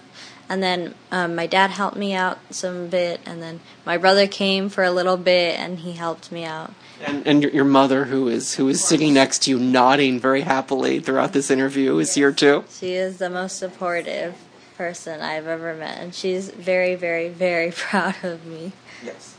And 0.49 0.63
then 0.63 0.95
um, 1.11 1.35
my 1.35 1.47
dad 1.47 1.71
helped 1.71 1.97
me 1.97 2.15
out 2.15 2.39
some 2.51 2.89
bit, 2.89 3.21
and 3.27 3.43
then 3.43 3.61
my 3.85 3.97
brother 3.97 4.27
came 4.27 4.69
for 4.69 4.85
a 4.85 4.91
little 4.91 5.17
bit, 5.17 5.59
and 5.59 5.81
he 5.81 5.93
helped 5.93 6.31
me 6.31 6.45
out. 6.45 6.73
And, 7.05 7.27
and 7.27 7.43
your, 7.43 7.53
your 7.53 7.65
mother, 7.65 8.05
who 8.05 8.29
is 8.29 8.55
who 8.55 8.69
is 8.69 8.83
sitting 8.83 9.15
next 9.15 9.43
to 9.45 9.51
you, 9.51 9.59
nodding 9.59 10.19
very 10.21 10.43
happily 10.43 11.01
throughout 11.01 11.33
this 11.33 11.51
interview, 11.51 11.99
is 11.99 12.15
here 12.15 12.33
too. 12.33 12.65
She 12.71 12.95
is 12.95 13.19
the 13.19 13.31
most 13.31 13.59
supportive 13.59 14.37
person 14.77 15.21
I've 15.21 15.47
ever 15.47 15.75
met, 15.75 15.99
and 15.99 16.15
she's 16.15 16.51
very, 16.51 16.95
very, 16.95 17.29
very 17.29 17.71
proud 17.77 18.17
of 18.23 18.47
me. 18.47 18.73
Yes. 19.05 19.37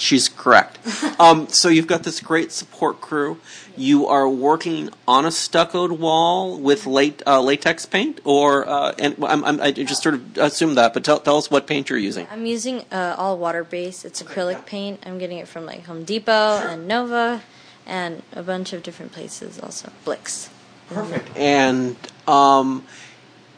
She's 0.00 0.28
correct. 0.28 0.78
um, 1.20 1.48
so 1.48 1.68
you've 1.68 1.86
got 1.86 2.02
this 2.02 2.20
great 2.20 2.52
support 2.52 3.00
crew. 3.00 3.38
You 3.76 4.06
are 4.06 4.28
working 4.28 4.90
on 5.06 5.26
a 5.26 5.30
stuccoed 5.30 5.92
wall 5.92 6.58
with 6.58 6.86
late, 6.86 7.22
uh, 7.26 7.40
latex 7.40 7.86
paint, 7.86 8.20
or 8.24 8.68
uh, 8.68 8.94
and 8.98 9.16
I'm, 9.24 9.44
I'm, 9.44 9.60
I 9.60 9.70
just 9.70 10.02
sort 10.02 10.14
of 10.16 10.38
assume 10.38 10.74
that. 10.74 10.94
But 10.94 11.04
tell, 11.04 11.20
tell 11.20 11.36
us 11.36 11.50
what 11.50 11.66
paint 11.66 11.90
you're 11.90 11.98
using. 11.98 12.26
I'm 12.30 12.46
using 12.46 12.84
uh, 12.90 13.14
all 13.16 13.38
water 13.38 13.64
based. 13.64 14.04
It's 14.04 14.22
acrylic 14.22 14.66
paint. 14.66 15.00
I'm 15.06 15.18
getting 15.18 15.38
it 15.38 15.48
from 15.48 15.66
like 15.66 15.84
Home 15.86 16.04
Depot 16.04 16.58
and 16.58 16.88
Nova, 16.88 17.42
and 17.86 18.22
a 18.32 18.42
bunch 18.42 18.72
of 18.72 18.82
different 18.82 19.12
places 19.12 19.60
also. 19.60 19.90
Blix. 20.04 20.50
Perfect. 20.88 21.36
And 21.36 21.96
um, 22.26 22.84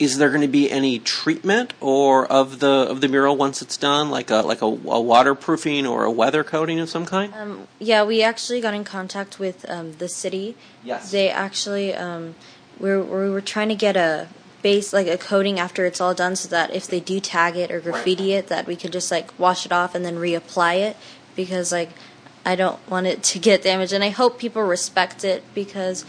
is 0.03 0.19
there 0.19 0.29
going 0.31 0.43
to 0.43 0.49
be 0.49 0.69
any 0.69 0.99
treatment 0.99 1.75
or 1.81 2.27
of 2.27 2.59
the 2.59 2.67
of 2.91 3.01
the 3.01 3.09
mural 3.09 3.37
once 3.37 3.63
it's 3.63 3.77
done, 3.77 4.11
like 4.11 4.31
a 4.31 4.37
like 4.37 4.61
a, 4.61 4.67
a 4.67 5.01
waterproofing 5.01 5.87
or 5.87 6.05
a 6.05 6.11
weather 6.11 6.43
coating 6.43 6.81
of 6.81 6.91
some 6.91 7.07
kind? 7.07 7.33
Um, 7.35 7.69
yeah, 7.79 8.03
we 8.03 8.21
actually 8.23 8.61
got 8.61 8.75
in 8.75 8.83
contact 8.83 9.39
with 9.39 9.65
um, 9.71 9.93
the 9.95 10.09
city. 10.09 10.57
Yes. 10.83 11.13
They 11.13 11.31
actually 11.31 11.95
um, 11.95 12.35
we 12.81 12.91
were, 12.91 13.03
we 13.05 13.31
were 13.31 13.41
trying 13.41 13.69
to 13.69 13.77
get 13.77 13.97
a 13.97 14.27
base 14.63 14.93
like 14.93 15.07
a 15.07 15.17
coating 15.17 15.61
after 15.61 15.87
it's 15.87 16.01
all 16.01 16.15
done, 16.15 16.35
so 16.35 16.49
that 16.49 16.75
if 16.75 16.89
they 16.89 16.99
do 16.99 17.21
tag 17.21 17.57
it 17.57 17.71
or 17.71 17.79
graffiti 17.81 18.33
it, 18.33 18.49
that 18.49 18.67
we 18.67 18.75
could 18.75 18.93
just 18.93 19.11
like 19.13 19.39
wash 19.39 19.65
it 19.65 19.73
off 19.73 19.95
and 19.95 20.05
then 20.05 20.17
reapply 20.17 20.81
it 20.81 20.97
because 21.37 21.71
like 21.71 21.91
I 22.45 22.57
don't 22.57 22.81
want 22.91 23.07
it 23.07 23.23
to 23.23 23.39
get 23.39 23.63
damaged, 23.63 23.93
and 23.93 24.03
I 24.03 24.11
hope 24.11 24.39
people 24.39 24.63
respect 24.63 25.25
it 25.25 25.45
because 25.55 26.05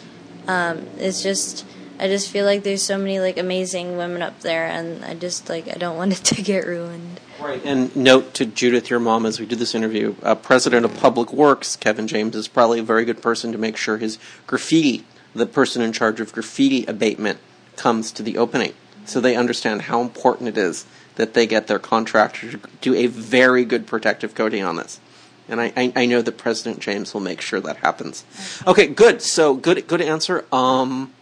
um, 0.48 0.88
it's 0.98 1.22
just. 1.22 1.66
I 2.00 2.08
just 2.08 2.30
feel 2.30 2.46
like 2.46 2.64
there's 2.64 2.82
so 2.82 2.98
many 2.98 3.20
like 3.20 3.38
amazing 3.38 3.98
women 3.98 4.22
up 4.22 4.40
there, 4.42 4.66
and 4.66 5.04
I 5.06 5.14
just 5.14 5.50
like 5.50 5.68
I 5.68 5.78
don't 5.78 5.98
want 6.02 6.14
it 6.14 6.24
to 6.36 6.42
get 6.42 6.66
ruined. 6.66 7.20
Right. 7.40 7.62
And 7.66 7.96
note 7.96 8.34
to 8.36 8.46
Judith, 8.46 8.90
your 8.90 9.00
mom, 9.00 9.26
as 9.26 9.40
we 9.40 9.46
do 9.46 9.56
this 9.56 9.76
interview, 9.76 10.16
uh, 10.24 10.36
President 10.36 10.86
of 10.86 10.96
Public 10.98 11.34
Works, 11.34 11.76
Kevin 11.76 12.08
James, 12.08 12.36
is 12.36 12.48
probably 12.48 12.80
a 12.80 12.84
very 12.84 13.06
good 13.06 13.22
person 13.22 13.52
to 13.52 13.58
make 13.58 13.76
sure 13.76 13.98
his 13.98 14.18
graffiti, 14.48 15.06
the 15.34 15.46
person 15.46 15.82
in 15.82 15.92
charge 15.92 16.20
of 16.20 16.32
graffiti 16.32 16.86
abatement, 16.86 17.40
comes 17.76 18.12
to 18.12 18.24
the 18.24 18.38
opening, 18.38 18.74
so 19.06 19.20
they 19.20 19.36
understand 19.36 19.84
how 19.84 20.02
important 20.02 20.48
it 20.50 20.58
is 20.58 20.86
that 21.16 21.34
they 21.34 21.46
get 21.46 21.68
their 21.68 21.80
contractor 21.80 22.52
to 22.52 22.60
do 22.82 22.96
a 22.96 23.08
very 23.08 23.66
good 23.66 23.86
protective 23.86 24.36
coating 24.36 24.64
on 24.64 24.78
this. 24.78 25.00
And 25.48 25.60
I, 25.60 25.74
I, 25.76 25.94
I 25.96 26.06
know 26.06 26.22
that 26.22 26.38
President 26.38 26.80
James 26.80 27.14
will 27.14 27.22
make 27.22 27.42
sure 27.42 27.60
that 27.60 27.78
happens. 27.78 28.24
Okay, 28.66 28.88
good. 28.88 29.22
So 29.22 29.54
good 29.54 29.86
good 29.88 30.02
answer. 30.02 30.46
Um, 30.52 31.14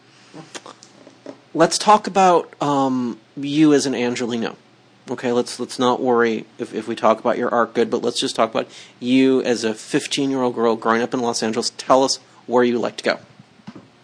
let's 1.54 1.78
talk 1.78 2.08
about 2.08 2.54
um, 2.62 3.20
you 3.36 3.74
as 3.74 3.86
an 3.86 3.96
Angelino. 3.96 4.56
Okay, 5.10 5.32
let's 5.32 5.60
let's 5.60 5.80
not 5.80 6.00
worry 6.00 6.46
if, 6.58 6.74
if 6.74 6.88
we 6.88 6.96
talk 6.96 7.20
about 7.20 7.38
your 7.38 7.54
art 7.54 7.74
good, 7.74 7.90
but 7.90 8.02
let's 8.02 8.20
just 8.20 8.36
talk 8.36 8.52
about 8.52 8.68
you 9.00 9.42
as 9.44 9.64
a 9.64 9.74
15 9.74 10.30
year 10.30 10.42
old 10.42 10.56
girl 10.56 10.76
growing 10.76 11.02
up 11.02 11.14
in 11.14 11.20
Los 11.20 11.42
Angeles. 11.42 11.72
Tell 11.72 12.04
us 12.04 12.18
where 12.46 12.64
you 12.64 12.80
like 12.80 12.98
to 12.98 13.04
go. 13.04 13.20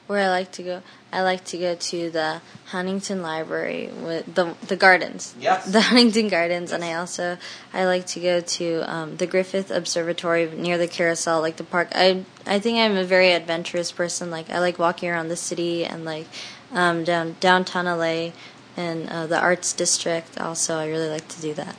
Where 0.08 0.24
I 0.24 0.30
like 0.30 0.54
to 0.54 0.64
go, 0.64 0.82
I 1.12 1.22
like 1.22 1.44
to 1.46 1.58
go 1.58 1.76
to 1.76 2.10
the 2.10 2.42
Huntington 2.68 3.22
Library 3.22 3.90
with 4.02 4.34
the 4.34 4.56
the 4.66 4.76
gardens. 4.76 5.36
Yes. 5.40 5.66
The 5.66 5.82
Huntington 5.82 6.30
Gardens, 6.30 6.72
and 6.72 6.84
I 6.84 6.94
also 6.94 7.38
I 7.74 7.86
like 7.86 8.06
to 8.08 8.20
go 8.20 8.40
to 8.40 8.82
um, 8.92 9.18
the 9.18 9.28
Griffith 9.28 9.70
Observatory 9.70 10.50
near 10.50 10.78
the 10.78 10.88
Carousel, 10.88 11.42
like 11.42 11.58
the 11.58 11.66
park. 11.66 11.90
I 11.94 12.24
I 12.46 12.60
think 12.60 12.78
I'm 12.78 12.96
a 12.96 13.04
very 13.04 13.34
adventurous 13.34 13.92
person. 13.92 14.32
Like 14.32 14.50
I 14.50 14.60
like 14.60 14.80
walking 14.80 15.10
around 15.10 15.28
the 15.28 15.36
city 15.36 15.84
and 15.84 16.06
like 16.06 16.28
um, 16.72 17.04
down 17.04 17.36
downtown 17.40 17.86
LA 17.86 18.32
and 18.78 19.10
uh, 19.10 19.28
the 19.28 19.40
Arts 19.40 19.74
District. 19.74 20.40
Also, 20.40 20.78
I 20.78 20.88
really 20.88 21.10
like 21.10 21.28
to 21.30 21.42
do 21.42 21.54
that. 21.56 21.76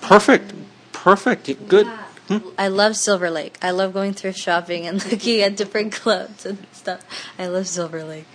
Perfect, 0.00 0.52
perfect, 0.92 1.68
good. 1.68 1.88
I 2.56 2.68
love 2.68 2.96
Silver 2.96 3.30
Lake. 3.30 3.58
I 3.60 3.72
love 3.72 3.92
going 3.92 4.14
thrift 4.14 4.38
shopping 4.38 4.86
and 4.86 5.04
looking 5.12 5.42
at 5.42 5.56
different 5.56 5.92
clubs 5.92 6.46
and 6.46 6.66
stuff. 6.82 7.00
I 7.38 7.46
love 7.46 7.68
Silver 7.68 8.02
Lake. 8.02 8.26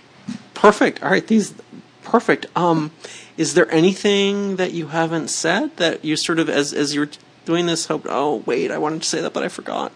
Perfect. 0.54 1.02
All 1.02 1.10
right, 1.10 1.26
these 1.26 1.54
perfect. 2.02 2.46
Um, 2.56 2.90
is 3.36 3.54
there 3.54 3.70
anything 3.70 4.56
that 4.56 4.72
you 4.72 4.88
haven't 4.88 5.28
said 5.28 5.76
that 5.76 6.04
you 6.04 6.16
sort 6.16 6.38
of 6.38 6.48
as 6.48 6.72
as 6.72 6.94
you're 6.94 7.10
doing 7.44 7.66
this 7.66 7.86
hoped? 7.86 8.06
Oh, 8.08 8.42
wait, 8.46 8.70
I 8.70 8.78
wanted 8.78 9.02
to 9.02 9.08
say 9.08 9.20
that, 9.20 9.32
but 9.32 9.42
I 9.42 9.48
forgot. 9.48 9.92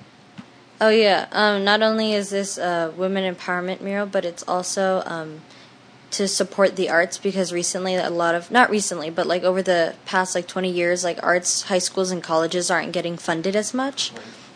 Oh 0.81 0.91
yeah. 0.91 1.29
Um, 1.33 1.65
not 1.65 1.83
only 1.83 2.13
is 2.13 2.31
this 2.31 2.59
a 2.59 2.93
women 2.97 3.35
empowerment 3.35 3.81
mural, 3.81 4.07
but 4.07 4.25
it's 4.25 4.43
also 4.47 5.03
um, 5.07 5.41
to 6.11 6.29
support 6.29 6.77
the 6.77 6.91
arts 6.91 7.19
because 7.19 7.53
recently 7.53 7.95
a 7.95 8.11
lot 8.11 8.35
of 8.35 8.51
not 8.51 8.69
recently, 8.69 9.09
but 9.09 9.27
like 9.27 9.45
over 9.45 9.63
the 9.63 9.95
past 10.05 10.35
like 10.35 10.47
20 10.47 10.71
years, 10.71 11.05
like 11.05 11.19
arts 11.23 11.63
high 11.63 11.79
schools 11.79 12.11
and 12.11 12.23
colleges 12.23 12.71
aren't 12.71 12.93
getting 12.93 13.17
funded 13.17 13.57
as 13.57 13.73
much. 13.73 14.13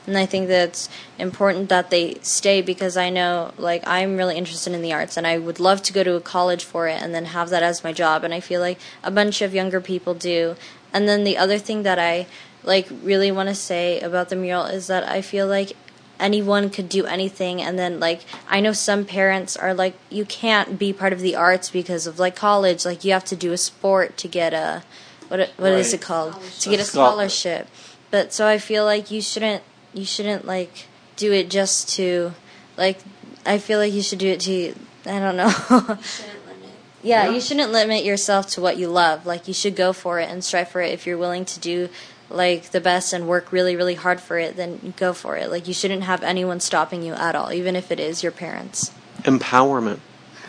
And 0.06 0.16
I 0.16 0.26
think 0.26 0.48
that's 0.48 0.88
important 1.18 1.68
that 1.68 1.90
they 1.90 2.18
stay 2.22 2.62
because 2.62 2.96
I 2.96 3.10
know 3.10 3.52
like 3.58 3.82
I'm 3.86 4.16
really 4.16 4.36
interested 4.36 4.72
in 4.72 4.82
the 4.82 4.92
arts 4.92 5.16
and 5.16 5.26
I 5.26 5.38
would 5.38 5.58
love 5.58 5.82
to 5.82 5.92
go 5.92 6.04
to 6.04 6.14
a 6.14 6.20
college 6.20 6.64
for 6.64 6.86
it 6.88 7.02
and 7.02 7.14
then 7.14 7.26
have 7.26 7.50
that 7.50 7.62
as 7.62 7.82
my 7.82 7.92
job 7.92 8.22
and 8.24 8.32
I 8.32 8.40
feel 8.40 8.60
like 8.60 8.78
a 9.02 9.10
bunch 9.10 9.42
of 9.42 9.54
younger 9.54 9.80
people 9.80 10.14
do. 10.14 10.56
And 10.92 11.08
then 11.08 11.24
the 11.24 11.36
other 11.36 11.58
thing 11.58 11.82
that 11.82 11.98
I 11.98 12.26
like 12.62 12.86
really 13.02 13.30
want 13.32 13.48
to 13.48 13.54
say 13.54 14.00
about 14.00 14.28
the 14.28 14.36
mural 14.36 14.64
is 14.66 14.86
that 14.86 15.04
I 15.08 15.22
feel 15.22 15.46
like 15.46 15.72
anyone 16.18 16.70
could 16.70 16.88
do 16.88 17.04
anything 17.04 17.60
and 17.60 17.78
then 17.78 18.00
like 18.00 18.22
I 18.48 18.60
know 18.60 18.72
some 18.72 19.04
parents 19.04 19.54
are 19.56 19.74
like 19.74 19.94
you 20.08 20.24
can't 20.24 20.78
be 20.78 20.92
part 20.92 21.12
of 21.12 21.20
the 21.20 21.36
arts 21.36 21.68
because 21.70 22.06
of 22.06 22.18
like 22.18 22.34
college 22.34 22.86
like 22.86 23.04
you 23.04 23.12
have 23.12 23.24
to 23.26 23.36
do 23.36 23.52
a 23.52 23.58
sport 23.58 24.16
to 24.16 24.26
get 24.28 24.54
a 24.54 24.82
what 25.28 25.50
what 25.58 25.72
is 25.72 25.88
Right. 25.88 25.94
it 25.94 26.00
called 26.00 26.34
to 26.60 26.70
get 26.70 26.80
a 26.80 26.84
scholarship 26.84 27.68
but 28.10 28.32
so 28.32 28.46
I 28.46 28.56
feel 28.56 28.84
like 28.86 29.10
you 29.10 29.20
shouldn't 29.20 29.62
you 29.96 30.04
shouldn't 30.04 30.46
like 30.46 30.86
do 31.16 31.32
it 31.32 31.50
just 31.50 31.88
to 31.96 32.32
like 32.76 32.98
I 33.44 33.58
feel 33.58 33.78
like 33.78 33.92
you 33.92 34.02
should 34.02 34.18
do 34.18 34.28
it 34.28 34.40
to 34.40 34.74
I 35.06 35.18
don't 35.18 35.36
know 35.36 35.98
yeah, 37.06 37.30
you 37.30 37.40
shouldn't 37.40 37.72
limit 37.72 38.04
yourself 38.04 38.48
to 38.50 38.60
what 38.60 38.78
you 38.78 38.88
love. 38.88 39.26
Like 39.26 39.46
you 39.48 39.54
should 39.54 39.76
go 39.76 39.92
for 39.92 40.18
it 40.18 40.28
and 40.28 40.42
strive 40.42 40.68
for 40.68 40.80
it. 40.80 40.92
If 40.92 41.06
you're 41.06 41.18
willing 41.18 41.44
to 41.46 41.60
do 41.60 41.88
like 42.28 42.70
the 42.70 42.80
best 42.80 43.12
and 43.12 43.28
work 43.28 43.52
really 43.52 43.76
really 43.76 43.94
hard 43.94 44.20
for 44.20 44.38
it, 44.38 44.56
then 44.56 44.92
go 44.96 45.12
for 45.12 45.36
it. 45.36 45.50
Like 45.50 45.68
you 45.68 45.74
shouldn't 45.74 46.02
have 46.02 46.22
anyone 46.22 46.60
stopping 46.60 47.02
you 47.02 47.14
at 47.14 47.34
all, 47.34 47.52
even 47.52 47.76
if 47.76 47.90
it 47.90 48.00
is 48.00 48.22
your 48.22 48.32
parents. 48.32 48.92
Empowerment. 49.22 50.00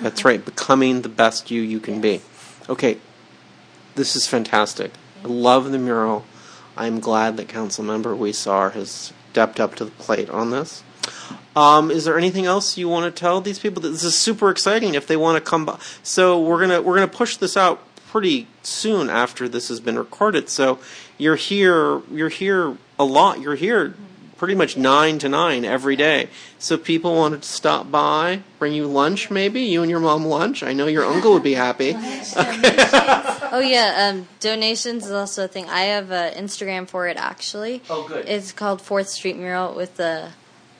That's 0.01 0.25
right. 0.25 0.43
Becoming 0.43 1.01
the 1.01 1.09
best 1.09 1.49
you 1.51 1.61
you 1.61 1.79
can 1.79 2.01
be. 2.01 2.21
Okay, 2.69 2.97
this 3.95 4.15
is 4.15 4.27
fantastic. 4.27 4.91
I 5.23 5.27
love 5.27 5.71
the 5.71 5.79
mural. 5.79 6.25
I'm 6.75 6.99
glad 6.99 7.37
that 7.37 7.47
Councilmember 7.47 8.17
Huizar 8.17 8.73
has 8.73 9.11
stepped 9.31 9.59
up 9.59 9.75
to 9.75 9.85
the 9.85 9.91
plate 9.91 10.29
on 10.29 10.51
this. 10.51 10.83
Um, 11.55 11.89
is 11.89 12.05
there 12.05 12.17
anything 12.17 12.45
else 12.45 12.77
you 12.77 12.87
want 12.87 13.13
to 13.13 13.19
tell 13.19 13.41
these 13.41 13.59
people? 13.59 13.81
This 13.81 14.03
is 14.03 14.15
super 14.15 14.49
exciting. 14.49 14.93
If 14.93 15.07
they 15.07 15.17
want 15.17 15.43
to 15.43 15.49
come 15.49 15.65
by, 15.65 15.79
so 16.03 16.39
we're 16.39 16.59
gonna 16.59 16.81
we're 16.81 16.95
gonna 16.95 17.07
push 17.07 17.37
this 17.37 17.57
out 17.57 17.81
pretty 18.09 18.47
soon 18.61 19.09
after 19.09 19.49
this 19.49 19.69
has 19.69 19.79
been 19.79 19.97
recorded. 19.97 20.49
So 20.49 20.79
you're 21.17 21.35
here 21.35 22.01
you're 22.11 22.29
here 22.29 22.77
a 22.99 23.03
lot. 23.03 23.39
You're 23.39 23.55
here 23.55 23.95
pretty 24.37 24.55
much 24.55 24.77
nine 24.77 25.19
to 25.19 25.29
nine 25.29 25.65
every 25.65 25.95
day. 25.95 26.29
So 26.59 26.77
people 26.77 27.15
wanted 27.15 27.41
to 27.43 27.47
stop 27.47 27.91
by, 27.91 28.41
bring 28.59 28.73
you 28.73 28.87
lunch, 28.87 29.29
maybe 29.29 29.61
you 29.61 29.81
and 29.81 29.89
your 29.89 29.99
mom 29.99 30.25
lunch. 30.25 30.63
I 30.63 30.73
know 30.73 30.87
your 30.87 31.05
uncle 31.05 31.33
would 31.33 31.43
be 31.43 31.53
happy. 31.53 31.95
Oh 33.49 33.59
yeah, 33.59 34.09
um, 34.11 34.27
donations 34.39 35.05
is 35.05 35.11
also 35.11 35.45
a 35.45 35.47
thing. 35.47 35.69
I 35.69 35.83
have 35.83 36.11
an 36.11 36.33
Instagram 36.33 36.87
for 36.87 37.07
it 37.07 37.17
actually. 37.17 37.81
Oh, 37.89 38.07
good. 38.07 38.27
It's 38.27 38.51
called 38.51 38.81
Fourth 38.81 39.07
Street 39.07 39.37
Mural 39.37 39.73
with 39.73 39.95
the 39.95 40.31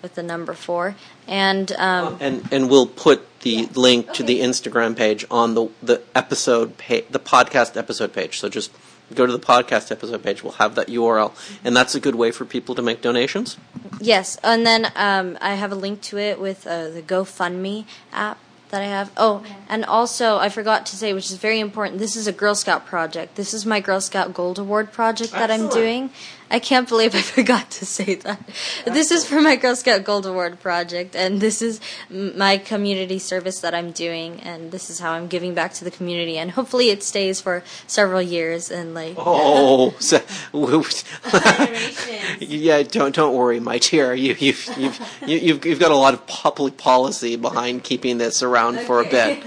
with 0.01 0.15
the 0.15 0.23
number 0.23 0.53
four, 0.53 0.95
and 1.27 1.71
um, 1.73 2.17
and 2.19 2.47
and 2.51 2.69
we'll 2.69 2.87
put 2.87 3.39
the 3.41 3.67
link 3.67 4.13
to 4.13 4.23
the 4.23 4.41
Instagram 4.41 4.95
page 4.95 5.25
on 5.31 5.55
the 5.55 5.69
the 5.81 6.01
episode 6.13 6.77
page, 6.77 7.05
the 7.09 7.19
podcast 7.19 7.77
episode 7.77 8.13
page. 8.13 8.39
So 8.39 8.49
just 8.49 8.71
go 9.13 9.25
to 9.25 9.31
the 9.31 9.39
podcast 9.39 9.91
episode 9.91 10.23
page. 10.23 10.43
We'll 10.43 10.53
have 10.53 10.75
that 10.75 10.87
URL, 10.87 11.33
and 11.63 11.75
that's 11.75 11.95
a 11.95 11.99
good 11.99 12.15
way 12.15 12.31
for 12.31 12.45
people 12.45 12.75
to 12.75 12.81
make 12.81 13.01
donations. 13.01 13.57
Yes, 13.99 14.37
and 14.43 14.65
then 14.65 14.91
um, 14.95 15.37
I 15.41 15.55
have 15.55 15.71
a 15.71 15.75
link 15.75 16.01
to 16.03 16.17
it 16.17 16.39
with 16.39 16.67
uh, 16.67 16.89
the 16.89 17.01
GoFundMe 17.01 17.85
app 18.11 18.37
that 18.69 18.81
I 18.81 18.85
have. 18.85 19.11
Oh, 19.17 19.43
and 19.69 19.85
also 19.85 20.37
I 20.37 20.49
forgot 20.49 20.85
to 20.87 20.95
say, 20.95 21.13
which 21.13 21.31
is 21.31 21.37
very 21.37 21.59
important. 21.59 21.99
This 21.99 22.15
is 22.15 22.27
a 22.27 22.31
Girl 22.31 22.55
Scout 22.55 22.85
project. 22.85 23.35
This 23.35 23.53
is 23.53 23.65
my 23.65 23.79
Girl 23.79 24.01
Scout 24.01 24.33
Gold 24.33 24.59
Award 24.59 24.91
project 24.91 25.31
that 25.31 25.49
I'm 25.49 25.69
doing, 25.69 26.11
I 26.49 26.59
can't 26.59 26.87
believe 26.87 27.13
I 27.13 27.21
forgot 27.37 27.69
to 27.71 27.85
say 27.85 28.15
that. 28.15 28.39
This 28.85 29.11
is 29.11 29.27
for 29.27 29.41
my 29.41 29.57
Girl 29.57 29.75
Scout 29.75 30.05
Gold 30.05 30.25
Award 30.25 30.61
project, 30.61 31.13
and 31.15 31.41
this 31.41 31.61
is 31.61 31.81
my 32.09 32.57
community 32.57 33.19
service 33.19 33.59
that 33.59 33.75
I'm 33.75 33.91
doing, 33.91 34.39
and 34.39 34.71
this 34.71 34.89
is 34.89 34.99
how 34.99 35.11
I'm 35.11 35.27
giving 35.27 35.53
back 35.53 35.73
to 35.73 35.83
the 35.83 35.91
community, 35.91 36.37
and 36.37 36.51
hopefully 36.51 36.89
it 36.89 37.03
stays 37.03 37.41
for 37.41 37.63
several 37.85 38.21
years. 38.21 38.71
And 38.71 38.93
like, 38.93 39.15
Oh, 39.17 39.93
so, 39.99 40.21
yeah. 42.39 42.83
Don't 42.83 43.13
don't 43.13 43.35
worry, 43.35 43.59
my 43.59 43.77
dear. 43.79 44.13
You 44.13 44.35
you've 44.39 44.65
you've 44.77 44.99
you- 45.25 45.37
you've 45.37 45.65
you've 45.65 45.79
got 45.79 45.91
a 45.91 45.95
lot 45.97 46.13
of 46.13 46.25
public 46.27 46.77
policy 46.77 47.35
behind 47.35 47.83
keeping 47.83 48.19
this 48.19 48.41
around 48.41 48.79
for 48.81 49.01
a 49.01 49.05
bit. 49.05 49.43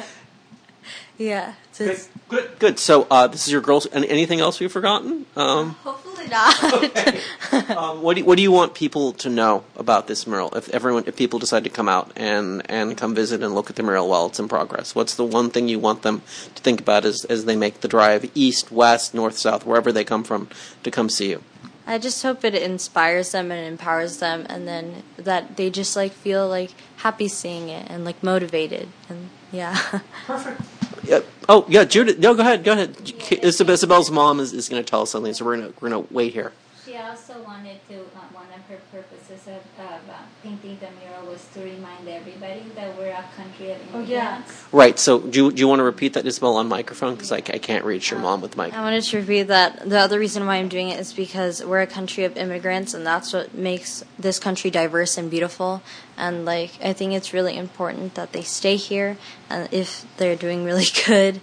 yeah, 1.16 1.55
so 1.72 1.84
it's- 1.84 2.10
Good. 2.31 2.59
Good. 2.61 2.78
So 2.78 3.09
uh, 3.11 3.26
this 3.26 3.47
is 3.47 3.53
your 3.53 3.61
girls. 3.61 3.87
And 3.87 4.05
anything 4.05 4.41
else 4.41 4.61
we've 4.61 4.70
forgotten? 4.70 5.26
Um, 5.35 5.70
hopefully 5.83 6.28
not. 6.28 6.62
um, 7.76 8.03
what 8.03 8.14
do 8.14 8.20
you, 8.20 8.26
what 8.26 8.37
do 8.37 8.43
you 8.43 8.53
want 8.53 8.74
people 8.74 9.12
to 9.14 9.28
know 9.28 9.64
about 9.76 10.07
this 10.07 10.28
mural? 10.28 10.55
If 10.55 10.68
everyone, 10.68 11.05
if 11.07 11.16
people 11.16 11.41
decide 11.41 11.64
to 11.64 11.70
come 11.70 11.89
out 11.89 12.12
and 12.14 12.62
and 12.70 12.97
come 12.97 13.16
visit 13.16 13.43
and 13.43 13.53
look 13.53 13.68
at 13.68 13.74
the 13.74 13.83
mural 13.83 14.09
while 14.09 14.26
it's 14.26 14.39
in 14.39 14.49
progress, 14.49 14.95
what's 14.95 15.16
the 15.16 15.24
one 15.24 15.51
thing 15.51 15.68
you 15.68 15.81
want 15.81 16.03
them 16.03 16.22
to 16.55 16.62
think 16.62 16.81
about 16.81 17.05
as 17.05 17.24
as 17.24 17.47
they 17.47 17.57
make 17.57 17.81
the 17.81 17.89
drive 17.89 18.31
east, 18.37 18.70
west, 18.70 19.12
north, 19.12 19.37
south, 19.37 19.66
wherever 19.66 19.91
they 19.91 20.05
come 20.05 20.22
from, 20.22 20.49
to 20.85 20.91
come 20.91 21.09
see 21.09 21.31
you? 21.31 21.43
I 21.85 21.99
just 21.99 22.22
hope 22.22 22.45
it 22.45 22.55
inspires 22.55 23.33
them 23.33 23.51
and 23.51 23.66
empowers 23.66 24.18
them, 24.18 24.47
and 24.49 24.68
then 24.68 25.03
that 25.16 25.57
they 25.57 25.68
just 25.68 25.97
like 25.97 26.12
feel 26.12 26.47
like 26.47 26.70
happy 26.99 27.26
seeing 27.26 27.68
it 27.68 27.91
and 27.91 28.05
like 28.05 28.22
motivated, 28.22 28.89
and 29.09 29.31
yeah. 29.51 30.01
Yeah. 31.03 31.20
Oh, 31.51 31.66
yeah, 31.68 31.84
Judith. 31.84 32.20
No, 32.20 32.34
go 32.34 32.42
ahead. 32.42 32.64
Go 32.64 32.74
ahead. 32.74 32.96
Isabel, 33.42 33.74
Isabel's 33.74 34.12
mom 34.12 34.40
is, 34.40 34.53
is 34.55 34.68
going 34.68 34.84
to 34.84 34.88
tell 34.90 35.03
us 35.03 35.11
something, 35.11 35.34
so 35.34 35.46
we're 35.46 35.57
to 35.59 35.74
we're 35.80 35.90
to 35.90 36.14
wait 36.14 36.34
here. 36.34 36.53
She 36.85 36.97
also 36.97 37.43
wanted 37.43 37.78
to, 37.89 38.01
uh, 38.01 38.20
one 38.33 38.47
of 38.55 38.62
her 38.68 38.78
purposes 38.91 39.47
of, 39.47 39.85
of 39.85 40.01
uh, 40.09 40.14
painting 40.43 40.78
the 40.81 40.89
mural 40.99 41.26
was 41.31 41.47
to 41.55 41.61
remind 41.61 42.09
everybody 42.09 42.62
that 42.74 42.97
we're 42.97 43.11
a 43.11 43.24
country 43.37 43.72
of 43.72 43.81
immigrants. 43.83 43.95
Oh, 43.95 44.12
yeah. 44.12 44.43
Right. 44.72 44.99
So, 44.99 45.20
do 45.20 45.45
you, 45.45 45.53
do 45.53 45.61
you 45.61 45.68
want 45.68 45.81
to 45.81 45.85
repeat 45.85 46.14
that, 46.14 46.26
Isabel, 46.26 46.57
on 46.57 46.68
microphone? 46.68 47.14
Because 47.14 47.33
I, 47.33 47.37
I 47.37 47.59
can't 47.59 47.85
reach 47.85 48.11
your 48.11 48.20
mom 48.20 48.41
with 48.41 48.53
the 48.53 48.62
mic. 48.62 48.72
I 48.72 48.81
wanted 48.81 49.03
to 49.03 49.18
repeat 49.18 49.45
that 49.45 49.89
the 49.89 49.99
other 49.99 50.18
reason 50.18 50.47
why 50.47 50.57
I'm 50.57 50.68
doing 50.68 50.89
it 50.89 50.99
is 50.99 51.12
because 51.12 51.62
we're 51.62 51.83
a 51.83 51.87
country 51.87 52.24
of 52.24 52.37
immigrants, 52.39 52.95
and 52.95 53.07
that's 53.07 53.33
what 53.33 53.55
makes 53.55 54.03
this 54.18 54.39
country 54.39 54.70
diverse 54.70 55.18
and 55.18 55.31
beautiful. 55.31 55.83
And 56.16 56.45
like, 56.47 56.72
I 56.83 56.93
think 56.95 57.12
it's 57.12 57.35
really 57.35 57.57
important 57.57 58.14
that 58.14 58.33
they 58.33 58.43
stay 58.43 58.76
here, 58.76 59.18
and 59.51 59.68
if 59.72 60.07
they're 60.16 60.37
doing 60.37 60.64
really 60.64 60.87
good, 61.07 61.41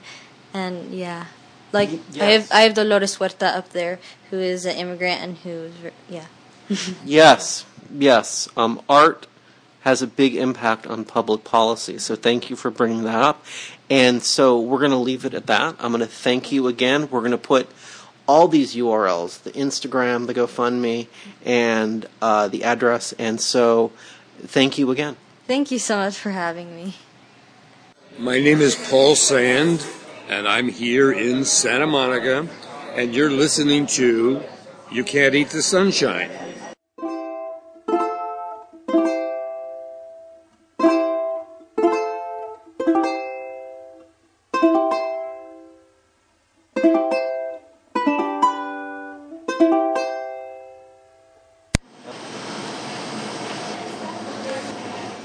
and 0.54 0.92
yeah, 0.94 1.26
like 1.72 1.90
I 2.20 2.26
have 2.26 2.52
I 2.52 2.62
have 2.62 2.74
Dolores 2.74 3.18
Huerta 3.18 3.48
up 3.56 3.70
there, 3.70 4.00
who 4.30 4.40
is 4.40 4.66
an 4.66 4.76
immigrant 4.76 5.22
and 5.22 5.38
who's 5.38 5.72
ver- 5.74 5.92
yeah. 6.10 6.26
Yes, 7.06 7.66
yes. 7.92 8.50
Um, 8.58 8.82
art 8.90 9.28
has 9.82 10.02
a 10.02 10.08
big 10.08 10.36
impact 10.36 10.86
on 10.86 11.06
public 11.06 11.46
policy. 11.46 11.98
So 11.98 12.16
thank 12.16 12.50
you 12.50 12.56
for 12.58 12.70
bringing 12.70 13.04
that 13.04 13.22
up. 13.22 13.46
And 13.90 14.22
so 14.22 14.60
we're 14.60 14.80
going 14.80 14.92
to 14.92 14.98
leave 14.98 15.24
it 15.24 15.34
at 15.34 15.48
that. 15.48 15.76
I'm 15.80 15.94
going 15.94 16.02
to 16.02 16.08
thank 16.08 16.52
you 16.52 16.68
again. 16.68 17.10
We're 17.10 17.22
going 17.22 17.32
to 17.32 17.38
put 17.38 17.70
all 18.28 18.50
these 18.50 18.76
URLs, 18.76 19.44
the 19.44 19.52
Instagram, 19.52 20.28
the 20.28 20.34
GoFundMe, 20.34 21.08
and 21.46 22.06
uh, 22.22 22.50
the 22.50 22.66
address. 22.66 23.14
And 23.14 23.40
so 23.40 23.94
thank 24.40 24.78
you 24.78 24.92
again. 24.92 25.16
Thank 25.48 25.72
you 25.72 25.80
so 25.80 25.96
much 25.96 26.18
for 26.18 26.32
having 26.32 26.76
me. 26.76 26.96
My 28.20 28.42
name 28.42 28.60
is 28.60 28.76
Paul 28.76 29.16
Sand, 29.16 29.86
and 30.28 30.48
I'm 30.48 30.68
here 30.68 31.12
in 31.12 31.46
Santa 31.46 31.88
Monica, 31.88 32.48
and 32.96 33.16
you're 33.16 33.32
listening 33.32 33.88
to 33.88 34.42
You 34.92 35.04
Can't 35.04 35.36
Eat 35.36 35.50
the 35.52 35.62
Sunshine. 35.62 36.30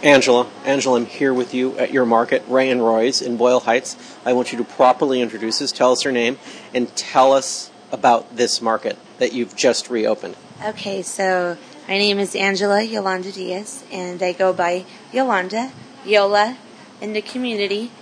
Angela, 0.03 0.51
Angela, 0.65 0.97
I'm 0.99 1.07
here 1.07 1.33
with 1.33 1.55
you 1.55 1.79
at 1.79 1.93
your 1.93 2.05
market, 2.05 2.43
Ray 2.49 2.71
and 2.71 2.83
Roy's 2.85 3.23
in 3.23 3.37
Boyle 3.37 3.61
Heights. 3.61 3.97
I 4.25 4.33
want 4.33 4.51
you 4.51 4.59
to 4.59 4.65
properly 4.65 5.21
introduce 5.21 5.63
us, 5.63 5.71
tell 5.71 5.93
us 5.93 6.03
your 6.03 6.13
name, 6.13 6.39
and 6.75 6.95
tell 6.97 7.33
us 7.33 7.71
about 7.93 8.35
this 8.37 8.61
market 8.61 8.99
that 9.19 9.33
you've 9.33 9.55
just 9.55 9.89
reopened. 9.91 10.37
Okay, 10.65 11.03
so 11.03 11.57
my 11.87 11.99
name 11.99 12.19
is 12.19 12.35
Angela 12.35 12.83
Yolanda 12.83 13.31
Diaz, 13.31 13.85
and 13.93 14.21
I 14.25 14.33
go 14.33 14.53
by 14.53 14.87
Yolanda, 15.13 15.71
Yola, 16.05 16.59
in 17.01 17.13
the 17.13 17.23
community. 17.23 17.93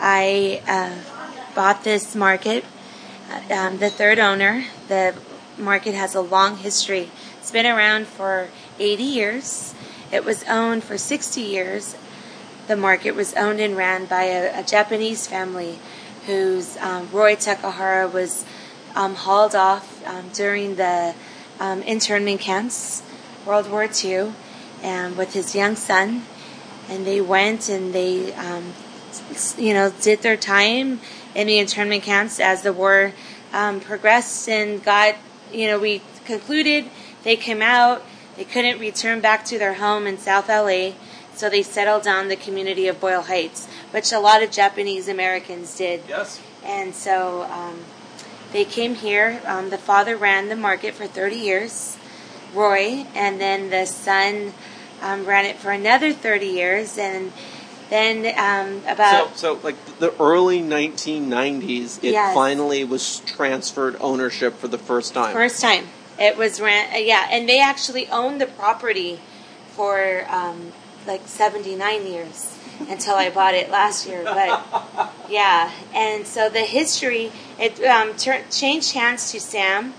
I 0.00 0.62
uh, 0.66 0.96
bought 1.54 1.84
this 1.84 2.14
market. 2.14 2.64
Uh, 3.30 3.54
Um, 3.54 3.78
the 3.78 3.90
third 3.90 4.18
owner, 4.18 4.64
the 4.88 5.14
market 5.58 5.92
has 5.94 6.14
a 6.14 6.22
long 6.22 6.56
history. 6.56 7.10
It's 7.38 7.50
been 7.50 7.66
around 7.66 8.06
for 8.06 8.48
80 8.78 9.02
years. 9.02 9.74
It 10.14 10.24
was 10.24 10.44
owned 10.44 10.84
for 10.84 10.96
60 10.96 11.40
years. 11.40 11.96
The 12.68 12.76
market 12.76 13.16
was 13.16 13.34
owned 13.34 13.58
and 13.58 13.76
ran 13.76 14.04
by 14.04 14.22
a, 14.26 14.60
a 14.60 14.62
Japanese 14.62 15.26
family 15.26 15.80
whose 16.26 16.76
um, 16.76 17.08
Roy 17.10 17.34
Takahara 17.34 18.10
was 18.12 18.44
um, 18.94 19.16
hauled 19.16 19.56
off 19.56 20.06
um, 20.06 20.30
during 20.32 20.76
the 20.76 21.16
um, 21.58 21.82
internment 21.82 22.40
camps, 22.40 23.02
World 23.44 23.68
War 23.68 23.88
II, 24.04 24.32
and 24.84 25.16
with 25.16 25.34
his 25.34 25.52
young 25.52 25.74
son. 25.74 26.22
And 26.88 27.04
they 27.04 27.20
went 27.20 27.68
and 27.68 27.92
they, 27.92 28.32
um, 28.34 28.72
you 29.58 29.74
know, 29.74 29.92
did 30.00 30.22
their 30.22 30.36
time 30.36 31.00
in 31.34 31.48
the 31.48 31.58
internment 31.58 32.04
camps 32.04 32.38
as 32.38 32.62
the 32.62 32.72
war 32.72 33.12
um, 33.52 33.80
progressed 33.80 34.48
and 34.48 34.80
got, 34.84 35.16
you 35.52 35.66
know, 35.66 35.80
we 35.80 36.02
concluded. 36.24 36.84
They 37.24 37.34
came 37.34 37.62
out. 37.62 38.04
They 38.36 38.44
couldn't 38.44 38.78
return 38.78 39.20
back 39.20 39.44
to 39.46 39.58
their 39.58 39.74
home 39.74 40.06
in 40.06 40.18
South 40.18 40.48
LA, 40.48 40.92
so 41.34 41.48
they 41.48 41.62
settled 41.62 42.02
down 42.02 42.28
the 42.28 42.36
community 42.36 42.88
of 42.88 43.00
Boyle 43.00 43.22
Heights, 43.22 43.66
which 43.92 44.12
a 44.12 44.18
lot 44.18 44.42
of 44.42 44.50
Japanese 44.50 45.08
Americans 45.08 45.76
did. 45.76 46.02
Yes. 46.08 46.40
And 46.64 46.94
so 46.94 47.42
um, 47.44 47.80
they 48.52 48.64
came 48.64 48.96
here. 48.96 49.40
Um, 49.46 49.70
the 49.70 49.78
father 49.78 50.16
ran 50.16 50.48
the 50.48 50.56
market 50.56 50.94
for 50.94 51.06
30 51.06 51.36
years, 51.36 51.96
Roy, 52.52 53.06
and 53.14 53.40
then 53.40 53.70
the 53.70 53.86
son 53.86 54.52
um, 55.00 55.24
ran 55.24 55.44
it 55.44 55.56
for 55.56 55.70
another 55.70 56.12
30 56.12 56.46
years. 56.46 56.98
And 56.98 57.32
then 57.90 58.26
um, 58.38 58.82
So, 58.82 58.92
about 58.92 59.36
so 59.36 59.60
like 59.62 59.98
the 59.98 60.12
early 60.20 60.60
1990s, 60.60 62.02
it 62.02 62.12
Yes. 62.12 62.34
finally 62.34 62.82
was 62.82 63.20
transferred 63.20 63.96
ownership 64.00 64.54
for 64.58 64.66
the 64.66 64.78
first 64.78 65.14
time. 65.14 65.32
first 65.32 65.60
time 65.60 65.86
it 66.18 66.36
was 66.36 66.60
ran, 66.60 66.94
uh, 66.94 66.98
yeah, 66.98 67.26
and 67.30 67.48
they 67.48 67.60
actually 67.60 68.08
owned 68.08 68.40
the 68.40 68.46
property 68.46 69.20
for 69.72 70.24
um, 70.28 70.72
like 71.06 71.26
79 71.26 72.06
years 72.06 72.56
until 72.88 73.14
I 73.14 73.30
bought 73.30 73.54
it 73.54 73.70
last 73.70 74.06
year. 74.06 74.22
But 74.24 74.62
yeah, 75.28 75.70
and 75.94 76.26
so 76.26 76.48
the 76.48 76.60
history 76.60 77.32
it 77.58 77.82
um, 77.84 78.16
tur- 78.16 78.44
changed 78.50 78.92
hands 78.92 79.30
to 79.32 79.40
Sam, 79.40 79.94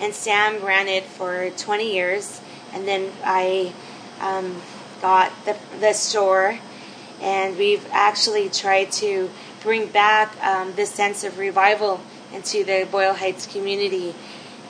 and 0.00 0.14
Sam 0.14 0.64
ran 0.64 0.88
it 0.88 1.04
for 1.04 1.50
20 1.50 1.92
years, 1.92 2.40
and 2.72 2.86
then 2.86 3.12
I 3.24 3.72
um, 4.20 4.60
got 5.00 5.32
the 5.44 5.56
the 5.80 5.92
store, 5.92 6.58
and 7.20 7.56
we've 7.56 7.86
actually 7.90 8.48
tried 8.48 8.92
to 8.92 9.30
bring 9.62 9.86
back 9.86 10.36
um, 10.44 10.72
this 10.76 10.90
sense 10.92 11.24
of 11.24 11.38
revival 11.38 12.00
into 12.32 12.64
the 12.64 12.86
Boyle 12.90 13.14
Heights 13.14 13.46
community, 13.46 14.14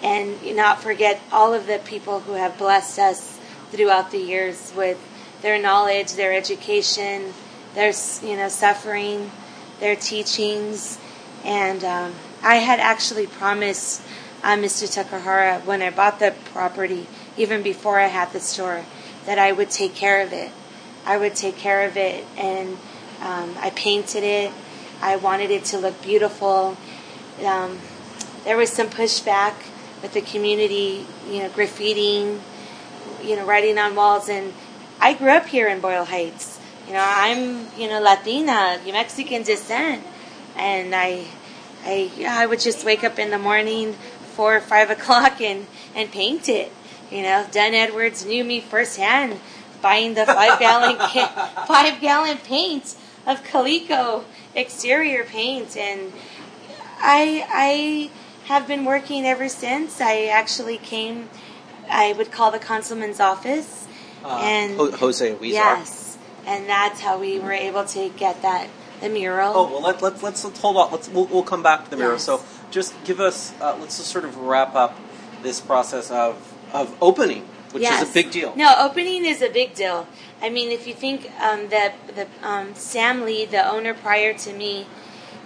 and 0.03 0.57
not 0.57 0.83
forget 0.83 1.21
all 1.33 1.55
of 1.55 1.67
the 1.67 1.79
people 1.85 2.21
who 2.21 2.33
have 2.33 2.59
blessed 2.59 2.99
us 2.99 3.39
throughout 3.71 4.11
the 4.11 4.19
years 4.19 4.73
with 4.77 4.99
their 5.43 5.61
knowledge, 5.61 6.13
their 6.13 6.33
education, 6.33 7.33
their 7.75 7.93
you 8.23 8.37
know 8.37 8.49
suffering, 8.49 9.31
their 9.81 9.97
teachings, 9.97 10.99
and 11.45 11.85
um, 11.85 12.15
I 12.43 12.57
had 12.57 12.81
actually 12.81 13.27
promised 13.27 14.03
uh, 14.43 14.57
Mr. 14.57 14.87
Takahara 14.87 15.65
when 15.65 15.83
I 15.83 15.91
bought 15.91 16.19
the 16.19 16.35
property, 16.53 17.07
even 17.37 17.63
before 17.63 17.99
I 17.99 18.07
had 18.07 18.33
the 18.33 18.41
store, 18.41 18.85
that 19.27 19.39
I 19.39 19.53
would 19.53 19.71
take 19.71 19.95
care 19.95 20.23
of 20.23 20.33
it. 20.33 20.53
I 21.05 21.19
would 21.19 21.35
take 21.35 21.57
care 21.57 21.87
of 21.87 21.97
it, 21.97 22.25
and 22.37 22.77
um, 23.21 23.55
I 23.61 23.73
painted 23.75 24.25
it. 24.25 24.53
I 25.01 25.17
wanted 25.17 25.51
it 25.51 25.65
to 25.67 25.79
look 25.79 26.01
beautiful. 26.03 26.77
Um, 27.45 27.79
there 28.45 28.57
was 28.57 28.71
some 28.71 28.89
pushback 28.89 29.55
with 30.07 30.15
the 30.15 30.31
community, 30.31 31.05
you 31.29 31.41
know, 31.41 31.49
graffitiing, 31.49 32.41
you 33.25 33.35
know, 33.35 33.45
writing 33.45 33.77
on 33.77 33.97
walls. 33.97 34.29
And 34.29 34.55
I 35.01 35.15
grew 35.15 35.31
up 35.31 35.47
here 35.47 35.67
in 35.67 35.81
Boyle 35.81 36.05
Heights. 36.05 36.61
You 36.87 36.93
know, 36.93 37.05
I'm, 37.05 37.67
you 37.77 37.89
know, 37.89 38.01
Latina, 38.01 38.81
Mexican 38.87 39.43
descent. 39.43 40.05
And 40.57 40.95
I, 40.95 41.25
I, 41.85 42.11
yeah, 42.17 42.39
I 42.39 42.47
would 42.47 42.61
just 42.61 42.85
wake 42.85 43.03
up 43.03 43.19
in 43.19 43.31
the 43.31 43.39
morning, 43.39 43.97
before 44.37 44.61
five 44.61 44.91
o'clock 44.97 45.41
and 45.41 45.67
and 45.95 46.13
paint 46.13 46.49
it. 46.49 46.71
You 47.11 47.23
know, 47.23 47.47
Dunn 47.51 47.75
Edwards 47.75 48.27
knew 48.27 48.45
me 48.45 48.61
firsthand, 48.61 49.41
buying 49.81 50.15
the 50.15 50.27
five 50.27 50.59
gallon 50.59 50.97
five 51.67 52.01
gallon 52.01 52.39
paint 52.39 52.95
of 53.27 53.43
Calico 53.43 54.25
exterior 54.55 55.25
paint, 55.25 55.77
and 55.77 56.13
I 56.99 57.47
I 57.49 58.11
have 58.47 58.67
been 58.67 58.85
working 58.85 59.25
ever 59.27 59.49
since. 59.49 60.01
I 60.01 60.25
actually 60.27 60.79
came. 60.79 61.29
I 61.89 62.13
would 62.15 62.31
call 62.33 62.51
the 62.51 62.59
consulman's 62.59 63.21
office, 63.21 63.87
Uh, 64.25 64.41
and 64.43 64.77
Ho- 64.77 64.91
Jose 64.91 65.35
Huizar. 65.35 65.53
yes, 65.53 66.19
and 66.47 66.69
that's 66.69 67.01
how 67.01 67.19
we 67.19 67.39
were 67.39 67.53
able 67.53 67.85
to 67.85 68.09
get 68.17 68.43
that 68.43 68.69
the 69.01 69.09
mural. 69.09 69.53
Oh 69.55 69.71
well, 69.71 69.83
let, 69.83 70.03
let, 70.03 70.23
let's 70.23 70.43
let's 70.45 70.61
hold 70.61 70.77
on. 70.77 70.91
Let's 70.91 71.09
we'll, 71.09 71.27
we'll 71.27 71.43
come 71.45 71.63
back 71.63 71.85
to 71.85 71.91
the 71.91 71.97
mural. 71.97 72.15
Yes. 72.15 72.25
So 72.25 72.43
just 72.71 72.93
give 73.05 73.21
us. 73.21 73.53
Uh, 73.61 73.77
let's 73.81 73.99
just 73.99 74.11
sort 74.11 74.25
of 74.25 74.37
wrap 74.39 74.75
up 74.75 74.97
this 75.43 75.61
process 75.61 76.11
of 76.11 76.35
of 76.73 76.95
opening, 77.01 77.43
which 77.73 77.85
is 77.85 78.03
a 78.03 78.13
big 78.13 78.31
deal. 78.33 78.55
No, 78.57 78.75
opening 78.79 79.25
is 79.25 79.43
a 79.43 79.49
big 79.51 79.75
deal. 79.75 80.07
I 80.43 80.51
mean, 80.51 80.71
if 80.73 80.87
you 80.87 80.95
think 80.95 81.31
um, 81.41 81.69
that 81.69 81.95
the 82.15 82.27
um, 82.43 82.75
Sam 82.75 83.23
Lee, 83.25 83.45
the 83.47 83.63
owner 83.71 83.95
prior 83.95 84.35
to 84.35 84.53
me, 84.53 84.87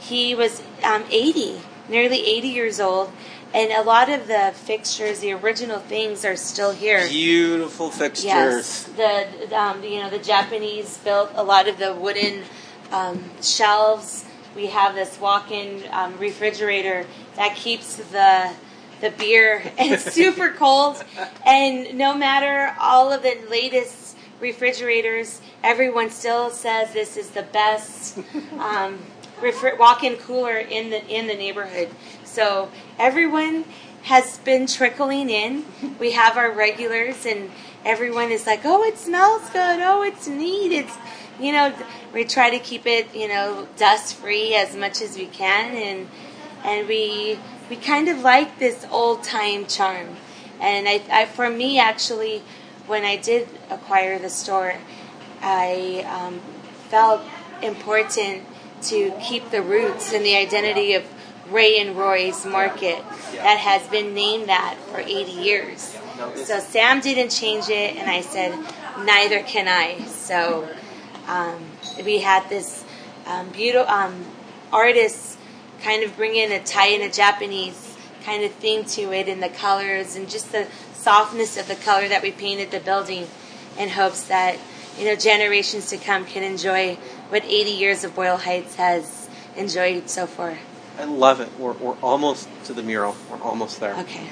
he 0.00 0.34
was 0.34 0.62
um, 0.82 1.04
80, 1.10 1.60
nearly 1.90 2.24
80 2.24 2.48
years 2.48 2.80
old, 2.80 3.12
and 3.52 3.72
a 3.72 3.82
lot 3.82 4.08
of 4.08 4.28
the 4.28 4.52
fixtures, 4.54 5.20
the 5.20 5.32
original 5.32 5.80
things, 5.80 6.24
are 6.24 6.36
still 6.36 6.70
here. 6.70 7.06
Beautiful 7.08 7.90
fixtures. 7.90 8.24
Yes, 8.24 8.84
the 8.84 9.58
um, 9.58 9.82
you 9.82 9.98
know 9.98 10.08
the 10.08 10.20
Japanese 10.20 10.98
built 10.98 11.30
a 11.34 11.42
lot 11.42 11.68
of 11.68 11.78
the 11.78 11.92
wooden 11.94 12.44
um, 12.92 13.24
shelves. 13.42 14.24
We 14.54 14.66
have 14.66 14.94
this 14.94 15.20
walk-in 15.20 15.82
um, 15.90 16.16
refrigerator 16.18 17.06
that 17.36 17.56
keeps 17.56 17.96
the 17.96 18.52
the 19.00 19.10
beer 19.10 19.62
and 19.78 19.92
it's 19.92 20.12
super 20.12 20.50
cold. 20.50 21.02
And 21.44 21.96
no 21.98 22.14
matter 22.14 22.74
all 22.80 23.12
of 23.12 23.22
the 23.22 23.36
latest 23.50 24.16
refrigerators, 24.40 25.40
everyone 25.62 26.10
still 26.10 26.50
says 26.50 26.92
this 26.92 27.16
is 27.16 27.30
the 27.30 27.42
best 27.42 28.18
refri- 29.40 29.78
walk-in 29.78 30.16
cooler 30.16 30.56
in 30.56 30.90
the 30.90 31.04
in 31.06 31.26
the 31.26 31.34
neighborhood. 31.34 31.88
So 32.24 32.70
everyone 32.98 33.64
has 34.02 34.38
been 34.38 34.66
trickling 34.66 35.30
in. 35.30 35.64
We 35.98 36.12
have 36.12 36.36
our 36.36 36.50
regulars, 36.50 37.26
and 37.26 37.50
everyone 37.84 38.30
is 38.30 38.46
like, 38.46 38.60
"Oh, 38.64 38.82
it 38.82 38.98
smells 38.98 39.48
good. 39.50 39.80
Oh, 39.80 40.02
it's 40.02 40.26
neat. 40.28 40.72
It's 40.72 40.96
you 41.38 41.52
know." 41.52 41.72
We 42.12 42.24
try 42.24 42.50
to 42.50 42.58
keep 42.58 42.86
it 42.86 43.14
you 43.14 43.28
know 43.28 43.68
dust 43.76 44.16
free 44.16 44.54
as 44.54 44.74
much 44.74 45.00
as 45.00 45.16
we 45.16 45.26
can, 45.26 45.76
and 45.76 46.08
and 46.64 46.88
we 46.88 47.38
we 47.68 47.76
kind 47.76 48.08
of 48.08 48.20
like 48.20 48.58
this 48.58 48.84
old 48.90 49.22
time 49.22 49.66
charm. 49.66 50.16
And 50.60 50.88
I, 50.88 51.02
I 51.10 51.26
for 51.26 51.48
me 51.48 51.78
actually, 51.78 52.42
when 52.86 53.04
I 53.04 53.16
did 53.16 53.48
acquire 53.70 54.18
the 54.18 54.28
store, 54.28 54.74
I 55.40 56.04
um, 56.08 56.40
felt 56.88 57.22
important 57.62 58.42
to 58.82 59.12
keep 59.22 59.50
the 59.50 59.62
roots 59.62 60.12
and 60.12 60.24
the 60.24 60.36
identity 60.36 60.94
of 60.94 61.04
Ray 61.50 61.80
and 61.80 61.96
Roy's 61.96 62.46
Market 62.46 63.02
that 63.32 63.58
has 63.58 63.86
been 63.88 64.14
named 64.14 64.48
that 64.48 64.76
for 64.90 65.00
80 65.00 65.32
years. 65.32 65.96
So 66.36 66.60
Sam 66.60 67.00
didn't 67.00 67.30
change 67.30 67.68
it, 67.68 67.96
and 67.96 68.10
I 68.10 68.20
said, 68.20 68.56
neither 69.04 69.42
can 69.42 69.66
I. 69.66 70.04
So 70.04 70.68
um, 71.26 71.64
we 72.04 72.20
had 72.20 72.48
this 72.48 72.84
um, 73.26 73.48
beautiful 73.50 73.88
um, 73.88 74.24
artist 74.72 75.38
kind 75.82 76.04
of 76.04 76.14
bring 76.16 76.36
in 76.36 76.52
a 76.52 76.62
Thai 76.62 76.88
and 76.88 77.02
a 77.02 77.10
Japanese 77.10 77.96
kind 78.24 78.44
of 78.44 78.52
thing 78.52 78.84
to 78.84 79.12
it, 79.12 79.28
and 79.28 79.42
the 79.42 79.48
colors 79.48 80.14
and 80.14 80.28
just 80.28 80.52
the 80.52 80.66
softness 80.92 81.56
of 81.56 81.68
the 81.68 81.74
color 81.74 82.06
that 82.08 82.22
we 82.22 82.30
painted 82.30 82.70
the 82.70 82.80
building, 82.80 83.26
in 83.78 83.88
hopes 83.88 84.24
that 84.24 84.58
you 84.98 85.06
know 85.06 85.16
generations 85.16 85.88
to 85.88 85.96
come 85.96 86.24
can 86.26 86.42
enjoy 86.42 86.98
what 87.30 87.44
80 87.44 87.70
years 87.70 88.04
of 88.04 88.14
Boyle 88.14 88.36
Heights 88.36 88.74
has 88.76 89.28
enjoyed 89.56 90.10
so 90.10 90.26
far. 90.26 90.58
I 90.98 91.04
love 91.04 91.40
it. 91.40 91.48
We're, 91.58 91.72
we're 91.72 91.96
almost 92.02 92.48
to 92.64 92.74
the 92.74 92.82
mural. 92.82 93.16
We're 93.30 93.40
almost 93.42 93.80
there. 93.80 93.96
Okay. 94.00 94.28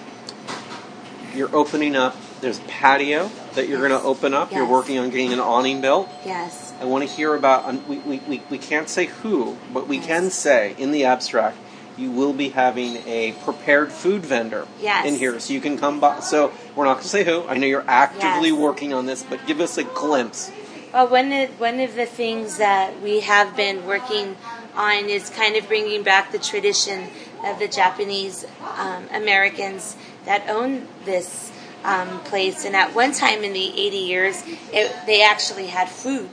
You're 1.34 1.55
opening 1.55 1.94
up. 1.96 2.16
There's 2.40 2.59
patio 2.61 3.30
that 3.55 3.68
you're 3.68 3.80
Yes. 3.80 3.88
going 3.88 4.01
to 4.01 4.07
open 4.07 4.34
up. 4.34 4.51
Yes. 4.51 4.59
You're 4.59 4.66
working 4.68 4.99
on 4.99 5.11
getting 5.11 5.32
an 5.32 5.40
awning 5.40 5.80
built. 5.80 6.09
Yes. 6.24 6.72
I 6.80 6.84
want 6.84 7.09
to 7.09 7.14
hear 7.14 7.34
about. 7.34 7.64
um, 7.64 7.86
We, 7.88 7.99
we, 7.99 8.18
we, 8.28 8.42
we 8.51 8.59
can't 8.59 8.88
say 8.88 9.07
who, 9.07 9.57
but 9.72 9.86
we 9.88 9.96
Yes. 9.99 10.07
can 10.07 10.30
say 10.30 10.74
in 10.78 10.90
the 10.92 11.05
abstract, 11.05 11.57
you 11.96 12.11
will 12.11 12.32
be 12.32 12.51
having 12.51 12.96
a 13.07 13.32
prepared 13.44 13.90
food 13.92 14.24
vendor 14.24 14.66
Yes. 14.80 15.05
in 15.07 15.16
here, 15.16 15.38
so 15.40 15.53
you 15.53 15.61
can 15.61 15.76
come 15.78 15.99
by. 16.01 16.20
So 16.20 16.53
we're 16.76 16.84
not 16.84 16.94
going 16.94 17.03
to 17.05 17.09
say 17.09 17.24
who. 17.24 17.44
I 17.49 17.57
know 17.57 17.66
you're 17.66 17.84
actively 17.88 18.53
working 18.53 18.94
on 18.94 19.07
this, 19.07 19.22
but 19.22 19.44
give 19.46 19.61
us 19.61 19.78
a 19.78 19.84
glimpse. 19.84 20.51
Well, 20.91 21.09
one 21.09 21.32
of, 21.32 21.61
one 21.61 21.80
of 21.80 21.97
the 21.97 22.07
things 22.07 22.57
that 22.57 23.03
we 23.03 23.20
have 23.20 23.55
been 23.55 23.84
working 23.84 24.39
on 24.74 25.11
is 25.11 25.28
kind 25.28 25.55
of 25.55 25.68
bringing 25.68 26.03
back 26.03 26.32
the 26.32 26.39
tradition 26.39 27.11
of 27.45 27.59
the 27.59 27.68
Japanese 27.68 28.47
um, 28.78 29.05
Americans 29.12 29.99
that 30.24 30.49
own 30.49 30.89
this 31.05 31.53
um, 31.84 32.20
place. 32.20 32.64
And 32.64 32.74
at 32.74 32.95
one 32.95 33.12
time 33.12 33.45
in 33.45 33.53
the 33.53 33.68
80 33.68 33.97
years, 33.99 34.43
it, 34.72 34.97
they 35.05 35.22
actually 35.22 35.66
had 35.66 35.91
food, 35.91 36.30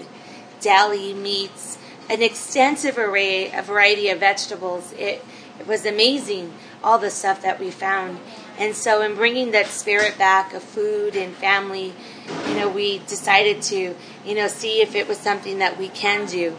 deli 0.62 1.14
meats, 1.14 1.78
an 2.10 2.22
extensive 2.22 2.98
array, 2.98 3.52
a 3.52 3.62
variety 3.62 4.08
of 4.08 4.22
vegetables. 4.22 4.94
It, 4.94 5.22
it 5.60 5.68
was 5.68 5.86
amazing, 5.86 6.54
all 6.82 6.98
the 6.98 7.10
stuff 7.10 7.42
that 7.42 7.60
we 7.60 7.72
found. 7.72 8.20
And 8.58 8.76
so, 8.76 9.02
in 9.02 9.16
bringing 9.16 9.52
that 9.52 9.68
spirit 9.68 10.18
back 10.18 10.54
of 10.54 10.64
food 10.64 11.16
and 11.16 11.36
family, 11.36 11.94
you 12.48 12.56
know, 12.56 12.70
we 12.70 13.00
decided 13.00 13.62
to, 13.64 13.96
you 14.26 14.36
know, 14.36 14.48
see 14.48 14.82
if 14.82 14.96
it 14.96 15.08
was 15.08 15.18
something 15.18 15.60
that 15.60 15.78
we 15.78 15.90
can 15.90 16.26
do. 16.26 16.56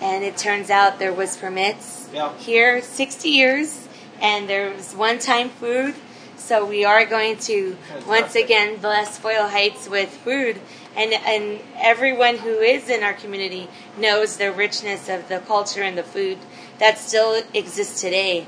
And 0.00 0.22
it 0.24 0.36
turns 0.36 0.70
out 0.70 0.98
there 0.98 1.12
was 1.12 1.36
permits 1.36 2.08
Yeah. 2.12 2.32
here, 2.38 2.82
60 2.82 3.28
years, 3.30 3.88
and 4.20 4.48
there 4.48 4.70
was 4.72 4.94
one-time 4.94 5.48
food. 5.50 5.94
So 6.36 6.64
we 6.64 6.84
are 6.84 7.04
going 7.04 7.36
to 7.40 7.76
once 8.06 8.34
again 8.34 8.76
bless 8.76 9.18
Boyle 9.18 9.48
Heights 9.48 9.88
with 9.88 10.08
food, 10.08 10.60
and 10.96 11.12
and 11.12 11.60
everyone 11.76 12.38
who 12.38 12.60
is 12.60 12.88
in 12.88 13.02
our 13.02 13.12
community 13.12 13.68
knows 13.98 14.36
the 14.36 14.50
richness 14.52 15.08
of 15.08 15.28
the 15.28 15.40
culture 15.40 15.82
and 15.82 15.98
the 15.98 16.02
food 16.04 16.38
that 16.78 16.96
still 16.98 17.42
exists 17.52 18.00
today, 18.00 18.46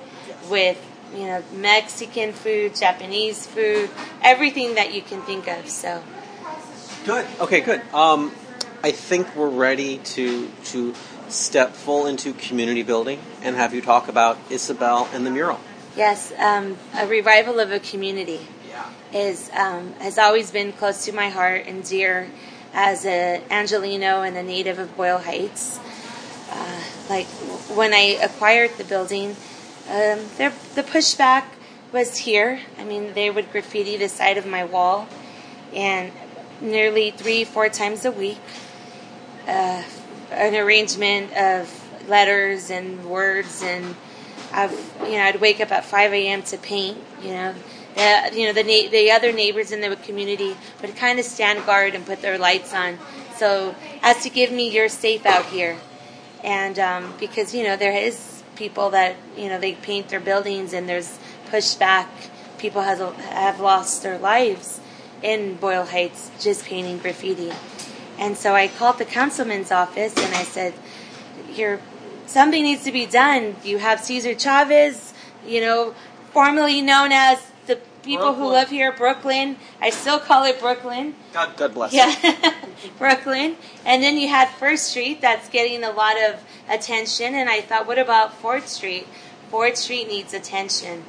with 0.49 0.79
you 1.15 1.27
know 1.27 1.43
Mexican 1.55 2.33
food, 2.33 2.75
Japanese 2.75 3.47
food, 3.47 3.91
everything 4.23 4.75
that 4.75 4.95
you 4.95 5.03
can 5.03 5.23
think 5.23 5.49
of. 5.49 5.69
So 5.69 6.03
Good. 7.05 7.27
Okay, 7.41 7.61
good. 7.61 7.81
Um, 7.95 8.31
I 8.83 8.91
think 8.91 9.35
we're 9.35 9.49
ready 9.49 9.99
to 9.99 10.49
to 10.67 10.95
step 11.29 11.73
full 11.73 12.07
into 12.07 12.33
community 12.35 12.83
building 12.83 13.21
and 13.43 13.57
have 13.57 13.73
you 13.75 13.81
talk 13.81 14.09
about 14.09 14.37
Isabel 14.51 15.09
and 15.13 15.25
the 15.25 15.31
mural. 15.31 15.61
yes, 15.97 16.33
um, 16.39 16.77
a 16.95 17.07
revival 17.07 17.61
of 17.61 17.71
a 17.73 17.79
community. 17.81 18.41
Yeah. 18.69 18.91
is 19.13 19.51
um, 19.55 19.93
has 19.95 20.19
always 20.19 20.51
been 20.51 20.73
close 20.73 21.05
to 21.07 21.13
my 21.13 21.29
heart 21.29 21.67
and 21.67 21.83
dear 21.83 22.29
as 22.73 23.05
a 23.05 23.43
Angelino 23.51 24.23
and 24.23 24.37
a 24.37 24.43
native 24.43 24.79
of 24.79 24.97
Boyle 24.97 25.19
Heights. 25.19 25.81
Uh, 26.51 26.81
like 27.09 27.27
when 27.75 27.93
I 27.93 28.19
acquired 28.23 28.71
the 28.79 28.85
building, 28.85 29.37
um, 29.91 30.21
the 30.37 30.83
pushback 30.83 31.45
was 31.93 32.19
here. 32.19 32.61
I 32.79 32.85
mean, 32.85 33.15
they 33.15 33.31
would 33.31 33.51
graffiti 33.51 33.97
the 33.97 34.09
side 34.09 34.39
of 34.39 34.47
my 34.47 34.65
wall, 34.65 35.09
and 35.75 36.13
nearly 36.61 37.11
three, 37.11 37.45
four 37.45 37.69
times 37.69 38.05
a 38.05 38.13
week, 38.13 38.41
uh, 39.47 39.83
an 40.31 40.55
arrangement 40.55 41.33
of 41.37 41.77
letters 42.09 42.71
and 42.71 43.05
words 43.05 43.63
and 43.63 43.95
I've 44.53 44.73
you 45.03 45.13
know 45.13 45.23
I'd 45.23 45.41
wake 45.41 45.61
up 45.61 45.71
at 45.71 45.85
5 45.85 46.13
a.m. 46.13 46.43
to 46.45 46.59
paint. 46.59 46.99
You 47.23 47.31
know, 47.33 47.55
you 48.33 48.47
know 48.47 48.53
the 48.53 48.65
na- 48.65 48.91
the 48.91 49.11
other 49.11 49.33
neighbors 49.33 49.73
in 49.73 49.81
the 49.81 49.95
community 49.97 50.57
would 50.83 50.97
kind 50.97 51.19
of 51.19 51.25
stand 51.25 51.65
guard 51.67 51.95
and 51.95 52.05
put 52.05 52.21
their 52.23 52.39
lights 52.39 52.75
on, 52.75 52.99
so 53.37 53.75
as 54.03 54.23
to 54.23 54.31
give 54.31 54.51
me 54.51 54.71
you're 54.71 54.89
safe 54.89 55.25
out 55.25 55.47
here, 55.47 55.77
and 56.43 56.79
um, 56.79 57.15
because 57.21 57.55
you 57.55 57.65
know 57.65 57.77
there 57.77 57.93
is 57.93 58.40
people 58.61 58.91
that 58.91 59.17
you 59.39 59.49
know 59.49 59.59
they 59.59 59.73
paint 59.73 60.11
their 60.11 60.21
buildings 60.21 60.75
and 60.75 60.87
there's 60.87 61.19
pushback. 61.51 62.07
People 62.59 62.83
has 62.83 62.99
have 62.99 63.59
lost 63.59 64.03
their 64.03 64.19
lives 64.19 64.81
in 65.23 65.55
Boyle 65.55 65.87
Heights 65.87 66.31
just 66.39 66.67
painting 66.67 66.99
graffiti, 66.99 67.53
and 68.19 68.37
so 68.37 68.55
I 68.55 68.69
called 68.69 68.99
the 68.99 69.07
councilman's 69.07 69.73
office 69.73 70.15
and 70.17 70.35
I 70.35 70.45
said, 70.45 70.75
"You're 71.55 71.81
something 72.27 72.63
needs 72.63 72.85
to 72.85 72.93
be 72.93 73.07
done. 73.07 73.57
You 73.65 73.79
have 73.79 73.99
Cesar 74.01 74.35
Chavez, 74.35 75.15
you 75.47 75.63
know, 75.63 75.95
formerly 76.33 76.83
known 76.83 77.13
as 77.13 77.51
the 77.67 77.77
people 78.03 78.35
who 78.35 78.47
live 78.47 78.69
here, 78.69 78.93
Brooklyn. 78.93 79.57
I 79.81 79.89
still 79.89 80.19
call 80.19 80.45
it 80.45 80.61
Brooklyn. 80.61 81.15
God, 81.33 81.57
God 81.57 81.75
bless. 81.75 81.93
Yeah, 81.93 82.15
Brooklyn. 82.99 83.57
And 83.87 84.03
then 84.03 84.19
you 84.19 84.29
had 84.29 84.49
First 84.49 84.89
Street 84.89 85.21
that's 85.21 85.49
getting 85.49 85.85
a 85.85 85.91
lot 85.91 86.17
of 86.23 86.41
attention. 86.69 87.35
And 87.35 87.49
I 87.49 87.61
thought, 87.61 87.87
what 87.87 87.99
about 87.99 88.35
Fourth 88.35 88.69
Street? 88.69 89.07
Fourth 89.51 89.77
Street 89.77 90.09
needs 90.09 90.35
attention. 90.35 91.05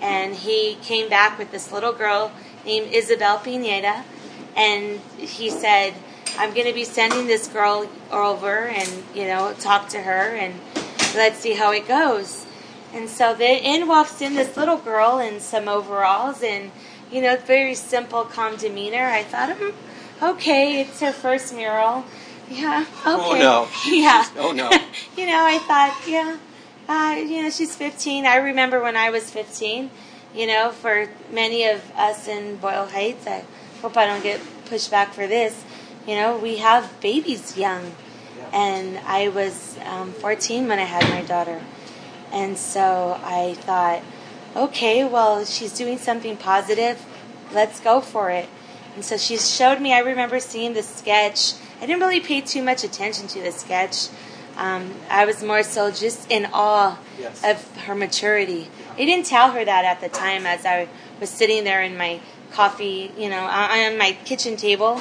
and 0.00 0.34
he 0.34 0.76
came 0.82 1.08
back 1.08 1.38
with 1.38 1.50
this 1.50 1.72
little 1.72 1.92
girl 1.92 2.32
named 2.64 2.92
Isabel 2.92 3.38
Pineda, 3.38 4.04
and 4.56 5.00
he 5.18 5.50
said, 5.50 5.94
"I'm 6.38 6.54
going 6.54 6.66
to 6.66 6.72
be 6.72 6.84
sending 6.84 7.26
this 7.26 7.46
girl 7.48 7.86
over, 8.10 8.66
and 8.66 8.88
you 9.14 9.24
know, 9.26 9.54
talk 9.58 9.88
to 9.90 10.00
her, 10.00 10.34
and 10.36 10.54
let's 11.14 11.38
see 11.38 11.54
how 11.54 11.72
it 11.72 11.86
goes." 11.86 12.46
And 12.92 13.08
so 13.08 13.34
then 13.34 13.58
in 13.62 13.86
walks 13.86 14.20
in 14.20 14.34
this 14.34 14.56
little 14.56 14.78
girl 14.78 15.18
in 15.18 15.40
some 15.40 15.68
overalls, 15.68 16.42
and 16.42 16.70
you 17.10 17.20
know, 17.20 17.36
very 17.36 17.74
simple, 17.74 18.24
calm 18.24 18.56
demeanor. 18.56 19.06
I 19.06 19.22
thought, 19.22 19.56
hmm, 19.56 20.24
okay, 20.24 20.80
it's 20.80 21.00
her 21.00 21.12
first 21.12 21.54
mural. 21.54 22.04
Yeah, 22.48 22.84
okay. 23.06 23.06
Oh, 23.06 23.36
no. 23.38 23.68
Yeah. 23.86 24.26
Oh, 24.36 24.52
no. 24.52 24.70
you 25.16 25.26
know, 25.26 25.44
I 25.46 25.58
thought, 25.58 25.96
yeah, 26.06 26.36
uh, 26.88 27.16
you 27.16 27.42
know, 27.42 27.50
she's 27.50 27.76
15. 27.76 28.26
I 28.26 28.36
remember 28.36 28.82
when 28.82 28.96
I 28.96 29.10
was 29.10 29.30
15. 29.30 29.90
You 30.34 30.46
know, 30.46 30.70
for 30.70 31.08
many 31.32 31.64
of 31.66 31.82
us 31.96 32.28
in 32.28 32.56
Boyle 32.56 32.86
Heights, 32.86 33.26
I 33.26 33.44
hope 33.82 33.96
I 33.96 34.06
don't 34.06 34.22
get 34.22 34.40
pushed 34.66 34.90
back 34.90 35.12
for 35.12 35.26
this. 35.26 35.64
You 36.06 36.14
know, 36.14 36.36
we 36.38 36.58
have 36.58 37.00
babies 37.00 37.56
young, 37.56 37.92
and 38.52 38.98
I 39.06 39.28
was 39.28 39.76
um, 39.84 40.12
14 40.12 40.68
when 40.68 40.78
I 40.78 40.84
had 40.84 41.02
my 41.10 41.22
daughter, 41.22 41.60
and 42.32 42.56
so 42.56 43.18
I 43.22 43.54
thought, 43.54 44.02
okay, 44.56 45.04
well, 45.04 45.44
she's 45.44 45.72
doing 45.72 45.98
something 45.98 46.36
positive. 46.36 47.04
Let's 47.52 47.80
go 47.80 48.00
for 48.00 48.30
it. 48.30 48.48
And 48.94 49.04
so 49.04 49.16
she 49.16 49.36
showed 49.36 49.80
me. 49.80 49.92
I 49.92 50.00
remember 50.00 50.40
seeing 50.40 50.74
the 50.74 50.82
sketch. 50.82 51.54
I 51.80 51.86
didn't 51.86 52.00
really 52.00 52.20
pay 52.20 52.40
too 52.40 52.62
much 52.62 52.84
attention 52.84 53.26
to 53.28 53.40
the 53.40 53.52
sketch. 53.52 54.08
Um, 54.56 54.94
I 55.08 55.24
was 55.24 55.42
more 55.42 55.62
so 55.62 55.90
just 55.90 56.30
in 56.30 56.46
awe 56.52 56.98
Yes. 57.18 57.44
of 57.44 57.78
her 57.82 57.94
maturity. 57.94 58.68
I 58.94 59.04
didn't 59.04 59.26
tell 59.26 59.52
her 59.52 59.64
that 59.64 59.84
at 59.84 60.00
the 60.00 60.08
time 60.08 60.46
as 60.46 60.64
I 60.64 60.88
was 61.20 61.28
sitting 61.30 61.64
there 61.64 61.82
in 61.82 61.96
my 61.96 62.20
coffee, 62.50 63.12
you 63.16 63.28
know, 63.28 63.40
on 63.44 63.70
on 63.92 63.98
my 63.98 64.16
kitchen 64.24 64.56
table. 64.56 65.00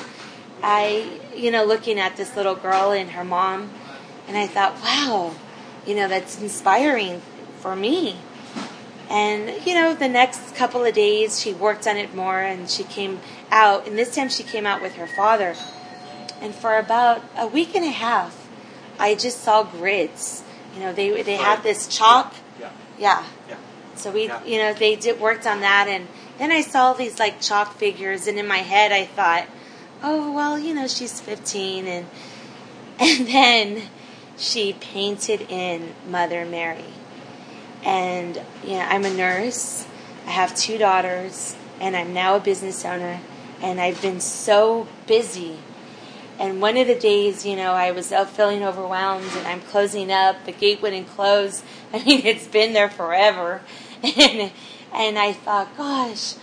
I, 0.62 1.20
you 1.36 1.52
know, 1.52 1.64
looking 1.64 2.00
at 2.00 2.18
this 2.18 2.36
little 2.36 2.56
girl 2.56 2.92
and 2.92 3.12
her 3.12 3.24
mom, 3.24 3.72
and 4.28 4.38
I 4.38 4.48
thought, 4.48 4.76
wow, 4.82 5.34
you 5.86 5.96
know, 5.96 6.08
that's 6.10 6.42
inspiring 6.42 7.22
for 7.60 7.76
me. 7.76 8.18
And, 9.10 9.66
you 9.66 9.74
know, 9.74 9.96
the 9.96 10.08
next 10.08 10.56
couple 10.56 10.84
of 10.86 10.94
days 10.94 11.40
she 11.40 11.52
worked 11.52 11.88
on 11.88 11.98
it 11.98 12.14
more 12.14 12.40
and 12.40 12.70
she 12.70 12.84
came 12.84 13.20
out, 13.52 13.88
and 13.88 13.98
this 13.98 14.14
time 14.14 14.30
she 14.30 14.44
came 14.44 14.68
out 14.68 14.82
with 14.82 14.96
her 14.96 15.08
father. 15.08 15.56
And 16.42 16.54
for 16.54 16.78
about 16.78 17.24
a 17.38 17.48
week 17.48 17.76
and 17.76 17.84
a 17.84 17.90
half, 17.90 18.48
I 19.00 19.16
just 19.16 19.42
saw 19.42 19.64
grids. 19.64 20.44
You 20.76 20.82
know, 20.82 20.94
they 20.94 21.22
they 21.24 21.36
had 21.36 21.64
this 21.64 21.88
chalk. 21.88 22.34
Yeah. 22.60 22.70
Yeah. 23.00 23.24
Yeah. 23.50 23.56
So 23.96 24.12
we, 24.12 24.28
Yeah. 24.28 24.44
you 24.46 24.58
know, 24.60 24.74
they 24.74 24.96
did 24.96 25.20
worked 25.20 25.48
on 25.48 25.62
that, 25.62 25.88
and 25.88 26.08
then 26.38 26.52
I 26.52 26.62
saw 26.62 26.94
these 26.94 27.18
like 27.20 27.42
chalk 27.42 27.76
figures, 27.78 28.28
and 28.28 28.38
in 28.38 28.48
my 28.48 28.60
head 28.60 28.92
I 28.92 29.06
thought, 29.06 29.46
oh 30.04 30.32
well, 30.32 30.58
you 30.60 30.74
know, 30.74 30.88
she's 30.88 31.20
15, 31.20 31.88
and 31.88 32.06
and 33.00 33.28
then 33.28 33.82
she 34.38 34.74
painted 34.74 35.42
in 35.50 35.94
Mother 36.08 36.46
Mary, 36.46 36.86
and 37.84 38.42
yeah, 38.64 38.88
I'm 38.90 39.06
a 39.06 39.14
nurse. 39.14 39.88
I 40.26 40.32
have 40.32 40.56
two 40.56 40.78
daughters, 40.78 41.56
and 41.80 41.96
I'm 41.96 42.14
now 42.14 42.36
a 42.36 42.40
business 42.40 42.86
owner, 42.86 43.20
and 43.62 43.80
I've 43.80 44.02
been 44.02 44.20
so 44.20 44.88
busy. 45.08 45.60
And 46.40 46.62
one 46.62 46.78
of 46.78 46.88
the 46.88 46.96
days, 46.96 47.46
you 47.46 47.58
know, 47.58 47.74
I 47.74 47.92
was 47.92 48.14
feeling 48.30 48.64
overwhelmed 48.64 49.30
and 49.36 49.46
I'm 49.46 49.60
closing 49.60 50.10
up. 50.10 50.46
The 50.46 50.54
gate 50.54 50.82
wouldn't 50.82 51.10
close. 51.10 51.64
I 51.94 52.02
mean, 52.02 52.26
it's 52.26 52.48
been 52.48 52.74
there 52.74 52.90
forever. 52.90 53.62
And, 54.02 54.54
and 54.94 55.20
I 55.20 55.34
thought, 55.34 55.76
gosh, 55.76 56.36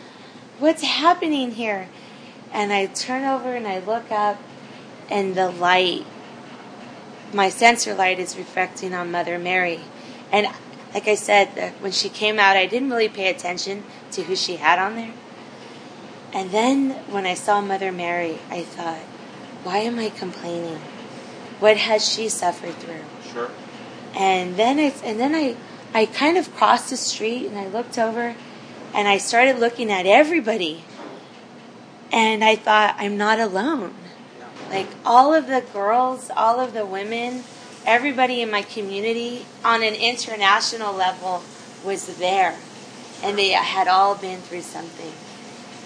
what's 0.59 0.82
happening 0.82 1.53
here? 1.53 1.89
And 2.53 2.70
I 2.70 2.84
turn 2.84 3.24
over 3.24 3.55
and 3.55 3.66
I 3.66 3.78
look 3.78 4.12
up 4.12 4.39
and 5.11 5.34
the 5.34 5.51
light, 5.51 6.05
my 7.32 7.49
sensor 7.49 7.95
light 7.95 8.18
is 8.18 8.37
reflecting 8.37 8.93
on 8.93 9.11
Mother 9.11 9.39
Mary. 9.39 9.80
And 10.30 10.49
like 10.97 11.09
I 11.09 11.15
said, 11.15 11.59
uh, 11.59 11.69
when 11.81 11.93
she 11.93 12.09
came 12.09 12.39
out, 12.39 12.57
I 12.57 12.65
didn't 12.65 12.89
really 12.89 13.11
pay 13.11 13.29
attention 13.29 13.85
to 14.13 14.23
who 14.23 14.35
she 14.35 14.57
had 14.57 14.79
on 14.79 14.95
there. 14.97 15.13
And 16.33 16.51
then 16.53 16.93
when 17.13 17.27
I 17.27 17.35
saw 17.35 17.61
Mother 17.61 17.93
Mary, 17.93 18.39
I 18.49 18.63
thought, 18.63 19.01
why 19.63 19.81
am 19.81 19.99
I 19.99 20.09
complaining? 20.09 20.79
What 21.61 21.77
has 21.77 22.09
she 22.09 22.31
suffered 22.31 22.77
through? 22.77 23.05
Sure. 23.31 23.51
And 24.15 24.57
then 24.57 24.79
it's 24.79 25.03
and 25.03 25.21
then 25.21 25.35
I 25.35 25.57
I 25.93 26.07
kind 26.07 26.39
of 26.39 26.55
crossed 26.57 26.89
the 26.89 26.97
street 26.97 27.45
and 27.45 27.59
I 27.59 27.67
looked 27.67 27.99
over 27.99 28.35
and 28.95 29.07
I 29.07 29.19
started 29.19 29.59
looking 29.59 29.93
at 29.93 30.07
everybody. 30.07 30.83
And 32.11 32.43
I 32.43 32.57
thought 32.57 32.97
I'm 32.99 33.19
not 33.19 33.39
alone. 33.39 33.93
Like 34.71 34.89
all 35.05 35.35
of 35.35 35.47
the 35.47 35.63
girls, 35.75 36.31
all 36.35 36.59
of 36.59 36.73
the 36.73 36.87
women, 36.87 37.45
everybody 37.87 38.43
in 38.43 38.51
my 38.51 38.62
community 38.62 39.47
on 39.64 39.82
an 39.82 39.95
international 39.95 40.93
level 40.93 41.43
was 41.84 42.18
there. 42.18 42.59
And 43.22 43.39
they 43.39 43.51
had 43.51 43.89
all 43.89 44.16
been 44.16 44.41
through 44.41 44.62
something. 44.62 45.12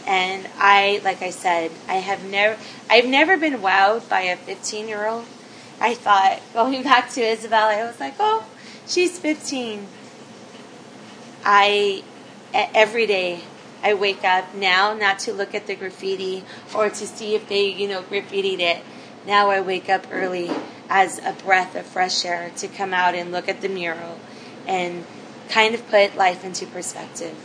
And 0.07 0.48
I, 0.57 1.01
like 1.05 1.22
I 1.22 1.30
said, 1.30 1.70
I 1.86 1.96
have 1.96 2.24
never, 2.24 2.61
I've 2.88 3.07
never 3.07 3.36
been 3.36 3.59
wowed 3.59 4.09
by 4.09 4.22
a 4.22 4.36
15 4.36 4.88
year 4.88 5.07
old. 5.07 5.26
I 5.80 5.94
thought, 5.94 6.40
going 6.53 6.82
back 6.84 7.11
to 7.11 7.20
Isabel, 7.20 7.66
I 7.68 7.84
was 7.84 8.01
like, 8.01 8.14
oh, 8.18 8.46
she's 8.86 9.18
15. 9.18 9.86
I, 11.44 12.03
every 12.53 13.07
day, 13.07 13.42
I 13.82 13.94
wake 13.94 14.24
up 14.24 14.55
now 14.55 14.92
not 14.94 15.20
to 15.20 15.32
look 15.32 15.55
at 15.55 15.66
the 15.66 15.74
graffiti 15.74 16.44
or 16.74 16.90
to 16.90 17.07
see 17.07 17.34
if 17.34 17.48
they, 17.48 17.66
you 17.66 17.88
know, 17.88 18.03
graffitied 18.03 18.61
it. 18.61 18.82
Now 19.26 19.51
I 19.51 19.61
wake 19.61 19.88
up 19.88 20.07
early 20.11 20.51
as 20.91 21.20
a 21.20 21.32
breath 21.45 21.76
of 21.76 21.86
fresh 21.86 22.24
air 22.24 22.51
to 22.57 22.66
come 22.66 22.93
out 22.93 23.14
and 23.14 23.30
look 23.30 23.49
at 23.49 23.61
the 23.61 23.68
mural 23.68 24.18
and 24.66 25.07
kind 25.49 25.74
of 25.74 25.88
put 25.88 26.16
life 26.16 26.45
into 26.45 26.66
perspective. 26.66 27.36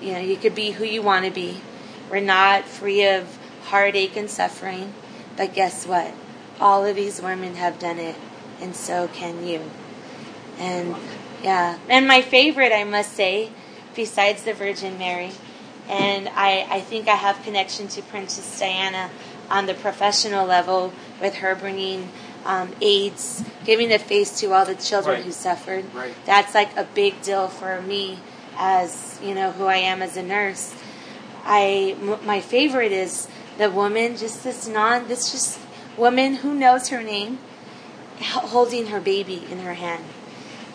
You 0.00 0.12
know, 0.12 0.20
you 0.20 0.36
could 0.36 0.54
be 0.54 0.72
who 0.72 0.84
you 0.84 1.02
want 1.02 1.24
to 1.24 1.30
be. 1.30 1.62
We're 2.10 2.20
not 2.20 2.66
free 2.66 3.06
of 3.06 3.38
heartache 3.64 4.16
and 4.16 4.30
suffering, 4.30 4.92
but 5.36 5.54
guess 5.54 5.86
what? 5.86 6.12
All 6.60 6.84
of 6.84 6.94
these 6.94 7.22
women 7.22 7.54
have 7.54 7.78
done 7.78 7.98
it, 7.98 8.16
and 8.60 8.76
so 8.76 9.08
can 9.08 9.46
you. 9.46 9.62
And 10.58 10.94
yeah, 11.42 11.78
and 11.88 12.06
my 12.06 12.20
favorite, 12.20 12.72
I 12.72 12.84
must 12.84 13.12
say, 13.12 13.50
besides 13.94 14.42
the 14.42 14.52
Virgin 14.52 14.98
Mary, 14.98 15.32
and 15.88 16.28
I, 16.28 16.66
I 16.68 16.80
think 16.80 17.08
I 17.08 17.14
have 17.14 17.42
connection 17.42 17.88
to 17.88 18.02
Princess 18.02 18.58
Diana 18.58 19.10
on 19.50 19.66
the 19.66 19.74
professional 19.74 20.46
level 20.46 20.92
with 21.20 21.36
her 21.36 21.54
bringing 21.54 22.10
um, 22.44 22.70
AIDS, 22.80 23.44
giving 23.64 23.92
a 23.92 23.98
face 23.98 24.38
to 24.40 24.52
all 24.52 24.64
the 24.64 24.74
children 24.74 25.16
Right. 25.16 25.24
who 25.24 25.32
suffered. 25.32 25.84
Right. 25.94 26.14
That's 26.24 26.54
like 26.54 26.76
a 26.76 26.84
big 26.84 27.20
deal 27.22 27.48
for 27.48 27.80
me 27.82 28.18
as 28.58 29.18
you 29.22 29.34
know 29.34 29.52
who 29.52 29.66
I 29.66 29.76
am 29.76 30.02
as 30.02 30.16
a 30.16 30.22
nurse. 30.22 30.74
I 31.44 31.96
m- 32.00 32.18
my 32.24 32.40
favorite 32.40 32.92
is 32.92 33.28
the 33.58 33.70
woman, 33.70 34.16
just 34.16 34.42
this 34.44 34.66
non, 34.68 35.08
this 35.08 35.32
just 35.32 35.58
woman 35.96 36.36
who 36.36 36.54
knows 36.54 36.88
her 36.88 37.02
name, 37.02 37.38
holding 38.20 38.86
her 38.88 39.00
baby 39.00 39.46
in 39.50 39.60
her 39.60 39.74
hand. 39.74 40.04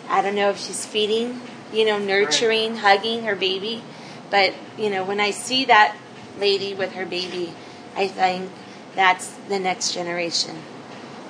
I 0.08 0.22
don't 0.22 0.34
know 0.34 0.50
if 0.50 0.58
she's 0.58 0.86
feeding, 0.86 1.40
you 1.72 1.84
know, 1.84 1.98
nurturing, 1.98 2.76
hugging 2.76 3.24
her 3.24 3.34
baby, 3.34 3.82
but 4.30 4.54
you 4.78 4.90
know, 4.90 5.04
when 5.04 5.20
I 5.20 5.30
see 5.30 5.64
that 5.64 5.96
lady 6.38 6.74
with 6.74 6.92
her 6.92 7.06
baby, 7.06 7.52
I 7.96 8.06
think 8.08 8.50
that's 8.94 9.28
the 9.48 9.58
next 9.58 9.92
generation. 9.92 10.62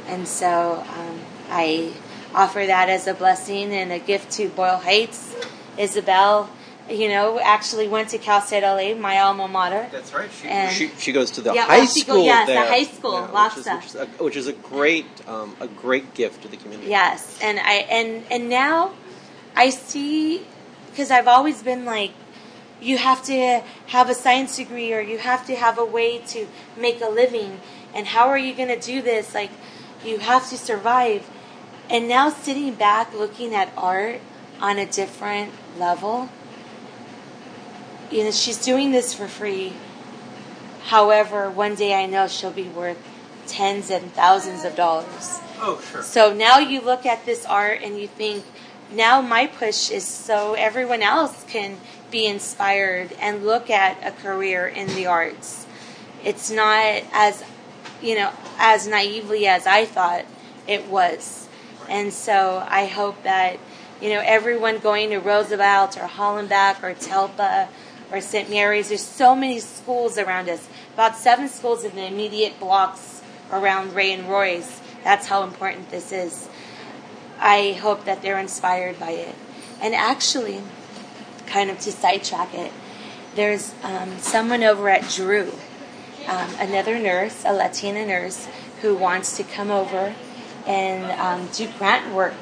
And 0.06 0.26
so 0.28 0.84
um, 0.96 1.20
I 1.50 1.92
offer 2.34 2.64
that 2.66 2.88
as 2.88 3.06
a 3.06 3.14
blessing 3.14 3.72
and 3.72 3.92
a 3.92 3.98
gift 3.98 4.30
to 4.32 4.48
Boyle 4.48 4.78
Heights. 4.78 5.34
Isabel, 5.78 6.48
you 6.88 7.08
know, 7.08 7.38
actually 7.40 7.86
went 7.88 8.08
to 8.10 8.18
Cal 8.18 8.40
State 8.40 8.62
LA, 8.62 8.94
my 8.98 9.18
alma 9.20 9.46
mater. 9.48 9.88
That's 9.92 10.14
right. 10.14 10.30
She, 10.40 10.48
And- 10.48 10.72
she, 10.72 10.88
she 10.98 11.12
goes 11.12 11.30
to 11.32 11.40
the 11.42 11.52
Yeah, 11.54 11.66
high 11.66 11.78
well, 11.78 11.86
she 11.86 12.00
go- 12.02 12.12
school 12.14 12.24
yes, 12.24 12.46
the 12.46 12.52
there. 12.54 12.66
high 12.66 12.84
school, 12.84 13.22
which, 13.26 13.56
is, 13.58 13.66
which, 13.66 13.84
is 13.86 13.94
a, 13.94 14.06
which 14.24 14.36
is 14.36 14.46
a 14.46 14.52
great 14.54 15.06
um, 15.28 15.54
a 15.60 15.66
great 15.68 16.14
gift 16.14 16.42
to 16.42 16.48
the 16.48 16.56
community. 16.56 16.88
Yes, 16.88 17.38
and 17.42 17.58
I 17.58 17.72
and 17.90 18.24
and 18.30 18.48
now 18.48 18.92
I 19.54 19.70
see 19.70 20.46
because 20.90 21.10
I've 21.10 21.28
always 21.28 21.62
been 21.62 21.84
like 21.84 22.12
you 22.80 22.96
have 22.98 23.22
to 23.24 23.62
have 23.88 24.08
a 24.08 24.14
science 24.14 24.56
degree 24.56 24.92
or 24.94 25.00
you 25.00 25.18
have 25.18 25.46
to 25.46 25.56
have 25.56 25.78
a 25.78 25.84
way 25.84 26.18
to 26.28 26.46
make 26.76 27.00
a 27.02 27.08
living 27.08 27.60
and 27.94 28.06
how 28.06 28.28
are 28.28 28.38
you 28.38 28.54
going 28.54 28.68
to 28.68 28.78
do 28.78 29.00
this 29.02 29.34
like 29.34 29.50
you 30.06 30.18
have 30.18 30.48
to 30.48 30.56
survive 30.56 31.28
and 31.90 32.08
now 32.08 32.28
sitting 32.28 32.74
back 32.74 33.12
looking 33.14 33.54
at 33.54 33.70
art 33.76 34.20
on 34.60 34.78
a 34.78 34.86
different 34.86 35.52
level 35.78 36.28
you 38.10 38.24
know 38.24 38.30
she's 38.30 38.58
doing 38.64 38.92
this 38.92 39.12
for 39.12 39.26
free 39.26 39.72
however 40.84 41.50
one 41.50 41.74
day 41.74 41.94
i 41.94 42.06
know 42.06 42.26
she'll 42.26 42.50
be 42.50 42.68
worth 42.68 42.98
tens 43.46 43.90
and 43.90 44.12
thousands 44.12 44.64
of 44.64 44.74
dollars 44.74 45.40
Oh, 45.58 45.80
sure. 45.90 46.02
so 46.02 46.34
now 46.34 46.58
you 46.58 46.80
look 46.80 47.06
at 47.06 47.24
this 47.24 47.46
art 47.46 47.80
and 47.82 47.98
you 47.98 48.06
think, 48.08 48.44
now 48.92 49.20
my 49.20 49.46
push 49.46 49.90
is 49.90 50.04
so 50.04 50.52
everyone 50.54 51.02
else 51.02 51.44
can 51.48 51.78
be 52.10 52.26
inspired 52.26 53.12
and 53.20 53.44
look 53.44 53.70
at 53.70 53.96
a 54.06 54.12
career 54.12 54.66
in 54.66 54.86
the 54.88 55.06
arts. 55.06 55.66
It's 56.22 56.50
not 56.50 57.02
as 57.12 57.42
you 58.02 58.16
know 58.16 58.32
as 58.58 58.86
naively 58.86 59.46
as 59.46 59.66
I 59.66 59.84
thought 59.84 60.24
it 60.66 60.86
was, 60.86 61.48
and 61.88 62.12
so 62.12 62.64
I 62.68 62.86
hope 62.86 63.22
that 63.22 63.58
you 64.00 64.10
know 64.10 64.22
everyone 64.24 64.78
going 64.78 65.10
to 65.10 65.18
Roosevelt 65.18 65.96
or 65.96 66.06
Hollenbeck 66.08 66.82
or 66.82 66.94
Telpa 66.94 67.68
or 68.10 68.20
St. 68.20 68.48
Mary's. 68.50 68.88
There's 68.88 69.04
so 69.04 69.34
many 69.34 69.58
schools 69.58 70.18
around 70.18 70.48
us. 70.48 70.68
About 70.94 71.16
seven 71.16 71.48
schools 71.48 71.84
in 71.84 71.94
the 71.96 72.06
immediate 72.06 72.58
blocks 72.58 73.22
around 73.52 73.94
Ray 73.94 74.12
and 74.12 74.28
Roy's. 74.28 74.80
That's 75.04 75.26
how 75.26 75.42
important 75.42 75.90
this 75.90 76.12
is. 76.12 76.48
I 77.38 77.72
hope 77.72 78.04
that 78.04 78.22
they're 78.22 78.38
inspired 78.38 78.98
by 78.98 79.10
it. 79.10 79.34
And 79.80 79.94
actually, 79.94 80.62
kind 81.46 81.70
of 81.70 81.78
to 81.80 81.92
sidetrack 81.92 82.54
it, 82.54 82.72
there's 83.34 83.74
um, 83.82 84.18
someone 84.18 84.62
over 84.62 84.88
at 84.88 85.08
Drew, 85.10 85.52
um, 86.28 86.50
another 86.58 86.98
nurse, 86.98 87.44
a 87.44 87.52
Latina 87.52 88.06
nurse, 88.06 88.48
who 88.82 88.94
wants 88.94 89.36
to 89.36 89.42
come 89.44 89.70
over 89.70 90.14
and 90.66 91.10
um, 91.20 91.48
do 91.52 91.68
grant 91.78 92.12
work 92.14 92.34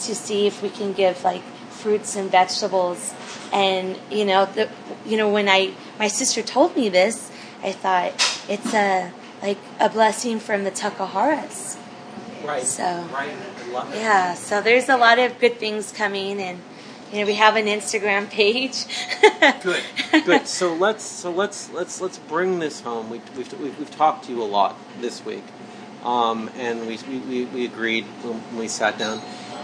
to 0.00 0.14
see 0.14 0.46
if 0.46 0.62
we 0.62 0.68
can 0.70 0.92
give 0.92 1.22
like 1.24 1.42
fruits 1.70 2.16
and 2.16 2.30
vegetables. 2.30 3.14
And 3.52 3.98
you 4.10 4.24
know, 4.24 4.46
the, 4.46 4.68
you 5.06 5.16
know, 5.16 5.28
when 5.28 5.48
I 5.48 5.74
my 5.98 6.08
sister 6.08 6.42
told 6.42 6.76
me 6.76 6.88
this, 6.88 7.30
I 7.62 7.72
thought 7.72 8.12
it's 8.48 8.72
a 8.74 9.12
like 9.42 9.58
a 9.80 9.88
blessing 9.88 10.40
from 10.40 10.64
the 10.64 10.70
Takaharas. 10.70 11.76
Right. 12.44 12.62
So 12.62 13.06
Right. 13.12 13.34
Love 13.72 13.92
it. 13.92 13.98
yeah, 13.98 14.34
so 14.34 14.60
there's 14.60 14.88
a 14.88 14.96
lot 14.96 15.18
of 15.18 15.38
good 15.40 15.58
things 15.58 15.90
coming, 15.92 16.40
and 16.40 16.60
you 17.14 17.20
know, 17.20 17.26
we 17.26 17.34
have 17.34 17.54
an 17.54 17.66
Instagram 17.66 18.28
page. 18.28 18.86
Good, 19.62 19.82
good. 20.24 20.46
So 20.48 20.74
let's 20.74 21.04
so 21.04 21.30
let's 21.30 21.70
let's 21.70 22.00
let's 22.00 22.18
bring 22.18 22.58
this 22.58 22.80
home. 22.80 23.08
We, 23.08 23.20
we've, 23.36 23.60
we've 23.60 23.78
we've 23.78 23.90
talked 23.90 24.24
to 24.24 24.32
you 24.32 24.42
a 24.42 24.44
lot 24.44 24.76
this 25.00 25.24
week, 25.24 25.44
um, 26.02 26.50
and 26.56 26.86
we, 26.86 26.98
we 27.28 27.44
we 27.44 27.64
agreed 27.64 28.04
when 28.22 28.58
we 28.58 28.68
sat 28.68 28.98
down 28.98 29.20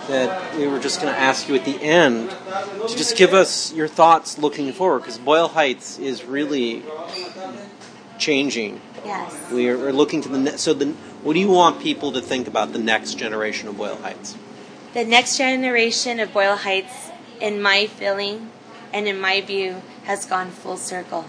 that 0.08 0.56
we 0.56 0.66
were 0.66 0.78
just 0.78 1.00
going 1.00 1.12
to 1.12 1.18
ask 1.18 1.48
you 1.48 1.54
at 1.54 1.64
the 1.64 1.80
end 1.82 2.30
to 2.30 2.96
just 2.96 3.16
give 3.16 3.34
us 3.34 3.72
your 3.72 3.88
thoughts 3.88 4.38
looking 4.38 4.72
forward 4.72 5.00
because 5.00 5.18
Boyle 5.18 5.48
Heights 5.48 5.98
is 5.98 6.24
really 6.24 6.82
changing. 8.18 8.80
yes. 9.04 9.50
We 9.50 9.68
are 9.68 9.78
we're 9.78 9.92
looking 9.92 10.20
to 10.22 10.28
the 10.28 10.38
ne- 10.38 10.56
so 10.56 10.72
the 10.74 10.92
what 11.22 11.34
do 11.34 11.40
you 11.40 11.50
want 11.50 11.80
people 11.80 12.12
to 12.12 12.20
think 12.20 12.48
about 12.48 12.72
the 12.72 12.78
next 12.78 13.14
generation 13.14 13.68
of 13.68 13.76
Boyle 13.76 13.96
Heights? 13.96 14.36
The 14.94 15.04
next 15.04 15.36
generation 15.38 16.18
of 16.18 16.32
Boyle 16.32 16.56
Heights, 16.56 17.09
in 17.40 17.60
my 17.60 17.86
feeling 17.86 18.50
and 18.92 19.06
in 19.06 19.20
my 19.20 19.40
view, 19.40 19.82
has 20.04 20.26
gone 20.26 20.50
full 20.50 20.76
circle. 20.76 21.24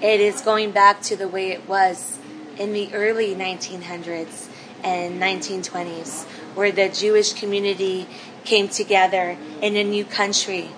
It 0.00 0.20
is 0.20 0.40
going 0.40 0.70
back 0.70 1.02
to 1.02 1.16
the 1.16 1.28
way 1.28 1.50
it 1.50 1.68
was 1.68 2.18
in 2.58 2.72
the 2.72 2.92
early 2.94 3.34
1900s 3.34 4.48
and 4.84 5.20
1920s, 5.20 6.24
where 6.54 6.70
the 6.70 6.88
Jewish 6.88 7.32
community 7.32 8.06
came 8.44 8.68
together 8.68 9.36
in 9.60 9.76
a 9.76 9.82
new 9.82 10.04
country 10.04 10.70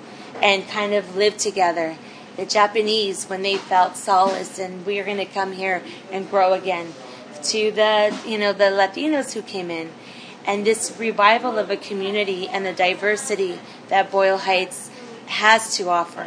and 0.42 0.66
kind 0.68 0.94
of 0.94 1.16
lived 1.16 1.38
together. 1.38 1.96
The 2.36 2.46
Japanese, 2.46 3.26
when 3.26 3.42
they 3.42 3.56
felt 3.56 3.96
solace 3.96 4.59
and 4.59 4.86
we 4.86 4.98
are 5.00 5.04
going 5.04 5.18
to 5.18 5.24
come 5.24 5.52
here 5.52 5.82
and 6.11 6.30
grow 6.30 6.52
again, 6.52 6.94
to 7.42 7.70
the 7.70 8.16
you 8.26 8.38
know 8.38 8.52
the 8.52 8.64
Latinos 8.64 9.32
who 9.32 9.42
came 9.42 9.70
in, 9.70 9.90
and 10.49 10.64
this 10.64 10.96
revival 10.99 11.59
of 11.59 11.70
a 11.70 11.76
community 11.76 12.49
and 12.49 12.64
the 12.64 12.72
diversity 12.72 13.61
that 13.88 14.11
Boyle 14.11 14.38
Heights 14.38 14.90
has 15.26 15.76
to 15.76 15.90
offer. 15.90 16.26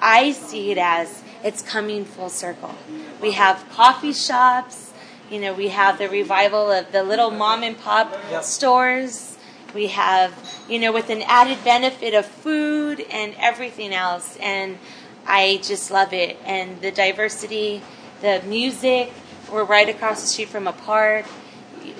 I 0.00 0.30
see 0.30 0.70
it 0.70 0.78
as 0.78 1.24
it's 1.42 1.60
coming 1.60 2.04
full 2.04 2.30
circle. 2.30 2.74
We 3.20 3.32
have 3.32 3.68
coffee 3.70 4.12
shops, 4.12 4.92
you 5.28 5.40
know, 5.40 5.52
we 5.52 5.68
have 5.68 5.98
the 5.98 6.08
revival 6.08 6.70
of 6.70 6.92
the 6.92 7.02
little 7.02 7.30
mom 7.30 7.62
and 7.64 7.78
pop 7.78 8.16
stores. 8.42 9.36
We 9.74 9.88
have, 9.88 10.32
you 10.68 10.78
know, 10.78 10.92
with 10.92 11.10
an 11.10 11.22
added 11.22 11.62
benefit 11.62 12.14
of 12.14 12.24
food 12.24 13.04
and 13.10 13.34
everything 13.38 13.92
else. 13.92 14.38
And 14.40 14.78
I 15.26 15.60
just 15.62 15.90
love 15.90 16.14
it. 16.14 16.38
And 16.46 16.80
the 16.80 16.90
diversity, 16.90 17.82
the 18.22 18.40
music, 18.46 19.12
we're 19.52 19.64
right 19.64 19.88
across 19.88 20.22
the 20.22 20.28
street 20.28 20.48
from 20.48 20.66
a 20.66 20.72
park, 20.72 21.26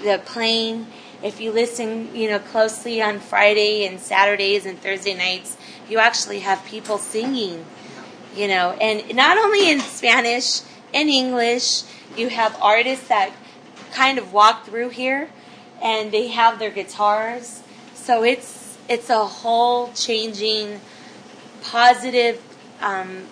the 0.03 0.23
playing. 0.25 0.87
If 1.23 1.41
you 1.41 1.51
listen, 1.51 2.15
you 2.15 2.29
know, 2.31 2.39
closely 2.39 3.03
on 3.03 3.19
Friday 3.19 3.87
and 3.87 3.99
Saturdays 3.99 4.67
and 4.67 4.81
Thursday 4.81 5.15
nights, 5.15 5.57
you 5.89 5.99
actually 5.99 6.41
have 6.41 6.65
people 6.65 6.99
singing, 6.99 7.65
you 8.37 8.47
know, 8.47 8.73
and 8.81 9.17
not 9.17 9.37
only 9.37 9.71
in 9.71 9.81
Spanish, 9.81 10.61
in 10.93 11.09
English, 11.09 11.83
you 12.17 12.29
have 12.29 12.57
artists 12.63 13.09
that 13.09 13.33
kind 13.93 14.19
of 14.19 14.33
walk 14.33 14.65
through 14.65 14.91
here 14.91 15.31
and 15.83 16.13
they 16.13 16.29
have 16.29 16.59
their 16.59 16.71
guitars. 16.71 17.63
So 17.95 18.23
it's 18.23 18.77
it's 18.89 19.11
a 19.11 19.25
whole 19.25 19.93
changing 19.93 20.81
positive 21.63 22.41
um, 22.81 23.27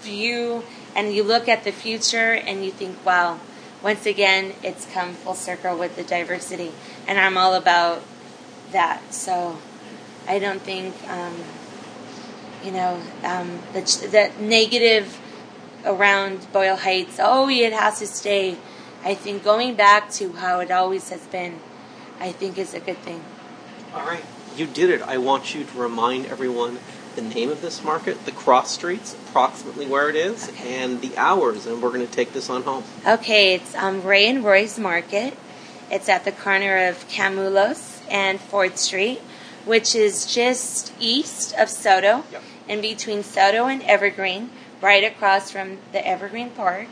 view 0.00 0.64
and 0.96 1.12
you 1.12 1.22
look 1.22 1.48
at 1.48 1.64
the 1.64 1.70
future 1.70 2.32
and 2.32 2.64
you 2.64 2.70
think, 2.72 3.04
wow, 3.04 3.38
once 3.82 4.06
again, 4.06 4.54
it's 4.62 4.86
come 4.86 5.14
full 5.14 5.34
circle 5.34 5.78
with 5.78 5.96
the 5.96 6.02
diversity. 6.02 6.72
And 7.06 7.18
I'm 7.18 7.36
all 7.36 7.54
about 7.54 8.02
that. 8.72 9.12
So 9.12 9.58
I 10.26 10.38
don't 10.38 10.60
think, 10.60 10.94
um, 11.08 11.34
you 12.64 12.72
know, 12.72 13.00
um, 13.24 13.60
the, 13.72 13.80
the 14.10 14.42
negative 14.42 15.20
around 15.84 16.52
Boyle 16.52 16.76
Heights, 16.76 17.18
oh, 17.20 17.48
it 17.48 17.72
has 17.72 18.00
to 18.00 18.06
stay. 18.06 18.56
I 19.04 19.14
think 19.14 19.44
going 19.44 19.74
back 19.74 20.10
to 20.12 20.32
how 20.32 20.60
it 20.60 20.70
always 20.70 21.08
has 21.10 21.24
been, 21.26 21.60
I 22.18 22.32
think 22.32 22.58
is 22.58 22.74
a 22.74 22.80
good 22.80 22.98
thing. 22.98 23.22
All 23.94 24.04
right, 24.04 24.24
you 24.56 24.66
did 24.66 24.90
it. 24.90 25.02
I 25.02 25.18
want 25.18 25.54
you 25.54 25.64
to 25.64 25.78
remind 25.78 26.26
everyone 26.26 26.78
the 27.16 27.22
name 27.22 27.50
of 27.50 27.60
this 27.62 27.82
market, 27.84 28.24
the 28.24 28.32
cross 28.32 28.72
streets, 28.72 29.14
approximately 29.14 29.86
where 29.86 30.08
it 30.08 30.16
is, 30.16 30.50
and 30.64 31.00
the 31.00 31.16
hours, 31.16 31.66
and 31.66 31.82
we're 31.82 31.90
going 31.90 32.06
to 32.06 32.12
take 32.12 32.32
this 32.32 32.48
on 32.50 32.62
home. 32.62 32.84
Okay, 33.06 33.54
it's 33.54 33.74
um, 33.74 34.02
Ray 34.02 34.26
and 34.28 34.44
Roy's 34.44 34.78
Market. 34.78 35.34
It's 35.90 36.08
at 36.08 36.24
the 36.24 36.32
corner 36.32 36.88
of 36.88 37.08
Camulos 37.08 38.00
and 38.10 38.40
Fourth 38.40 38.76
Street, 38.78 39.20
which 39.64 39.94
is 39.94 40.26
just 40.26 40.92
east 41.00 41.54
of 41.58 41.68
Soto, 41.68 42.24
Yep. 42.30 42.42
in 42.68 42.80
between 42.80 43.22
Soto 43.22 43.66
and 43.66 43.82
Evergreen, 43.82 44.50
right 44.80 45.04
across 45.04 45.50
from 45.50 45.78
the 45.92 46.06
Evergreen 46.06 46.50
Park. 46.50 46.86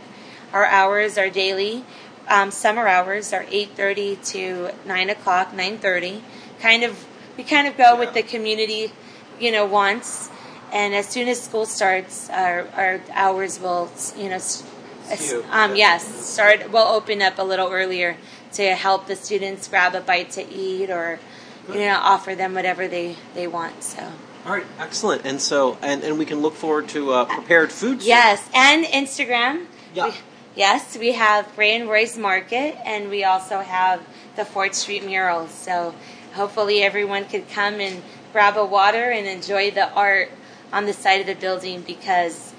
Our 0.53 0.64
hours 0.67 1.19
are 1.19 1.31
daily. 1.31 1.85
Um, 2.29 2.51
summer 2.51 2.89
hours 2.89 3.33
are 3.33 3.45
8:30 3.45 4.17
to 4.33 4.71
9 4.87 5.11
o'clock, 5.11 5.53
9:30. 5.53 6.23
Kind 6.61 6.83
of, 6.83 7.05
we 7.37 7.45
kind 7.45 7.69
of 7.69 7.77
go 7.77 7.97
with 7.97 8.14
the 8.14 8.23
community, 8.23 8.93
you 9.41 9.53
know, 9.53 9.64
wants. 9.64 10.30
And 10.72 10.95
as 10.95 11.07
soon 11.09 11.28
as 11.28 11.41
school 11.43 11.64
starts, 11.66 12.28
our, 12.30 12.66
our 12.74 13.01
hours 13.12 13.61
will, 13.61 13.91
you 14.16 14.28
know, 14.28 14.39
Skew. 14.39 15.45
um, 15.51 15.76
yes, 15.76 16.05
start. 16.26 16.70
We'll 16.72 16.89
open 16.89 17.22
up 17.22 17.39
a 17.39 17.43
little 17.43 17.70
earlier 17.70 18.16
to 18.55 18.74
help 18.74 19.07
the 19.07 19.14
students 19.16 19.68
grab 19.68 19.95
a 19.95 20.01
bite 20.01 20.30
to 20.32 20.49
eat, 20.53 20.91
or 20.91 21.20
you 21.68 21.74
know, 21.80 21.99
offer 22.01 22.34
them 22.34 22.55
whatever 22.55 22.89
they 22.89 23.16
they 23.34 23.47
want. 23.47 23.82
So 23.84 24.03
All 24.45 24.53
right, 24.53 24.66
excellent. 24.80 25.24
And 25.24 25.41
so, 25.41 25.78
and, 25.82 26.03
and 26.03 26.18
we 26.18 26.24
can 26.24 26.41
look 26.43 26.55
forward 26.55 26.89
to 26.91 27.12
uh, 27.12 27.24
prepared 27.26 27.70
food. 27.70 28.03
yes, 28.03 28.49
and 28.55 28.84
Instagram. 28.84 29.66
Yeah. 29.95 30.07
We- 30.09 30.14
yes, 30.57 30.97
we 30.99 31.12
have 31.12 31.57
Ray 31.57 31.76
and 31.76 31.89
Roy's 31.89 32.18
Market, 32.18 32.76
and 32.84 33.09
we 33.09 33.22
also 33.24 33.61
have 33.61 34.01
the 34.34 34.45
Fourth 34.45 34.74
Street 34.74 35.05
murals. 35.05 35.53
So 35.53 35.95
hopefully, 36.34 36.82
everyone 36.82 37.26
could 37.26 37.49
come 37.51 37.74
and 37.80 38.03
grab 38.37 38.59
a 38.59 38.66
water 38.66 39.11
and 39.11 39.26
enjoy 39.26 39.70
the 39.70 39.91
art 39.95 40.30
on 40.70 40.84
the 40.84 40.93
side 40.93 41.22
of 41.22 41.26
the 41.26 41.34
building 41.34 41.80
because 41.80 42.53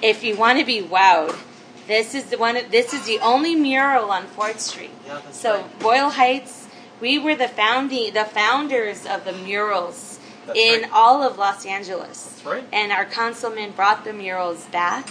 if 0.00 0.24
you 0.24 0.34
want 0.34 0.58
to 0.58 0.64
be 0.64 0.80
wowed. 0.80 1.38
This 1.86 2.14
is 2.14 2.30
the 2.30 2.38
one. 2.38 2.56
This 2.70 2.94
is 2.94 3.04
the 3.04 3.18
only 3.18 3.54
mural 3.54 4.10
on 4.10 4.22
Fourth 4.24 4.58
Street. 4.58 4.92
Yeah, 5.04 5.20
so 5.30 5.56
right. 5.56 5.78
Boyle 5.80 6.08
Heights, 6.08 6.66
we 6.98 7.18
were 7.18 7.34
the 7.34 7.48
founding, 7.48 8.14
the 8.14 8.24
founders 8.24 9.04
of 9.04 9.26
the 9.26 9.34
murals 9.34 10.18
That's 10.46 10.58
in 10.58 10.82
right. 10.82 10.90
all 10.94 11.22
of 11.22 11.36
Los 11.36 11.66
Angeles. 11.66 12.24
That's 12.24 12.46
right. 12.46 12.64
And 12.72 12.90
our 12.90 13.04
councilman 13.04 13.72
brought 13.72 14.04
the 14.04 14.14
murals 14.14 14.64
back. 14.68 15.10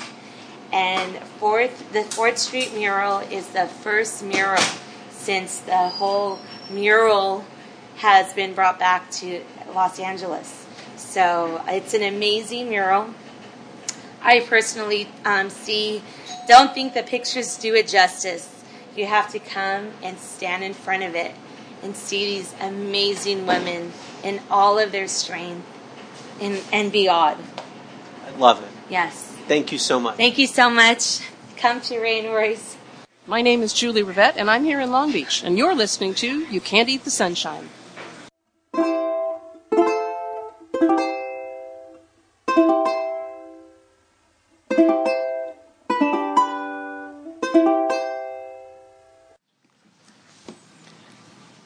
And 0.74 1.16
Fourth, 1.40 1.94
the 1.94 2.04
Fourth 2.06 2.40
Street 2.40 2.74
mural 2.74 3.20
is 3.20 3.50
the 3.50 3.68
first 3.68 4.24
mural 4.24 4.64
since 5.12 5.60
the 5.60 5.90
whole 5.90 6.40
mural 6.72 7.46
has 7.98 8.34
been 8.34 8.56
brought 8.56 8.80
back 8.80 9.12
to 9.12 9.44
Los 9.74 10.00
Angeles. 10.00 10.66
So 10.96 11.62
it's 11.68 11.94
an 11.94 12.04
amazing 12.04 12.70
mural. 12.70 13.14
I 14.22 14.42
personally 14.42 15.08
um, 15.26 15.50
see, 15.50 16.02
don't 16.48 16.74
think 16.74 16.94
the 16.94 17.04
pictures 17.04 17.58
do 17.58 17.74
it 17.74 17.88
justice. 17.88 18.64
You 18.96 19.06
have 19.08 19.32
to 19.32 19.40
come 19.40 19.92
and 20.04 20.20
stand 20.20 20.64
in 20.64 20.74
front 20.74 21.04
of 21.04 21.16
it 21.16 21.34
and 21.82 21.96
see 21.96 22.26
these 22.26 22.54
amazing 22.62 23.48
women 23.48 23.94
in 24.24 24.42
all 24.50 24.78
of 24.78 24.92
their 24.92 25.08
strength 25.08 25.66
and, 26.40 26.62
and 26.72 26.92
be 26.92 27.08
awed. 27.08 27.38
I 28.26 28.38
love 28.38 28.62
it. 28.62 28.70
Yes. 28.90 29.36
Thank 29.48 29.72
you 29.72 29.78
so 29.78 30.00
much. 30.00 30.18
Thank 30.18 30.38
you 30.38 30.48
so 30.48 30.70
much. 30.70 31.22
Come 31.58 31.82
to 31.82 32.00
Ray 32.00 32.20
and 32.20 32.34
Roy's. 32.34 32.78
My 33.28 33.42
name 33.42 33.62
is 33.62 33.74
Julie 33.74 34.04
Rivette, 34.04 34.36
and 34.36 34.50
I'm 34.50 34.64
here 34.64 34.80
in 34.80 34.92
Long 34.92 35.12
Beach, 35.12 35.44
and 35.44 35.58
you're 35.58 35.76
listening 35.76 36.14
to 36.16 36.40
You 36.46 36.60
Can't 36.60 36.90
Eat 36.90 37.04
the 37.04 37.12
Sunshine. 37.12 37.70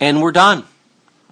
And 0.05 0.21
we're 0.21 0.31
done. 0.31 0.65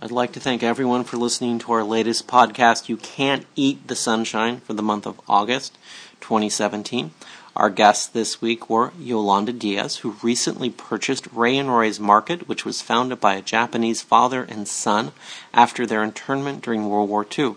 I'd 0.02 0.10
like 0.10 0.32
to 0.32 0.40
thank 0.40 0.64
everyone 0.64 1.04
for 1.04 1.18
listening 1.18 1.60
to 1.60 1.74
our 1.74 1.84
latest 1.84 2.26
podcast, 2.26 2.90
You 2.90 2.98
Can't 2.98 3.46
Eat 3.56 3.88
the 3.88 3.96
Sunshine, 3.96 4.62
for 4.62 4.74
the 4.74 4.82
month 4.82 5.06
of 5.06 5.22
August 5.28 5.78
2017. 6.22 7.12
Our 7.56 7.70
guests 7.70 8.08
this 8.08 8.42
week 8.42 8.72
were 8.72 8.92
Yolanda 8.98 9.54
Diaz, 9.54 9.98
who 9.98 10.16
recently 10.24 10.72
purchased 10.72 11.28
Ray 11.32 11.56
and 11.56 11.70
Roy's 11.70 12.00
Market, 12.00 12.48
which 12.48 12.66
was 12.66 12.82
founded 12.82 13.20
by 13.22 13.36
a 13.36 13.44
Japanese 13.44 14.02
father 14.02 14.42
and 14.42 14.68
son 14.68 15.12
after 15.54 15.86
their 15.86 16.04
internment 16.04 16.64
during 16.64 16.90
World 16.90 17.10
War 17.10 17.28
II. 17.38 17.54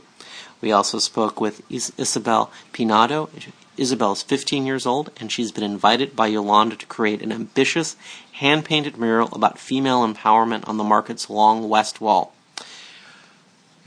We 0.61 0.71
also 0.71 0.99
spoke 0.99 1.41
with 1.41 1.63
Is- 1.73 1.95
Isabel 1.97 2.51
Pineda. 2.75 3.29
Isabel 3.77 4.13
is 4.13 4.23
15 4.23 4.67
years 4.67 4.87
old, 4.87 5.11
and 5.19 5.31
she's 5.31 5.53
been 5.53 5.65
invited 5.65 6.17
by 6.17 6.29
Yolanda 6.29 6.77
to 6.77 6.87
create 6.87 7.23
an 7.23 7.33
ambitious, 7.33 7.97
hand 8.33 8.65
painted 8.65 8.97
mural 8.97 9.29
about 9.33 9.59
female 9.59 10.07
empowerment 10.07 10.67
on 10.69 10.77
the 10.77 10.85
market's 10.85 11.29
long 11.29 11.69
west 11.69 12.01
wall. 12.01 12.33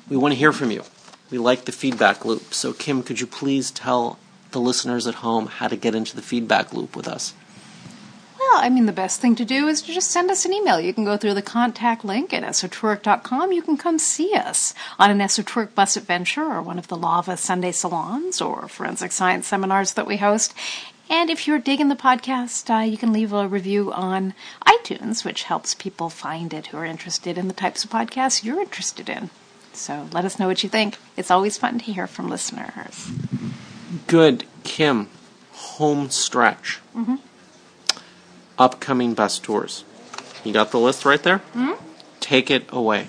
We 0.10 0.18
want 0.18 0.34
to 0.34 0.40
hear 0.40 0.54
from 0.54 0.72
you. 0.72 0.84
We 1.32 1.38
like 1.38 1.66
the 1.66 1.72
feedback 1.72 2.26
loop. 2.26 2.54
So, 2.54 2.74
Kim, 2.74 3.04
could 3.04 3.20
you 3.20 3.28
please 3.28 3.72
tell 3.72 4.18
the 4.52 4.60
listeners 4.60 5.06
at 5.06 5.16
home 5.16 5.48
how 5.48 5.68
to 5.68 5.76
get 5.76 5.96
into 5.96 6.16
the 6.16 6.22
feedback 6.22 6.74
loop 6.74 6.96
with 6.96 7.08
us? 7.08 7.34
Well, 8.52 8.62
I 8.64 8.70
mean, 8.70 8.88
the 8.88 8.91
best 8.91 9.22
thing 9.22 9.36
to 9.36 9.45
do 9.45 9.68
is 9.68 9.84
to 9.84 9.93
just 9.93 10.10
send 10.10 10.32
us 10.32 10.43
an 10.43 10.54
email. 10.54 10.80
You 10.80 10.91
can 10.91 11.06
go 11.06 11.18
through 11.18 11.36
the 11.36 11.41
contact 11.43 12.04
link 12.04 12.34
at 12.34 12.41
esotouric.com. 12.41 13.52
You 13.52 13.62
can 13.62 13.78
come 13.78 14.00
see 14.00 14.34
us 14.34 14.74
on 14.97 15.12
an 15.12 15.20
esotouric 15.20 15.76
bus 15.76 15.95
adventure 15.95 16.43
or 16.43 16.62
one 16.62 16.80
of 16.80 16.88
the 16.88 16.97
Lava 16.97 17.38
Sunday 17.38 17.72
salons 17.72 18.41
or 18.41 18.68
forensic 18.68 19.12
science 19.12 19.45
seminars 19.45 19.93
that 19.93 20.08
we 20.08 20.18
host. 20.18 20.56
And 21.12 21.30
if 21.30 21.47
you're 21.47 21.60
digging 21.60 21.89
the 21.89 21.95
podcast, 21.95 22.76
uh, 22.76 22.84
you 22.84 22.97
can 22.97 23.14
leave 23.14 23.34
a 23.34 23.47
review 23.47 23.93
on 23.93 24.34
iTunes, 24.66 25.24
which 25.24 25.43
helps 25.43 25.76
people 25.76 26.10
find 26.10 26.52
it 26.52 26.68
who 26.68 26.78
are 26.78 26.86
interested 26.86 27.38
in 27.38 27.50
the 27.50 27.54
types 27.54 27.84
of 27.84 27.91
podcasts 27.91 28.43
you're 28.43 28.62
interested 28.62 29.10
in. 29.10 29.30
So 29.74 30.08
let 30.12 30.26
us 30.26 30.39
know 30.39 30.47
what 30.47 30.64
you 30.64 30.70
think. 30.70 30.97
It's 31.16 31.32
always 31.32 31.60
fun 31.60 31.78
to 31.80 31.86
hear 31.86 32.08
from 32.08 32.28
listeners. 32.30 33.12
Good, 34.08 34.45
Kim. 34.64 35.08
Home 35.52 36.10
stretch. 36.10 36.80
Mm-hmm. 36.95 37.16
Upcoming 38.60 39.14
bus 39.14 39.39
tours. 39.39 39.84
You 40.43 40.53
got 40.53 40.72
the 40.72 40.80
list 40.80 41.05
right 41.05 41.22
there? 41.24 41.41
Mhm. 41.55 41.78
Take 42.20 42.51
it 42.51 42.66
away. 42.70 43.07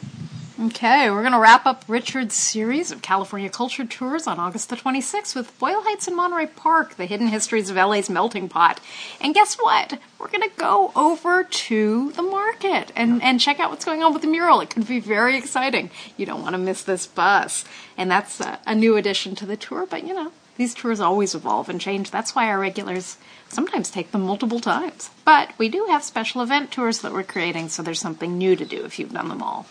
Okay, 0.62 1.11
we're 1.11 1.22
going 1.22 1.32
to 1.32 1.38
wrap 1.38 1.64
up 1.64 1.84
Richard's 1.88 2.34
series 2.34 2.90
of 2.92 3.01
California 3.01 3.48
culture 3.48 3.86
tours 3.86 4.26
on 4.26 4.38
August 4.38 4.68
the 4.68 4.76
26th 4.76 5.34
with 5.34 5.59
Boyle 5.59 5.80
Heights 5.82 6.07
and 6.07 6.14
Monterey 6.14 6.46
Park, 6.48 6.96
the 6.96 7.07
hidden 7.07 7.28
histories 7.28 7.70
of 7.70 7.76
LA's 7.76 8.11
melting 8.11 8.46
pot. 8.51 8.78
And 9.22 9.32
guess 9.32 9.55
what? 9.57 9.98
We're 10.18 10.28
going 10.28 10.42
to 10.48 10.55
go 10.59 10.92
over 10.94 11.44
to 11.44 12.12
the 12.12 12.22
market 12.22 12.92
and, 12.94 13.22
and 13.22 13.40
check 13.40 13.59
out 13.59 13.70
what's 13.70 13.86
going 13.86 14.03
on 14.03 14.12
with 14.12 14.20
the 14.20 14.28
mural. 14.28 14.61
It 14.61 14.68
could 14.68 14.86
be 14.86 15.01
very 15.01 15.38
exciting. 15.38 15.90
You 16.18 16.26
don't 16.26 16.42
want 16.42 16.53
to 16.53 16.59
miss 16.59 16.82
this 16.82 17.07
bus. 17.07 17.64
And 17.96 18.11
that's 18.11 18.38
a, 18.40 18.59
a 18.66 18.74
new 18.74 18.96
addition 18.98 19.34
to 19.36 19.46
the 19.46 19.57
tour, 19.57 19.86
but 19.88 20.07
you 20.07 20.12
know, 20.12 20.30
these 20.61 20.74
tours 20.74 21.00
always 21.00 21.34
evolve 21.34 21.70
and 21.70 21.80
change. 21.80 22.11
That's 22.11 22.34
why 22.34 22.48
our 22.48 22.58
regulars 22.58 23.16
sometimes 23.48 23.90
take 23.90 24.12
them 24.12 24.20
multiple 24.20 24.61
times. 24.61 25.08
But 25.24 25.54
we 25.56 25.70
do 25.70 25.86
have 25.88 26.04
special 26.04 26.42
event 26.42 26.70
tours 26.70 26.98
that 26.98 27.14
we're 27.14 27.22
creating, 27.22 27.70
so 27.70 27.82
there's 27.82 27.98
something 27.98 28.36
new 28.36 28.54
to 28.56 28.66
do 28.66 28.84
if 28.84 28.98
you've 28.98 29.14
done 29.14 29.30
them 29.30 29.42
all. 29.42 29.64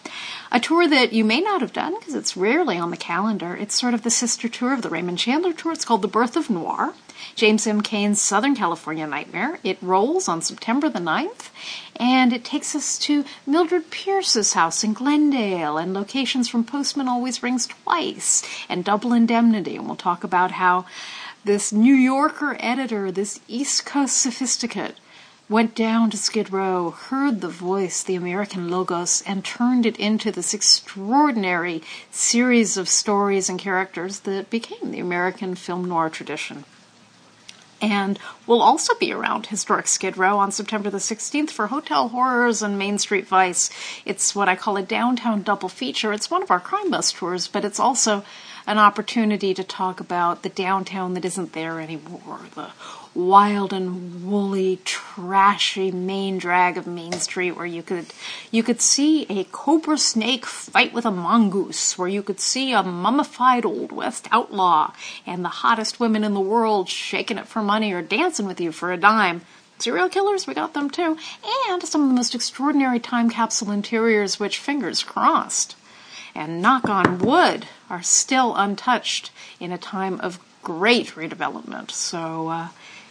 A 0.51 0.59
tour 0.59 0.87
that 0.87 1.13
you 1.13 1.23
may 1.23 1.41
not 1.41 1.61
have 1.61 1.73
done 1.73 1.93
because 1.99 2.15
it's 2.15 2.35
rarely 2.35 2.79
on 2.79 2.89
the 2.89 2.97
calendar. 2.97 3.55
It's 3.55 3.79
sort 3.79 3.93
of 3.93 4.01
the 4.01 4.09
sister 4.09 4.49
tour 4.49 4.73
of 4.73 4.81
the 4.81 4.89
Raymond 4.89 5.19
Chandler 5.19 5.53
tour. 5.53 5.73
It's 5.73 5.85
called 5.85 6.01
The 6.01 6.07
Birth 6.07 6.35
of 6.35 6.49
Noir. 6.49 6.95
James 7.35 7.65
M. 7.65 7.81
Cain's 7.81 8.21
Southern 8.21 8.55
California 8.55 9.07
Nightmare. 9.07 9.59
It 9.63 9.77
rolls 9.81 10.27
on 10.27 10.41
September 10.41 10.89
the 10.89 10.99
9th, 10.99 11.49
and 11.95 12.33
it 12.33 12.43
takes 12.43 12.75
us 12.75 12.97
to 12.99 13.25
Mildred 13.45 13.91
Pierce's 13.91 14.53
house 14.53 14.83
in 14.83 14.93
Glendale, 14.93 15.77
and 15.77 15.93
locations 15.93 16.47
from 16.47 16.63
Postman 16.63 17.07
Always 17.07 17.43
Rings 17.43 17.67
Twice, 17.67 18.43
and 18.67 18.85
Double 18.85 19.13
Indemnity. 19.13 19.75
And 19.75 19.85
we'll 19.85 19.95
talk 19.95 20.23
about 20.23 20.51
how 20.51 20.85
this 21.43 21.71
New 21.71 21.95
Yorker 21.95 22.57
editor, 22.59 23.11
this 23.11 23.39
East 23.47 23.85
Coast 23.85 24.17
sophisticate, 24.17 24.95
went 25.49 25.73
down 25.73 26.11
to 26.11 26.17
Skid 26.17 26.51
Row, 26.53 26.91
heard 26.91 27.41
the 27.41 27.49
voice, 27.49 28.03
the 28.03 28.15
American 28.15 28.69
logos, 28.69 29.23
and 29.25 29.43
turned 29.43 29.85
it 29.85 29.97
into 29.97 30.31
this 30.31 30.53
extraordinary 30.53 31.81
series 32.11 32.77
of 32.77 32.87
stories 32.87 33.49
and 33.49 33.57
characters 33.57 34.19
that 34.21 34.51
became 34.51 34.91
the 34.91 34.99
American 34.99 35.55
film 35.55 35.89
noir 35.89 36.09
tradition. 36.09 36.65
And 37.81 38.19
we'll 38.45 38.61
also 38.61 38.93
be 38.95 39.13
around 39.13 39.47
historic 39.47 39.87
Skid 39.87 40.17
Row 40.17 40.37
on 40.37 40.51
September 40.51 40.89
the 40.89 40.97
16th 40.97 41.49
for 41.49 41.67
Hotel 41.67 42.09
Horrors 42.09 42.61
and 42.61 42.77
Main 42.77 42.97
Street 42.97 43.27
Vice. 43.27 43.69
It's 44.05 44.35
what 44.35 44.49
I 44.49 44.55
call 44.55 44.75
a 44.75 44.83
downtown 44.83 45.43
double 45.43 45.69
feature. 45.69 46.11
It's 46.11 46.29
one 46.29 46.43
of 46.43 46.51
our 46.51 46.59
crime 46.59 46.89
bus 46.89 47.13
tours, 47.13 47.47
but 47.47 47.63
it's 47.63 47.79
also 47.79 48.25
an 48.67 48.77
opportunity 48.77 49.53
to 49.53 49.63
talk 49.63 49.99
about 49.99 50.43
the 50.43 50.49
downtown 50.49 51.13
that 51.13 51.25
isn't 51.25 51.53
there 51.53 51.79
anymore, 51.79 52.41
the 52.55 52.69
wild 53.15 53.73
and 53.73 54.25
woolly, 54.29 54.79
trashy 54.83 55.91
main 55.91 56.37
drag 56.37 56.77
of 56.77 56.87
Main 56.87 57.13
Street, 57.13 57.51
where 57.51 57.65
you 57.65 57.83
could 57.83 58.05
you 58.51 58.63
could 58.63 58.81
see 58.81 59.25
a 59.29 59.45
cobra 59.45 59.97
snake 59.97 60.45
fight 60.45 60.93
with 60.93 61.05
a 61.05 61.11
mongoose, 61.11 61.97
where 61.97 62.07
you 62.07 62.23
could 62.23 62.39
see 62.39 62.71
a 62.71 62.83
mummified 62.83 63.65
old 63.65 63.91
west 63.91 64.27
outlaw, 64.31 64.93
and 65.25 65.43
the 65.43 65.49
hottest 65.49 65.99
women 65.99 66.23
in 66.23 66.33
the 66.33 66.39
world 66.39 66.89
shaking 66.89 67.37
it 67.37 67.47
for 67.47 67.61
money 67.61 67.91
or 67.93 68.01
dancing 68.01 68.45
with 68.45 68.61
you 68.61 68.71
for 68.71 68.91
a 68.91 68.97
dime. 68.97 69.41
Serial 69.79 70.09
killers, 70.09 70.45
we 70.45 70.53
got 70.53 70.73
them 70.73 70.89
too, 70.89 71.17
and 71.69 71.83
some 71.83 72.03
of 72.03 72.09
the 72.09 72.15
most 72.15 72.35
extraordinary 72.35 72.99
time 72.99 73.29
capsule 73.29 73.71
interiors, 73.71 74.39
which 74.39 74.57
fingers 74.57 75.03
crossed 75.03 75.75
and 76.35 76.61
knock 76.61 76.87
on 76.87 77.19
wood 77.19 77.65
are 77.89 78.03
still 78.03 78.55
untouched 78.55 79.31
in 79.59 79.71
a 79.71 79.77
time 79.77 80.19
of 80.21 80.39
great 80.63 81.07
redevelopment. 81.15 81.91
So 81.91 82.49
uh, 82.49 82.67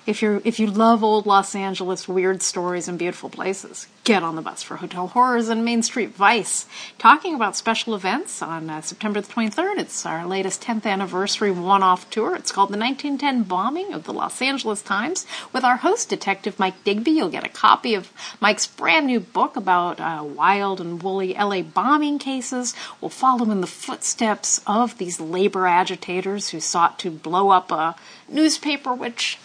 if 0.08 0.22
you 0.22 0.40
if 0.42 0.58
you 0.58 0.66
love 0.66 1.04
old 1.04 1.26
Los 1.26 1.54
Angeles 1.54 2.08
weird 2.08 2.42
stories 2.42 2.88
and 2.88 2.98
beautiful 2.98 3.28
places, 3.28 3.88
get 4.04 4.22
on 4.22 4.36
the 4.36 4.42
bus 4.42 4.62
for 4.62 4.76
Hotel 4.76 5.06
Horrors 5.08 5.50
and 5.50 5.66
Main 5.66 5.82
Street 5.82 6.14
Vice. 6.14 6.64
Talking 6.96 7.34
about 7.34 7.56
special 7.56 7.94
events 7.94 8.40
on 8.40 8.70
uh, 8.70 8.80
September 8.80 9.20
the 9.20 9.28
23rd, 9.30 9.78
it's 9.78 10.06
our 10.06 10.24
latest 10.26 10.62
10th 10.62 10.86
anniversary 10.86 11.50
one-off 11.50 12.08
tour. 12.08 12.34
It's 12.34 12.50
called 12.50 12.70
the 12.70 12.78
1910 12.78 13.42
Bombing 13.42 13.92
of 13.92 14.04
the 14.04 14.14
Los 14.14 14.40
Angeles 14.40 14.80
Times. 14.80 15.26
With 15.52 15.62
our 15.62 15.76
host, 15.76 16.08
Detective 16.08 16.58
Mike 16.58 16.82
Digby, 16.84 17.10
you'll 17.10 17.28
get 17.28 17.44
a 17.44 17.50
copy 17.50 17.92
of 17.92 18.10
Mike's 18.40 18.66
brand 18.66 19.06
new 19.06 19.20
book 19.20 19.56
about 19.56 20.00
uh, 20.00 20.24
wild 20.24 20.80
and 20.80 21.02
woolly 21.02 21.34
LA 21.34 21.60
bombing 21.60 22.18
cases. 22.18 22.74
We'll 23.02 23.10
follow 23.10 23.50
in 23.50 23.60
the 23.60 23.66
footsteps 23.66 24.62
of 24.66 24.96
these 24.96 25.20
labor 25.20 25.66
agitators 25.66 26.48
who 26.48 26.60
sought 26.60 26.98
to 27.00 27.10
blow 27.10 27.50
up 27.50 27.70
a 27.70 27.94
newspaper 28.26 28.94
which 28.94 29.38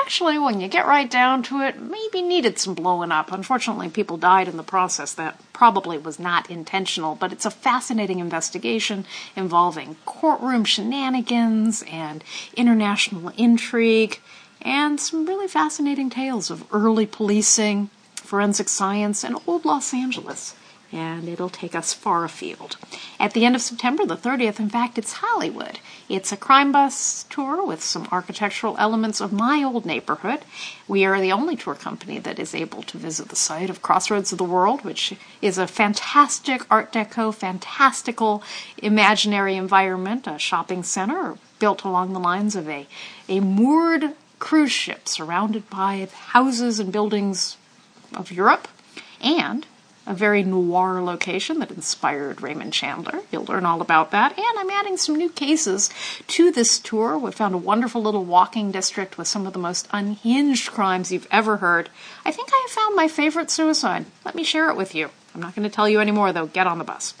actually, 0.00 0.38
when 0.38 0.60
you 0.60 0.68
get 0.68 0.86
right 0.86 1.10
down 1.10 1.42
to 1.44 1.60
it, 1.60 1.80
maybe 1.80 2.22
needed 2.22 2.58
some 2.58 2.74
blowing 2.74 3.12
up. 3.12 3.32
Unfortunately, 3.32 3.88
people 3.88 4.16
died 4.16 4.48
in 4.48 4.56
the 4.56 4.62
process. 4.62 5.12
That 5.14 5.40
probably 5.52 5.98
was 5.98 6.18
not 6.18 6.50
intentional, 6.50 7.14
but 7.14 7.32
it's 7.32 7.44
a 7.44 7.50
fascinating 7.50 8.18
investigation 8.18 9.04
involving 9.34 9.96
courtroom 10.04 10.64
shenanigans 10.64 11.82
and 11.90 12.22
international 12.56 13.32
intrigue 13.36 14.20
and 14.62 14.98
some 15.00 15.26
really 15.26 15.48
fascinating 15.48 16.10
tales 16.10 16.50
of 16.50 16.64
early 16.72 17.06
policing, 17.06 17.90
forensic 18.16 18.68
science, 18.68 19.22
and 19.22 19.36
old 19.46 19.64
Los 19.64 19.94
Angeles 19.94 20.54
and 20.92 21.28
it'll 21.28 21.48
take 21.48 21.74
us 21.74 21.92
far 21.92 22.24
afield. 22.24 22.76
At 23.18 23.32
the 23.32 23.44
end 23.44 23.56
of 23.56 23.62
September, 23.62 24.06
the 24.06 24.16
30th, 24.16 24.60
in 24.60 24.68
fact, 24.68 24.98
it's 24.98 25.14
Hollywood. 25.14 25.80
It's 26.08 26.32
a 26.32 26.36
crime 26.36 26.72
bus 26.72 27.24
tour 27.24 27.64
with 27.66 27.82
some 27.82 28.08
architectural 28.12 28.76
elements 28.78 29.20
of 29.20 29.32
my 29.32 29.62
old 29.62 29.84
neighborhood. 29.84 30.40
We 30.86 31.04
are 31.04 31.20
the 31.20 31.32
only 31.32 31.56
tour 31.56 31.74
company 31.74 32.18
that 32.20 32.38
is 32.38 32.54
able 32.54 32.82
to 32.84 32.98
visit 32.98 33.28
the 33.28 33.36
site 33.36 33.70
of 33.70 33.82
Crossroads 33.82 34.32
of 34.32 34.38
the 34.38 34.44
World, 34.44 34.84
which 34.84 35.14
is 35.42 35.58
a 35.58 35.66
fantastic 35.66 36.62
Art 36.70 36.92
Deco, 36.92 37.34
fantastical 37.34 38.42
imaginary 38.78 39.56
environment, 39.56 40.26
a 40.26 40.38
shopping 40.38 40.82
center 40.82 41.36
built 41.58 41.84
along 41.84 42.12
the 42.12 42.20
lines 42.20 42.54
of 42.54 42.68
a, 42.68 42.86
a 43.28 43.40
moored 43.40 44.12
cruise 44.38 44.72
ship 44.72 45.08
surrounded 45.08 45.68
by 45.70 46.08
houses 46.28 46.78
and 46.78 46.92
buildings 46.92 47.56
of 48.14 48.30
Europe. 48.30 48.68
And 49.20 49.66
a 50.06 50.14
very 50.14 50.42
noir 50.42 51.02
location 51.02 51.58
that 51.58 51.70
inspired 51.70 52.40
Raymond 52.40 52.72
Chandler. 52.72 53.20
You'll 53.32 53.44
learn 53.44 53.66
all 53.66 53.80
about 53.80 54.12
that. 54.12 54.38
And 54.38 54.58
I'm 54.58 54.70
adding 54.70 54.96
some 54.96 55.16
new 55.16 55.28
cases 55.28 55.90
to 56.28 56.52
this 56.52 56.78
tour. 56.78 57.18
We 57.18 57.32
found 57.32 57.54
a 57.54 57.58
wonderful 57.58 58.02
little 58.02 58.24
walking 58.24 58.70
district 58.70 59.18
with 59.18 59.26
some 59.26 59.46
of 59.46 59.52
the 59.52 59.58
most 59.58 59.88
unhinged 59.90 60.70
crimes 60.70 61.10
you've 61.10 61.28
ever 61.30 61.58
heard. 61.58 61.90
I 62.24 62.30
think 62.30 62.50
I 62.52 62.66
have 62.66 62.70
found 62.70 62.94
my 62.94 63.08
favorite 63.08 63.50
suicide. 63.50 64.06
Let 64.24 64.34
me 64.34 64.44
share 64.44 64.70
it 64.70 64.76
with 64.76 64.94
you. 64.94 65.10
I'm 65.34 65.40
not 65.40 65.54
going 65.54 65.68
to 65.68 65.74
tell 65.74 65.88
you 65.88 66.00
anymore, 66.00 66.32
though. 66.32 66.46
Get 66.46 66.66
on 66.66 66.78
the 66.78 66.84
bus. 66.84 67.14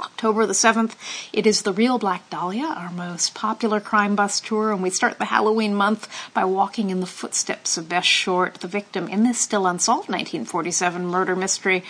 October 0.00 0.46
the 0.46 0.52
7th, 0.52 0.92
it 1.32 1.46
is 1.46 1.62
the 1.62 1.72
Real 1.72 1.98
Black 1.98 2.28
Dahlia, 2.30 2.64
our 2.64 2.90
most 2.90 3.34
popular 3.34 3.80
crime 3.80 4.16
bus 4.16 4.40
tour, 4.40 4.72
and 4.72 4.82
we 4.82 4.90
start 4.90 5.18
the 5.18 5.26
Halloween 5.26 5.74
month 5.74 6.08
by 6.32 6.44
walking 6.44 6.90
in 6.90 7.00
the 7.00 7.06
footsteps 7.06 7.76
of 7.76 7.88
Beth 7.88 8.04
Short, 8.04 8.54
the 8.56 8.68
victim 8.68 9.08
in 9.08 9.22
this 9.22 9.38
still 9.38 9.66
unsolved 9.66 10.08
1947 10.08 11.06
murder 11.06 11.36
mystery. 11.36 11.84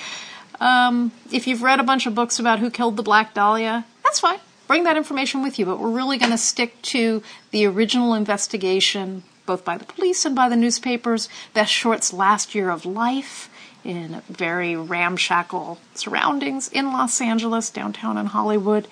Um, 0.60 1.12
if 1.32 1.46
you've 1.46 1.62
read 1.62 1.80
a 1.80 1.84
bunch 1.84 2.06
of 2.06 2.14
books 2.14 2.38
about 2.38 2.58
who 2.58 2.70
killed 2.70 2.96
the 2.96 3.02
Black 3.02 3.34
Dahlia, 3.34 3.84
that's 4.02 4.20
fine. 4.20 4.38
Bring 4.66 4.84
that 4.84 4.96
information 4.96 5.42
with 5.42 5.58
you, 5.58 5.66
but 5.66 5.78
we're 5.78 5.90
really 5.90 6.18
going 6.18 6.32
to 6.32 6.38
stick 6.38 6.80
to 6.82 7.22
the 7.50 7.66
original 7.66 8.14
investigation, 8.14 9.22
both 9.46 9.64
by 9.64 9.76
the 9.76 9.84
police 9.84 10.24
and 10.24 10.34
by 10.34 10.48
the 10.48 10.56
newspapers, 10.56 11.28
Beth 11.52 11.68
Short's 11.68 12.12
last 12.12 12.54
year 12.54 12.70
of 12.70 12.86
life 12.86 13.50
in 13.84 14.22
very 14.28 14.74
ramshackle 14.76 15.78
surroundings 15.94 16.68
in 16.68 16.92
Los 16.92 17.20
Angeles, 17.20 17.70
downtown 17.70 18.18
in 18.18 18.26
Hollywood, 18.26 18.88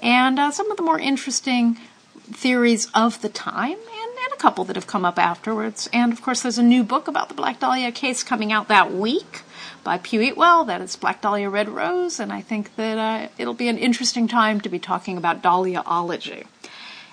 and 0.00 0.38
uh, 0.38 0.50
some 0.50 0.70
of 0.70 0.76
the 0.76 0.82
more 0.82 0.98
interesting 0.98 1.78
theories 2.24 2.88
of 2.94 3.20
the 3.20 3.28
time, 3.28 3.72
and, 3.72 4.18
and 4.24 4.32
a 4.32 4.36
couple 4.36 4.64
that 4.64 4.76
have 4.76 4.86
come 4.86 5.04
up 5.04 5.18
afterwards. 5.18 5.88
And 5.92 6.12
of 6.12 6.22
course, 6.22 6.42
there's 6.42 6.58
a 6.58 6.62
new 6.62 6.82
book 6.82 7.08
about 7.08 7.28
the 7.28 7.34
Black 7.34 7.60
Dahlia 7.60 7.92
case 7.92 8.22
coming 8.22 8.52
out 8.52 8.68
that 8.68 8.92
week 8.92 9.42
by 9.82 9.98
Piu 9.98 10.20
Eatwell. 10.20 10.66
That 10.66 10.80
is 10.80 10.96
Black 10.96 11.20
Dahlia 11.20 11.50
Red 11.50 11.68
Rose, 11.68 12.18
and 12.20 12.32
I 12.32 12.40
think 12.40 12.76
that 12.76 12.98
uh, 12.98 13.28
it'll 13.38 13.54
be 13.54 13.68
an 13.68 13.78
interesting 13.78 14.28
time 14.28 14.60
to 14.62 14.68
be 14.68 14.78
talking 14.78 15.16
about 15.16 15.42
Dahliaology. 15.42 16.46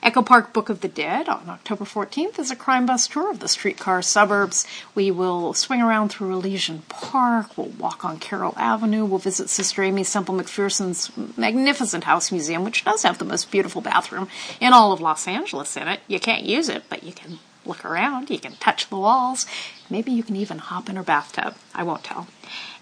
Echo 0.03 0.23
Park 0.23 0.52
Book 0.52 0.69
of 0.69 0.82
the 0.82 0.88
Dead 0.88 1.30
on 1.30 1.48
October 1.48 1.86
14th 1.86 2.40
is 2.40 2.49
a 2.49 2.56
crime 2.56 2.88
bus 2.88 3.07
tour 3.07 3.30
of 3.30 3.40
the 3.40 3.48
streetcar 3.48 4.02
suburbs. 4.02 4.65
We 4.95 5.11
will 5.11 5.53
swing 5.53 5.80
around 5.80 6.10
through 6.10 6.34
Elysian 6.34 6.82
Park, 6.90 7.56
we'll 7.56 7.68
walk 7.68 8.03
on 8.03 8.18
Carroll 8.18 8.56
Avenue, 8.57 9.06
we'll 9.06 9.19
visit 9.19 9.48
Sister 9.48 9.84
Aimee 9.84 10.03
Semple 10.03 10.34
McPherson's 10.34 11.11
magnificent 11.38 12.06
house 12.06 12.32
museum, 12.32 12.64
which 12.64 12.84
does 12.84 13.03
have 13.03 13.19
the 13.19 13.26
most 13.26 13.52
beautiful 13.52 13.80
bathroom 13.80 14.28
in 14.60 14.73
all 14.73 14.91
of 14.91 15.02
Los 15.02 15.28
Angeles 15.28 15.78
in 15.78 15.88
it. 15.88 15.99
You 16.07 16.19
can't 16.19 16.45
use 16.45 16.68
it, 16.68 16.86
but 16.90 17.03
you 17.03 17.11
can 17.11 17.38
look 17.64 17.86
around, 17.86 18.32
you 18.32 18.40
can 18.40 18.53
touch 18.53 18.90
the 18.90 18.98
walls, 18.98 19.45
maybe 19.88 20.11
you 20.11 20.23
can 20.23 20.36
even 20.36 20.57
hop 20.57 20.90
in 20.90 20.95
her 20.95 21.03
bathtub. 21.03 21.53
I 21.76 21.84
won't 21.84 22.03
tell. 22.03 22.26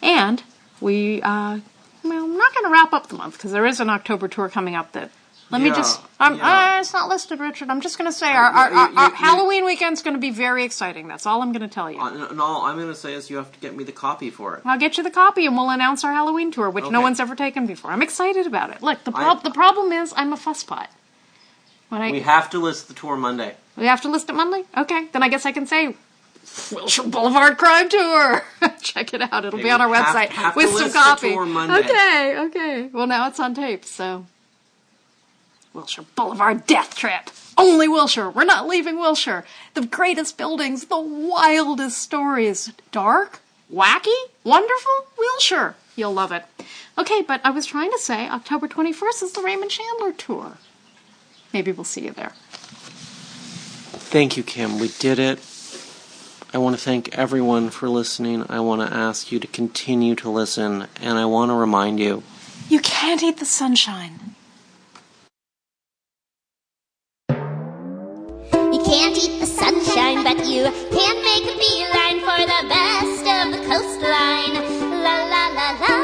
And 0.01 0.41
we, 0.79 1.21
uh, 1.21 1.59
well, 2.01 2.23
I'm 2.23 2.37
not 2.37 2.53
going 2.55 2.65
to 2.65 2.71
wrap 2.71 2.93
up 2.93 3.07
the 3.07 3.15
month 3.15 3.33
because 3.33 3.51
there 3.51 3.65
is 3.65 3.81
an 3.81 3.89
October 3.89 4.29
tour 4.29 4.47
coming 4.47 4.75
up 4.75 4.93
that 4.93 5.11
let 5.51 5.61
me 5.61 5.69
just. 5.69 6.01
I'm, 6.19 6.35
yeah. 6.37 6.75
uh, 6.77 6.79
it's 6.81 6.93
not 6.93 7.09
listed, 7.09 7.39
Richard. 7.39 7.69
I'm 7.69 7.81
just 7.81 7.97
going 7.97 8.09
to 8.11 8.15
say 8.15 8.31
our, 8.31 8.43
our, 8.45 8.69
you- 8.69 8.75
our, 8.77 8.89
our 8.97 9.09
you- 9.09 9.15
Halloween 9.15 9.65
weekend's 9.65 10.03
going 10.03 10.13
to 10.15 10.19
be 10.19 10.31
very 10.31 10.63
exciting. 10.63 11.07
That's 11.07 11.25
all 11.25 11.41
I'm 11.41 11.51
going 11.51 11.67
to 11.67 11.73
tell 11.73 11.89
you. 11.89 11.99
Uh, 11.99 12.27
and 12.29 12.39
all 12.41 12.63
I'm 12.65 12.75
going 12.75 12.87
to 12.89 12.95
say 12.95 13.13
is 13.13 13.29
you 13.29 13.37
have 13.37 13.51
to 13.51 13.59
get 13.59 13.75
me 13.75 13.83
the 13.83 13.91
copy 13.91 14.29
for 14.29 14.55
it. 14.57 14.61
I'll 14.65 14.77
get 14.77 14.97
you 14.97 15.03
the 15.03 15.09
copy 15.11 15.45
and 15.45 15.55
we'll 15.55 15.69
announce 15.69 16.03
our 16.03 16.11
Halloween 16.13 16.51
tour, 16.51 16.69
which 16.69 16.89
no 16.89 17.01
one's 17.01 17.19
ever 17.19 17.35
taken 17.35 17.65
before. 17.65 17.91
I'm 17.91 18.01
excited 18.01 18.45
about 18.47 18.69
it. 18.71 18.81
Look, 18.83 19.03
the, 19.05 19.11
prob- 19.11 19.39
I- 19.39 19.43
the 19.43 19.51
problem 19.51 19.91
is 19.91 20.13
I'm 20.15 20.33
a 20.33 20.37
fusspot. 20.37 20.87
When 21.89 22.01
I, 22.01 22.11
We 22.11 22.19
have 22.19 22.49
to 22.51 22.59
list 22.59 22.87
the 22.87 22.93
tour 22.93 23.15
Monday. 23.17 23.55
we 23.75 23.87
have 23.87 24.01
to 24.01 24.09
list 24.09 24.29
it 24.29 24.33
Monday? 24.33 24.63
Okay, 24.77 25.07
then 25.11 25.23
I 25.23 25.29
guess 25.29 25.45
I 25.47 25.51
can 25.51 25.65
say 25.65 25.95
Wilshire 26.71 27.05
Boulevard 27.07 27.57
Crime 27.57 27.89
Tour. 27.89 28.43
Check 28.81 29.13
it 29.15 29.21
out. 29.21 29.45
It'll 29.45 29.55
Okay, 29.59 29.63
be 29.63 29.71
on 29.71 29.81
our 29.81 29.91
have- 29.95 30.05
website 30.15 30.29
have 30.29 30.53
to 30.53 30.57
with 30.57 30.67
some 30.69 30.75
list 30.75 30.93
the 30.93 30.99
copy. 30.99 31.33
Okay, 31.35 32.37
okay. 32.47 32.89
Well, 32.93 33.07
now 33.07 33.27
it's 33.27 33.39
on 33.39 33.55
tape, 33.55 33.85
so. 33.85 34.25
Wilshire 35.73 36.05
Boulevard 36.15 36.65
Death 36.65 36.95
Trip. 36.95 37.29
Only 37.57 37.87
Wilshire. 37.87 38.29
We're 38.29 38.45
not 38.45 38.67
leaving 38.67 38.97
Wilshire. 38.99 39.45
The 39.73 39.85
greatest 39.85 40.37
buildings, 40.37 40.85
the 40.85 40.99
wildest 40.99 41.97
stories. 41.97 42.71
Dark, 42.91 43.41
wacky, 43.73 44.15
wonderful. 44.43 45.07
Wilshire. 45.17 45.75
You'll 45.95 46.13
love 46.13 46.31
it. 46.31 46.45
Okay, 46.97 47.21
but 47.21 47.41
I 47.43 47.51
was 47.51 47.65
trying 47.65 47.91
to 47.91 47.99
say 47.99 48.27
October 48.27 48.67
21st 48.67 49.23
is 49.23 49.31
the 49.33 49.41
Raymond 49.41 49.71
Chandler 49.71 50.13
tour. 50.13 50.57
Maybe 51.53 51.71
we'll 51.71 51.83
see 51.83 52.05
you 52.05 52.11
there. 52.11 52.33
Thank 54.11 54.37
you, 54.37 54.43
Kim. 54.43 54.79
We 54.79 54.87
did 54.99 55.19
it. 55.19 55.39
I 56.53 56.57
want 56.57 56.75
to 56.75 56.81
thank 56.81 57.15
everyone 57.15 57.69
for 57.69 57.87
listening. 57.89 58.45
I 58.49 58.59
want 58.59 58.81
to 58.81 58.91
ask 58.95 59.31
you 59.31 59.39
to 59.39 59.47
continue 59.47 60.15
to 60.15 60.29
listen, 60.31 60.87
and 60.99 61.19
I 61.19 61.25
want 61.25 61.49
to 61.49 61.53
remind 61.53 61.99
you 61.99 62.23
You 62.69 62.79
can't 62.79 63.21
eat 63.21 63.37
the 63.37 63.45
sunshine. 63.45 64.28
can't 68.99 69.17
eat 69.17 69.39
the 69.39 69.45
sunshine, 69.45 70.25
but 70.25 70.45
you 70.45 70.63
can 70.91 71.15
make 71.23 71.45
a 71.47 71.55
beeline 71.63 72.19
for 72.27 72.41
the 72.51 72.61
best 72.67 73.23
of 73.37 73.45
the 73.53 73.61
coastline. 73.69 74.55
La 75.05 75.15
la 75.33 75.43
la 75.57 75.67
la. 75.81 75.95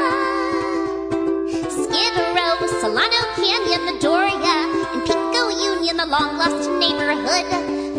Skid 1.76 2.14
Row, 2.36 2.56
Solano 2.80 3.20
Canyon, 3.36 3.82
the 3.84 3.96
Doria, 4.00 4.56
and 4.94 5.02
Pico 5.04 5.42
Union, 5.72 5.98
the 5.98 6.06
long 6.06 6.38
lost 6.40 6.70
neighborhood 6.80 7.46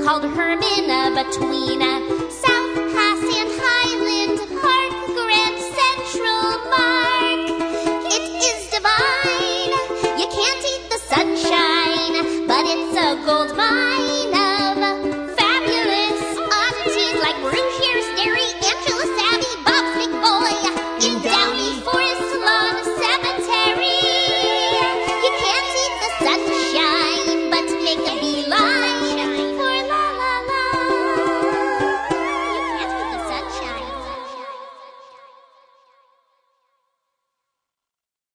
called 0.04 0.26
Hermon 0.36 0.90
between 1.22 1.80
uh, 1.84 2.02
South 2.44 2.74
Pass 2.94 3.22
and 3.38 3.52
Highland 3.62 4.40
Park, 4.62 4.92
Grand 5.20 5.58
Central 5.78 6.50
Mark. 6.74 7.46
It 8.16 8.26
is 8.50 8.60
divine. 8.74 9.74
You 10.18 10.28
can't 10.38 10.64
eat 10.74 10.84
the 10.90 11.00
sunshine, 11.14 12.48
but 12.48 12.64
it's 12.66 12.98
a 12.98 13.08
gold 13.28 13.56
mine. 13.56 14.07